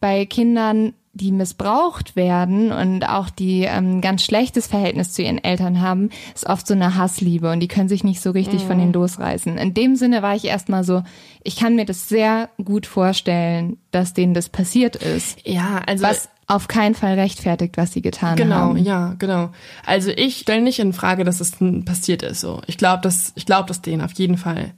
[0.00, 5.80] bei Kindern, die missbraucht werden und auch die ähm, ganz schlechtes Verhältnis zu ihren Eltern
[5.80, 8.92] haben, ist oft so eine Hassliebe und die können sich nicht so richtig von denen
[8.92, 9.58] losreißen.
[9.58, 11.02] In dem Sinne war ich erstmal so,
[11.42, 15.44] ich kann mir das sehr gut vorstellen, dass denen das passiert ist.
[15.44, 18.76] Ja, also Was auf keinen Fall rechtfertigt, was sie getan Genau, haben.
[18.78, 19.50] ja, genau.
[19.86, 21.52] Also ich stelle nicht in Frage, dass es
[21.84, 22.40] passiert ist.
[22.40, 24.72] So, ich glaube, dass ich glaube das denen auf jeden Fall.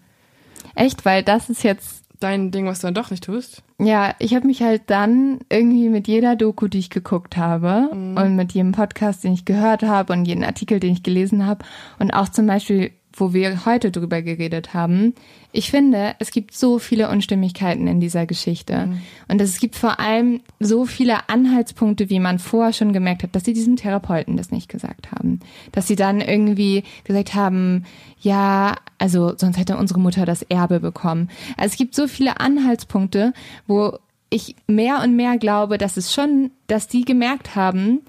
[0.74, 3.64] Echt, weil das ist jetzt Dein Ding, was du dann doch nicht tust.
[3.80, 8.36] Ja, ich habe mich halt dann irgendwie mit jeder Doku, die ich geguckt habe und
[8.36, 11.64] mit jedem Podcast, den ich gehört habe und jedem Artikel, den ich gelesen habe
[11.98, 15.14] und auch zum Beispiel, wo wir heute drüber geredet haben,
[15.52, 18.88] ich finde, es gibt so viele Unstimmigkeiten in dieser Geschichte.
[19.28, 23.44] Und es gibt vor allem so viele Anhaltspunkte, wie man vorher schon gemerkt hat, dass
[23.44, 25.40] sie diesem Therapeuten das nicht gesagt haben,
[25.72, 27.84] dass sie dann irgendwie gesagt haben,
[28.20, 31.28] ja, also sonst hätte unsere Mutter das Erbe bekommen.
[31.56, 33.34] Also es gibt so viele Anhaltspunkte,
[33.66, 33.98] wo
[34.30, 38.00] ich mehr und mehr glaube, dass es schon, dass die gemerkt haben,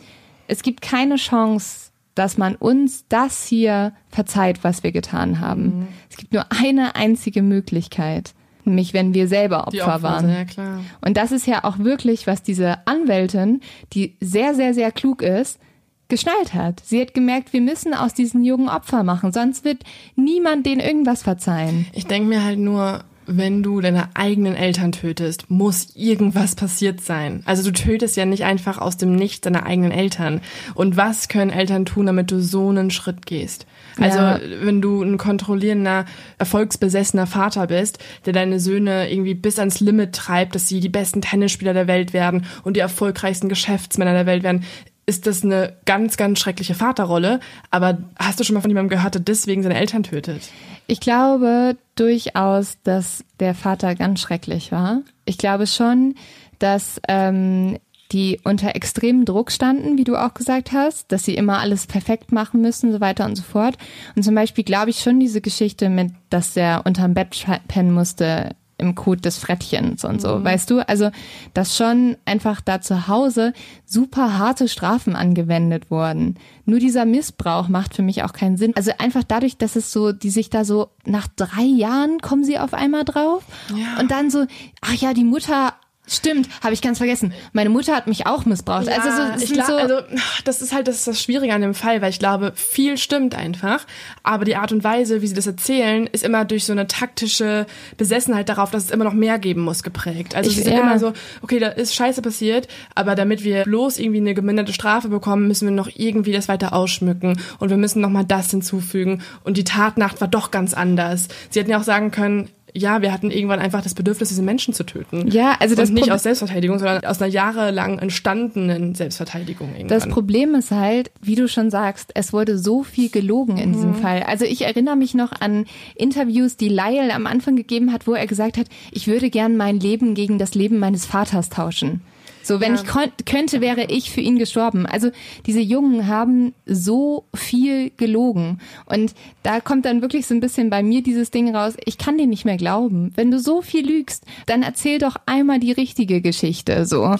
[0.48, 5.88] es gibt keine Chance, dass man uns das hier verzeiht, was wir getan haben.
[6.10, 8.34] Es gibt nur eine einzige Möglichkeit,
[8.66, 10.30] nämlich wenn wir selber Opfer, Opfer, waren.
[10.30, 10.80] ja klar.
[11.02, 13.62] Und das ist ja auch wirklich, was diese Anwältin,
[13.94, 15.60] die sehr, sehr, sehr klug ist,
[16.08, 16.82] geschnallt hat.
[16.86, 19.84] Sie hat gemerkt, wir müssen aus diesen Jungen Opfer machen, sonst wird
[20.16, 21.88] niemand denen irgendwas verzeihen.
[21.94, 27.42] Ich denke mir halt nur, wenn du deine eigenen Eltern tötest, muss irgendwas passiert sein.
[27.46, 30.42] Also du tötest ja nicht einfach aus dem Nichts deine eigenen Eltern.
[30.76, 33.66] Und was können Eltern tun, damit du so einen Schritt gehst?
[34.00, 34.40] Also Ja.
[34.62, 36.06] wenn du ein kontrollierender,
[36.38, 41.22] erfolgsbesessener Vater bist, der deine Söhne irgendwie bis ans Limit treibt, dass sie die besten
[41.22, 44.64] Tennisspieler der Welt werden und die erfolgreichsten Geschäftsmänner der Welt werden,
[45.06, 47.40] ist das eine ganz, ganz schreckliche Vaterrolle.
[47.72, 50.44] Aber hast du schon mal von jemandem gehört, der deswegen seine Eltern tötet?
[50.88, 55.02] Ich glaube durchaus, dass der Vater ganz schrecklich war.
[55.26, 56.16] Ich glaube schon,
[56.60, 57.78] dass ähm,
[58.12, 62.32] die unter extremem Druck standen, wie du auch gesagt hast, dass sie immer alles perfekt
[62.32, 63.78] machen müssen, so weiter und so fort.
[64.16, 68.56] Und zum Beispiel glaube ich schon diese Geschichte mit, dass er unterm Bett pennen musste
[68.84, 70.88] im Kot des Frettchens und so, weißt du?
[70.88, 71.10] Also,
[71.54, 73.54] dass schon einfach da zu Hause
[73.86, 76.36] super harte Strafen angewendet wurden.
[76.66, 78.74] Nur dieser Missbrauch macht für mich auch keinen Sinn.
[78.76, 82.60] Also einfach dadurch, dass es so, die sich da so nach drei Jahren kommen sie
[82.60, 83.44] auf einmal drauf
[83.76, 84.00] Ja.
[84.00, 84.46] und dann so,
[84.82, 85.74] ach ja, die Mutter
[86.06, 87.34] Stimmt, habe ich ganz vergessen.
[87.54, 88.90] Meine Mutter hat mich auch missbraucht.
[88.90, 89.96] also so, ich glaub, so also
[90.44, 93.36] das ist halt das, ist das Schwierige an dem Fall, weil ich glaube, viel stimmt
[93.36, 93.86] einfach,
[94.22, 97.66] aber die Art und Weise, wie sie das erzählen, ist immer durch so eine taktische
[97.98, 100.36] Besessenheit darauf, dass es immer noch mehr geben muss, geprägt.
[100.36, 100.82] Also Ich- sie sind ja.
[100.82, 105.08] immer so, okay, da ist Scheiße passiert, aber damit wir bloß irgendwie eine geminderte Strafe
[105.08, 109.22] bekommen, müssen wir noch irgendwie das weiter ausschmücken und wir müssen noch mal das hinzufügen
[109.46, 111.30] und die Tatnacht war doch ganz anders.
[111.50, 114.74] Sie hätten ja auch sagen können, ja, wir hatten irgendwann einfach das Bedürfnis, diese Menschen
[114.74, 115.28] zu töten.
[115.30, 119.88] Ja, also das und nicht Prob- aus Selbstverteidigung, sondern aus einer jahrelang entstandenen Selbstverteidigung irgendwann.
[119.90, 123.96] Das Problem ist halt, wie du schon sagst, es wurde so viel gelogen in diesem
[123.96, 124.24] Fall.
[124.24, 128.28] Also ich erinnere mich noch an Interviews, die Lyle am Anfang gegeben hat, wo er
[128.28, 132.02] gesagt hat, ich würde gern mein Leben gegen das Leben meines Vaters tauschen.
[132.44, 134.86] So, wenn ich kon- könnte, wäre ich für ihn gestorben.
[134.86, 135.10] Also
[135.46, 138.60] diese Jungen haben so viel gelogen.
[138.86, 139.14] Und
[139.44, 142.28] da kommt dann wirklich so ein bisschen bei mir dieses Ding raus, ich kann dir
[142.28, 143.12] nicht mehr glauben.
[143.16, 146.86] Wenn du so viel lügst, dann erzähl doch einmal die richtige Geschichte.
[146.86, 147.16] So.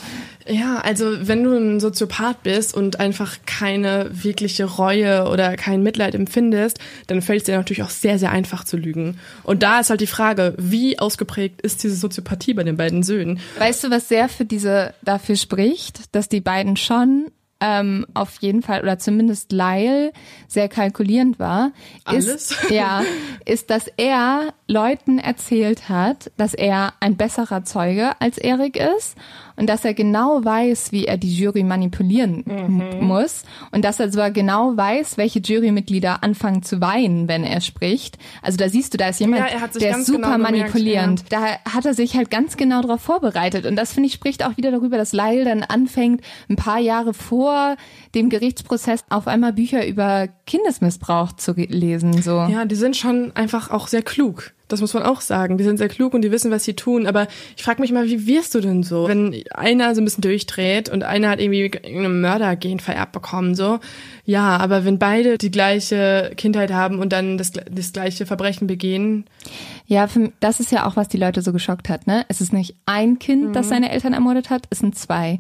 [0.48, 6.16] Ja, also wenn du ein Soziopath bist und einfach keine wirkliche Reue oder kein Mitleid
[6.16, 9.20] empfindest, dann fällt es dir natürlich auch sehr, sehr einfach zu lügen.
[9.44, 13.40] Und da ist halt die Frage, wie ausgeprägt ist diese Soziopathie bei den beiden Söhnen?
[13.58, 17.32] Weißt du, was sehr für diese dafür spricht, dass die beiden schon
[17.64, 20.12] ähm, auf jeden Fall oder zumindest Lyle
[20.50, 21.72] sehr kalkulierend war,
[22.04, 22.52] Alles?
[22.52, 23.04] ist ja
[23.46, 29.16] ist, dass er Leuten erzählt hat, dass er ein besserer Zeuge als Erik ist
[29.56, 33.06] und dass er genau weiß, wie er die Jury manipulieren Mhm.
[33.08, 38.18] muss und dass er sogar genau weiß, welche Jurymitglieder anfangen zu weinen, wenn er spricht.
[38.42, 40.52] Also da siehst du, da ist jemand, Ja, er der ist ganz super genau gemerkt,
[40.58, 41.24] manipulierend.
[41.30, 43.66] Da hat er sich halt ganz genau darauf vorbereitet.
[43.66, 47.14] Und das, finde ich, spricht auch wieder darüber, dass Lyle dann anfängt, ein paar Jahre
[47.14, 47.76] vor
[48.16, 52.22] dem Gerichtsprozess auf einmal Bücher über Kindesmissbrauch zu lesen.
[52.22, 52.32] So.
[52.50, 54.54] Ja, die sind schon einfach auch sehr klug.
[54.68, 55.58] Das muss man auch sagen.
[55.58, 57.06] Die sind sehr klug und die wissen, was sie tun.
[57.06, 59.08] Aber ich frage mich mal, wie wirst du denn so?
[59.08, 63.80] Wenn einer so ein bisschen durchdreht und einer hat irgendwie irgendeinen Mördergen vererbt bekommen, so.
[64.26, 69.26] Ja, aber wenn beide die gleiche Kindheit haben und dann das, das gleiche Verbrechen begehen,
[69.86, 72.08] Ja, für, das ist ja auch, was die Leute so geschockt hat.
[72.08, 72.26] Ne?
[72.30, 75.40] Es ist nicht ein Kind, das seine Eltern ermordet hat, es sind zwei.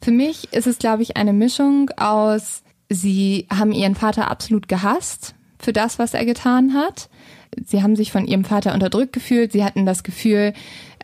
[0.00, 5.34] Für mich ist es, glaube ich, eine Mischung aus, sie haben ihren Vater absolut gehasst
[5.58, 7.08] für das, was er getan hat.
[7.64, 9.52] Sie haben sich von ihrem Vater unterdrückt gefühlt.
[9.52, 10.52] Sie hatten das Gefühl,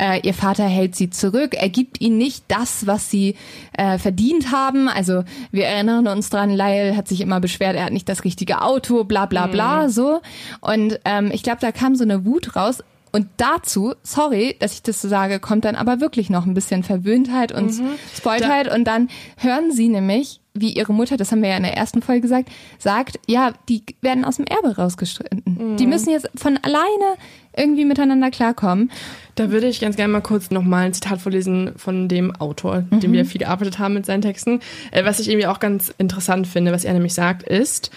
[0.01, 1.55] äh, ihr Vater hält sie zurück.
[1.55, 3.36] Er gibt ihnen nicht das, was sie
[3.74, 4.89] äh, verdient haben.
[4.89, 8.62] Also wir erinnern uns dran, Lyle hat sich immer beschwert, er hat nicht das richtige
[8.62, 10.20] Auto, bla bla bla, so.
[10.60, 12.82] Und ähm, ich glaube, da kam so eine Wut raus.
[13.12, 16.82] Und dazu, sorry, dass ich das so sage, kommt dann aber wirklich noch ein bisschen
[16.82, 17.73] Verwöhntheit und
[18.16, 18.73] Spoiltheit.
[18.73, 22.03] Und dann hören sie nämlich, wie ihre Mutter, das haben wir ja in der ersten
[22.03, 25.77] Folge gesagt, sagt, ja, die werden aus dem Erbe rausgestritten.
[25.77, 27.16] Die müssen jetzt von alleine
[27.57, 28.91] irgendwie miteinander klarkommen.
[29.35, 33.12] Da würde ich ganz gerne mal kurz nochmal ein Zitat vorlesen von dem Autor, dem
[33.12, 34.61] wir viel gearbeitet haben mit seinen Texten.
[34.93, 37.91] Äh, was ich irgendwie auch ganz interessant finde, was er nämlich sagt, ist,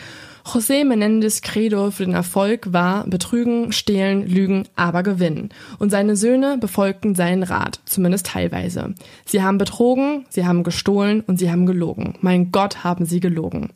[0.45, 5.49] José Menendez Credo für den Erfolg war Betrügen, Stehlen, Lügen, aber gewinnen.
[5.79, 8.93] Und seine Söhne befolgten seinen Rat, zumindest teilweise.
[9.25, 12.15] Sie haben betrogen, sie haben gestohlen und sie haben gelogen.
[12.19, 13.69] Mein Gott, haben sie gelogen.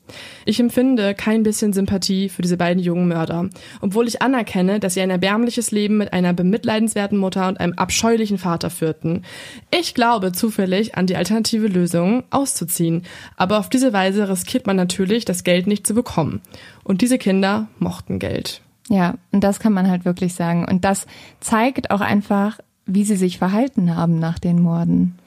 [0.45, 3.49] Ich empfinde kein bisschen Sympathie für diese beiden jungen Mörder,
[3.79, 8.37] obwohl ich anerkenne, dass sie ein erbärmliches Leben mit einer bemitleidenswerten Mutter und einem abscheulichen
[8.37, 9.23] Vater führten.
[9.71, 13.03] Ich glaube zufällig an die alternative Lösung, auszuziehen,
[13.37, 16.41] aber auf diese Weise riskiert man natürlich, das Geld nicht zu bekommen.
[16.83, 18.61] Und diese Kinder mochten Geld.
[18.89, 20.65] Ja, und das kann man halt wirklich sagen.
[20.65, 21.07] Und das
[21.39, 25.17] zeigt auch einfach, wie sie sich verhalten haben nach den Morden.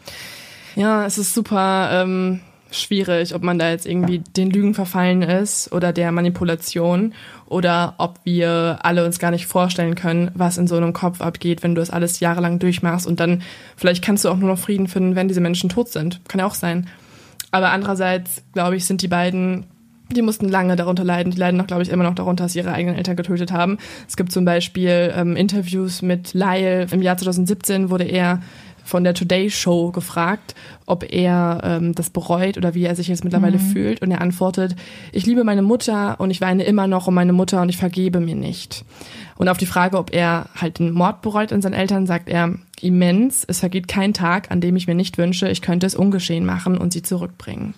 [0.77, 2.41] Ja, es ist super ähm,
[2.71, 7.13] schwierig, ob man da jetzt irgendwie den Lügen verfallen ist oder der Manipulation
[7.47, 11.63] oder ob wir alle uns gar nicht vorstellen können, was in so einem Kopf abgeht,
[11.63, 13.43] wenn du das alles jahrelang durchmachst und dann
[13.77, 16.21] vielleicht kannst du auch nur noch Frieden finden, wenn diese Menschen tot sind.
[16.29, 16.89] Kann ja auch sein.
[17.51, 19.67] Aber andererseits, glaube ich, sind die beiden
[20.15, 21.33] die mussten lange darunter leiden.
[21.33, 23.79] Die leiden auch, glaube ich, immer noch darunter, dass sie ihre eigenen Eltern getötet haben.
[24.09, 26.87] Es gibt zum Beispiel ähm, Interviews mit Lyle.
[26.91, 28.41] Im Jahr 2017 wurde er
[28.85, 30.55] von der Today Show gefragt,
[30.85, 34.03] ob er ähm, das bereut oder wie er sich jetzt mittlerweile fühlt.
[34.03, 34.75] Und er antwortet,
[35.13, 38.21] ich liebe meine Mutter und ich weine immer noch um meine Mutter und ich vergebe
[38.21, 38.85] mir nicht.
[39.37, 42.55] Und auf die Frage, ob er halt den Mord bereut an seinen Eltern, sagt er,
[42.81, 46.45] immens, es vergeht kein Tag, an dem ich mir nicht wünsche, ich könnte es ungeschehen
[46.45, 47.75] machen und sie zurückbringen.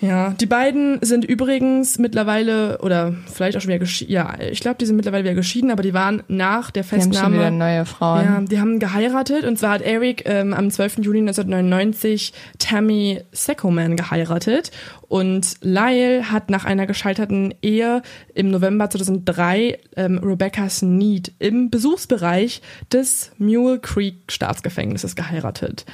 [0.00, 4.12] Ja, die beiden sind übrigens mittlerweile oder vielleicht auch schon wieder geschieden.
[4.12, 7.00] Ja, ich glaube, die sind mittlerweile wieder geschieden, aber die waren nach der Die haben
[7.00, 7.50] schon wieder Festnahme.
[7.50, 8.24] neue Frauen.
[8.24, 10.98] Ja, die haben geheiratet und zwar hat Eric ähm, am 12.
[10.98, 14.70] Juli 1999 Tammy Seckoman geheiratet
[15.08, 18.02] und Lyle hat nach einer gescheiterten Ehe
[18.34, 22.62] im November 2003 ähm, Rebecca Sneed im Besuchsbereich
[22.92, 25.86] des Mule Creek Staatsgefängnisses geheiratet.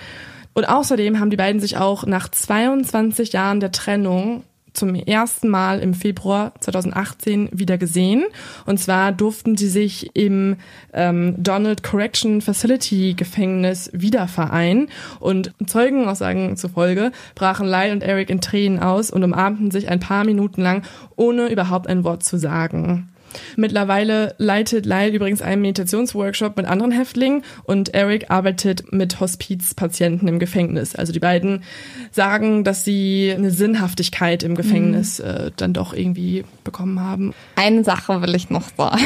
[0.55, 4.45] Und außerdem haben die beiden sich auch nach 22 Jahren der Trennung
[4.75, 8.25] zum ersten Mal im Februar 2018 wieder gesehen.
[8.67, 10.57] Und zwar durften sie sich im
[10.93, 14.89] ähm, Donald Correction Facility Gefängnis wieder vereinen.
[15.21, 20.25] Und Zeugenaussagen zufolge brachen Lyle und Eric in Tränen aus und umarmten sich ein paar
[20.25, 20.83] Minuten lang,
[21.17, 23.14] ohne überhaupt ein Wort zu sagen.
[23.57, 30.39] Mittlerweile leitet Lyle übrigens einen Meditationsworkshop mit anderen Häftlingen und Eric arbeitet mit Hospizpatienten im
[30.39, 30.95] Gefängnis.
[30.95, 31.63] Also die beiden
[32.11, 37.35] sagen, dass sie eine Sinnhaftigkeit im Gefängnis äh, dann doch irgendwie bekommen haben.
[37.57, 39.03] Eine Sache will ich noch sagen.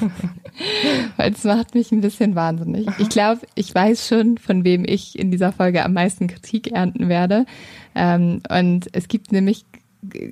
[1.16, 2.86] Weil es macht mich ein bisschen wahnsinnig.
[2.98, 7.08] Ich glaube, ich weiß schon, von wem ich in dieser Folge am meisten Kritik ernten
[7.08, 7.46] werde.
[7.94, 9.64] Ähm, und es gibt nämlich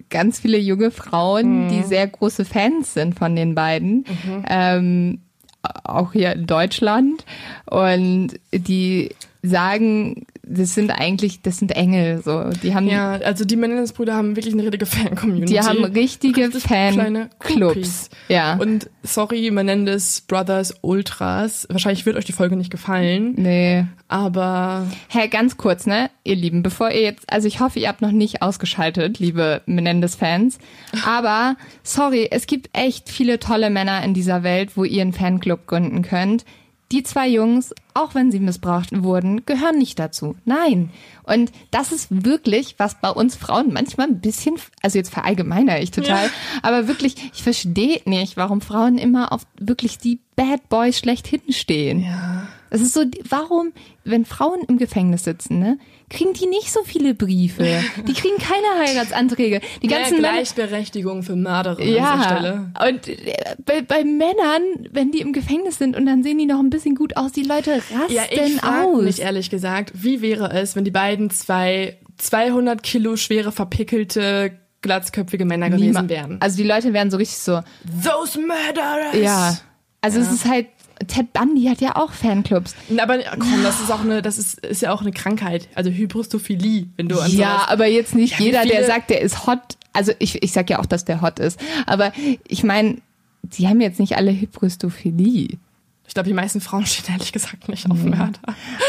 [0.08, 4.04] ganz viele junge Frauen, die sehr große Fans sind von den beiden.
[4.48, 5.20] Ähm,
[5.62, 7.24] auch hier in Deutschland.
[7.66, 9.10] Und die
[9.42, 12.50] sagen, das sind eigentlich, das sind Engel, so.
[12.62, 15.52] Die haben, Ja, also die Menendez-Brüder haben wirklich eine richtige Fan-Community.
[15.52, 18.10] die haben richtige Richtig Fanclubs.
[18.28, 18.56] Ja.
[18.56, 21.66] Und sorry, Menendez Brothers Ultras.
[21.70, 23.84] Wahrscheinlich wird euch die Folge nicht gefallen, nee.
[24.08, 28.02] aber Hey, ganz kurz, ne, ihr Lieben, bevor ihr jetzt, also ich hoffe, ihr habt
[28.02, 30.58] noch nicht ausgeschaltet, liebe Menendez-Fans,
[31.04, 35.66] aber sorry, es gibt echt viele tolle Männer in dieser Welt, wo ihr einen Fanclub
[35.66, 36.44] gründen könnt.
[36.92, 40.36] Die zwei Jungs, auch wenn sie missbraucht wurden, gehören nicht dazu.
[40.44, 40.90] Nein.
[41.22, 45.92] Und das ist wirklich, was bei uns Frauen manchmal ein bisschen, also jetzt verallgemeiner ich
[45.92, 46.28] total,
[46.62, 52.00] aber wirklich, ich verstehe nicht, warum Frauen immer auf wirklich die Bad Boys schlechthin stehen.
[52.00, 52.48] ja.
[52.70, 53.72] Es ist so, warum,
[54.04, 55.78] wenn Frauen im Gefängnis sitzen, ne,
[56.10, 57.64] kriegen die nicht so viele Briefe.
[58.06, 59.60] Die kriegen keine Heiratsanträge.
[59.82, 60.32] Die ganzen Mehr.
[60.32, 62.70] Gleichberechtigung für Mörderinnen an dieser Stelle.
[62.78, 63.34] Ja, und äh,
[63.64, 66.94] bei, bei Männern, wenn die im Gefängnis sind und dann sehen die noch ein bisschen
[66.96, 69.02] gut aus, die Leute rasten Ja, ich aus.
[69.02, 75.44] mich ehrlich gesagt, wie wäre es, wenn die beiden zwei 200 Kilo schwere, verpickelte, glatzköpfige
[75.44, 76.36] Männer gewesen Niemand- wären.
[76.40, 77.60] Also die Leute wären so richtig so,
[78.04, 79.14] Those murderers!
[79.22, 79.56] ja.
[80.02, 80.66] Also es ist halt,
[81.06, 82.74] Ted Bundy hat ja auch Fanclubs.
[82.98, 85.68] Aber komm, das ist auch eine, das ist, ist ja auch eine Krankheit.
[85.74, 89.46] Also Hybristophilie, wenn du an Ja, aber jetzt nicht Ja, jeder, der sagt, der ist
[89.46, 89.60] hot.
[89.92, 91.58] Also ich, ich sag ja auch, dass der hot ist.
[91.86, 92.12] Aber
[92.46, 92.98] ich meine,
[93.42, 95.58] die haben jetzt nicht alle Hybristophilie.
[96.06, 98.10] Ich glaube, die meisten Frauen stehen ehrlich gesagt nicht auf Mhm.
[98.10, 98.40] Mörder.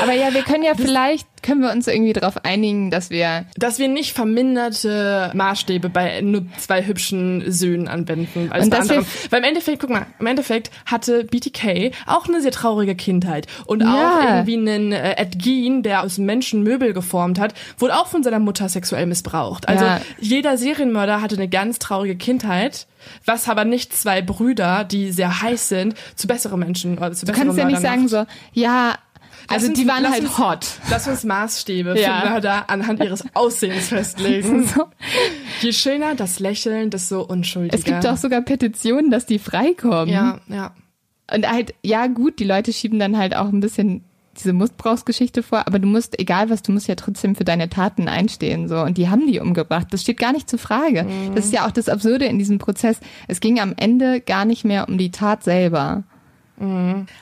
[0.02, 3.80] Aber ja, wir können ja vielleicht, können wir uns irgendwie darauf einigen, dass wir Dass
[3.80, 8.52] wir nicht verminderte Maßstäbe bei nur zwei hübschen Söhnen anwenden.
[8.52, 9.06] Als Und bei anderen.
[9.30, 13.48] Weil im Endeffekt, guck mal, im Endeffekt hatte BTK auch eine sehr traurige Kindheit.
[13.66, 14.22] Und auch Ja.
[14.38, 18.40] irgendwie einen äh, Ed Gein, der aus Menschen Möbel geformt hat, wurde auch von seiner
[18.40, 19.68] Mutter sexuell missbraucht.
[19.68, 20.02] Also Ja.
[20.20, 22.88] jeder Serienmörder hatte eine ganz traurige Kindheit.
[23.26, 27.32] Was aber nicht zwei Brüder, die sehr heiß sind, zu besseren Menschen oder zu Du
[27.32, 28.30] besseren kannst ja nicht Mördern sagen macht.
[28.54, 28.96] so, ja,
[29.54, 30.66] also uns- die waren halt uns- hot.
[30.90, 32.22] Lass uns Maßstäbe Ja.
[32.22, 34.68] für Mörder anhand ihres Aussehens festlegen.
[34.76, 34.86] So.
[35.62, 37.76] Je schöner das Lächeln, desto unschuldiger.
[37.78, 40.10] Es gibt auch sogar Petitionen, dass die freikommen.
[40.10, 40.74] Ja, ja.
[41.34, 44.04] Und halt, ja gut, die Leute schieben dann halt auch ein bisschen
[44.38, 48.08] diese Missbrauchsgeschichte vor, aber du musst, egal was, du musst ja trotzdem für deine Taten
[48.08, 48.80] einstehen, so.
[48.80, 49.88] Und die haben die umgebracht.
[49.92, 51.06] Das steht gar nicht zur Frage.
[51.36, 53.00] Das ist ja auch das Absurde in diesem Prozess.
[53.28, 56.04] Es ging am Ende gar nicht mehr um die Tat selber.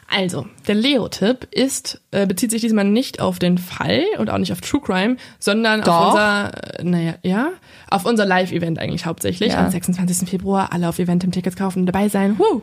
[0.09, 4.51] Also, der Leo-Tipp ist, äh, bezieht sich diesmal nicht auf den Fall und auch nicht
[4.51, 5.93] auf True Crime, sondern Doch.
[5.93, 7.49] auf unser, äh, naja, ja,
[7.89, 9.53] auf unser Live-Event eigentlich hauptsächlich.
[9.53, 9.65] Ja.
[9.65, 10.29] Am 26.
[10.29, 12.37] Februar alle auf Eventim Tickets kaufen und dabei sein.
[12.37, 12.61] Woo!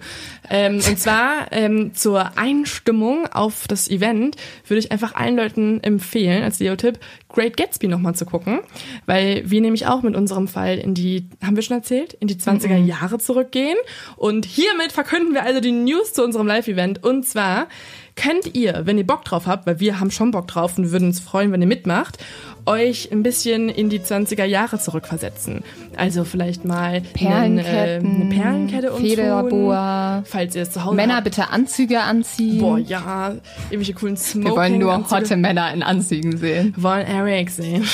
[0.49, 4.37] Ähm, und zwar ähm, zur Einstimmung auf das Event
[4.67, 6.99] würde ich einfach allen Leuten empfehlen, als Leo-Tipp,
[7.29, 8.61] Great Gatsby nochmal zu gucken,
[9.05, 12.37] weil wir nämlich auch mit unserem Fall in die, haben wir schon erzählt, in die
[12.37, 13.77] 20er Jahre zurückgehen.
[14.17, 17.05] Und hiermit verkünden wir also die News zu unserem Live-Event.
[17.05, 17.69] Und zwar
[18.17, 21.09] könnt ihr, wenn ihr Bock drauf habt, weil wir haben schon Bock drauf und würden
[21.09, 22.19] uns freuen, wenn ihr mitmacht,
[22.65, 25.63] euch ein bisschen in die 20er Jahre zurückversetzen.
[25.97, 30.23] Also vielleicht mal einen, äh, eine Perlenkette umtun, Federboa.
[30.27, 31.25] falls ihr es zu Hause Männer habt.
[31.25, 32.59] bitte Anzüge anziehen.
[32.61, 33.35] Boah, ja,
[33.71, 35.21] irgendwelche coolen Smoking Wir wollen nur Anzüge.
[35.21, 36.73] hotte Männer in Anzügen sehen.
[36.75, 37.85] Wir wollen Eric sehen.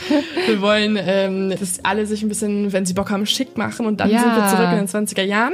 [0.46, 4.00] wir wollen, ähm, dass alle sich ein bisschen, wenn sie Bock haben, schick machen und
[4.00, 4.20] dann Ja.
[4.20, 5.52] sind wir zurück in den 20er Jahren.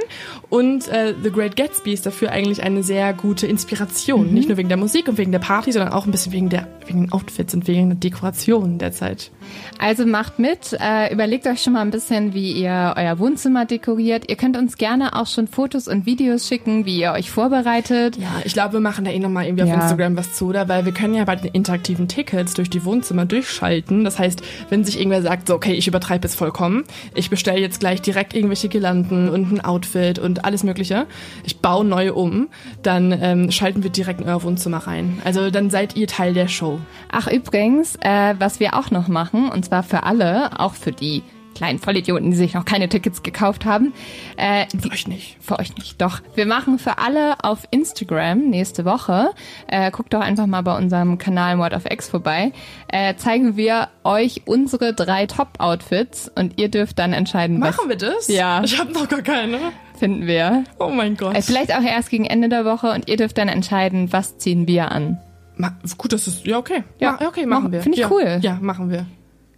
[0.51, 4.33] Und äh, The Great Gatsby ist dafür eigentlich eine sehr gute Inspiration.
[4.33, 6.67] Nicht nur wegen der Musik und wegen der Party, sondern auch ein bisschen wegen, der,
[6.87, 9.31] wegen den Outfits und wegen der Dekoration der Zeit.
[9.79, 14.29] Also macht mit, äh, überlegt euch schon mal ein bisschen, wie ihr euer Wohnzimmer dekoriert.
[14.31, 18.17] Ihr könnt uns gerne auch schon Fotos und Videos schicken, wie ihr euch vorbereitet.
[18.17, 19.75] Ja, ich glaube, wir machen da eh nochmal irgendwie auf Ja.
[19.83, 20.69] Instagram was zu, oder?
[20.69, 24.05] Weil wir können ja bei den interaktiven Tickets durch die Wohnzimmer durchschalten.
[24.05, 24.28] Das heißt,
[24.69, 26.85] wenn sich irgendwer sagt, so, okay, ich übertreibe es vollkommen,
[27.15, 31.07] ich bestelle jetzt gleich direkt irgendwelche Girlanden und ein Outfit und alles Mögliche,
[31.45, 32.49] ich baue neue um,
[32.83, 35.21] dann ähm, schalten wir direkt in euer Wohnzimmer rein.
[35.25, 36.79] Also dann seid ihr Teil der Show.
[37.11, 41.23] Ach übrigens, äh, was wir auch noch machen, und zwar für alle, auch für die
[41.59, 43.93] kleinen Vollidioten, die sich noch keine Tickets gekauft haben.
[44.37, 45.37] Äh, Für euch nicht.
[45.41, 46.21] Für euch nicht, doch.
[46.35, 49.31] Wir machen für alle auf Instagram nächste Woche,
[49.67, 52.53] äh, guckt doch einfach mal bei unserem Kanal Mord of X vorbei,
[52.89, 57.97] äh, zeigen wir euch unsere drei Top-Outfits und ihr dürft dann entscheiden, was Machen wir
[57.97, 58.29] das?
[58.29, 58.63] Ja.
[58.65, 59.59] Ich habe noch gar keine.
[59.99, 60.65] finden wir.
[60.79, 61.35] Oh mein Gott.
[61.37, 64.67] Äh, vielleicht auch erst gegen Ende der Woche und ihr dürft dann entscheiden, was ziehen
[64.69, 65.19] wir an.
[65.57, 66.85] Ma gut, das ist, ja, okay.
[67.01, 67.83] Ja, Ma okay, machen mach- wir.
[67.83, 68.11] find ich ja.
[68.13, 68.39] cool.
[68.43, 69.07] Ja, machen wir.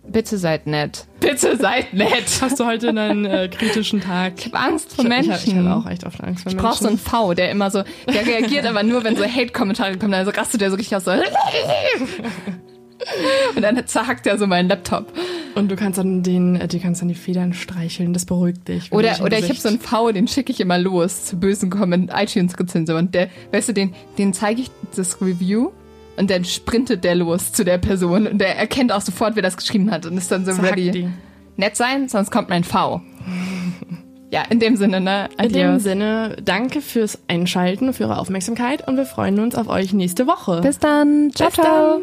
[0.06, 1.06] Bitte seid nett.
[1.20, 2.24] Bitte seid nett.
[2.40, 4.32] Hast du heute einen äh, kritischen Tag?
[4.38, 5.32] Ich habe Angst vor Ich, Menschen.
[5.34, 6.68] ich, ich hatte auch echt oft Angst vor Ich Menschen.
[6.70, 10.14] brauch so einen V, der immer so, der reagiert aber nur, wenn so Hate-Kommentare kommen,
[10.14, 11.12] also rastet der so richtig aus so.
[13.56, 15.06] Und dann zerhackt er so meinen Laptop.
[15.54, 18.92] Und du kannst dann den, äh, du kannst dann die Federn streicheln, das beruhigt dich.
[18.92, 22.10] Oder, oder ich habe so einen V, den schicke ich immer los zu bösen Comment
[22.14, 22.96] iTunes-Rezension.
[22.96, 25.70] Und der, weißt du, den, den zeige ich das Review
[26.20, 29.56] und dann sprintet der los zu der Person und der erkennt auch sofort, wer das
[29.56, 30.90] geschrieben hat und ist dann so Zerhackt ready.
[30.90, 31.08] die.
[31.56, 33.00] Nett sein, sonst kommt mein V.
[34.32, 35.28] Ja, in dem Sinne, ne?
[35.42, 35.82] In dem Adios.
[35.82, 40.60] Sinne, danke fürs Einschalten, für eure Aufmerksamkeit und wir freuen uns auf euch nächste Woche.
[40.60, 41.32] Bis dann.
[41.34, 41.94] Ciao, Bis ciao.
[41.94, 42.02] dann.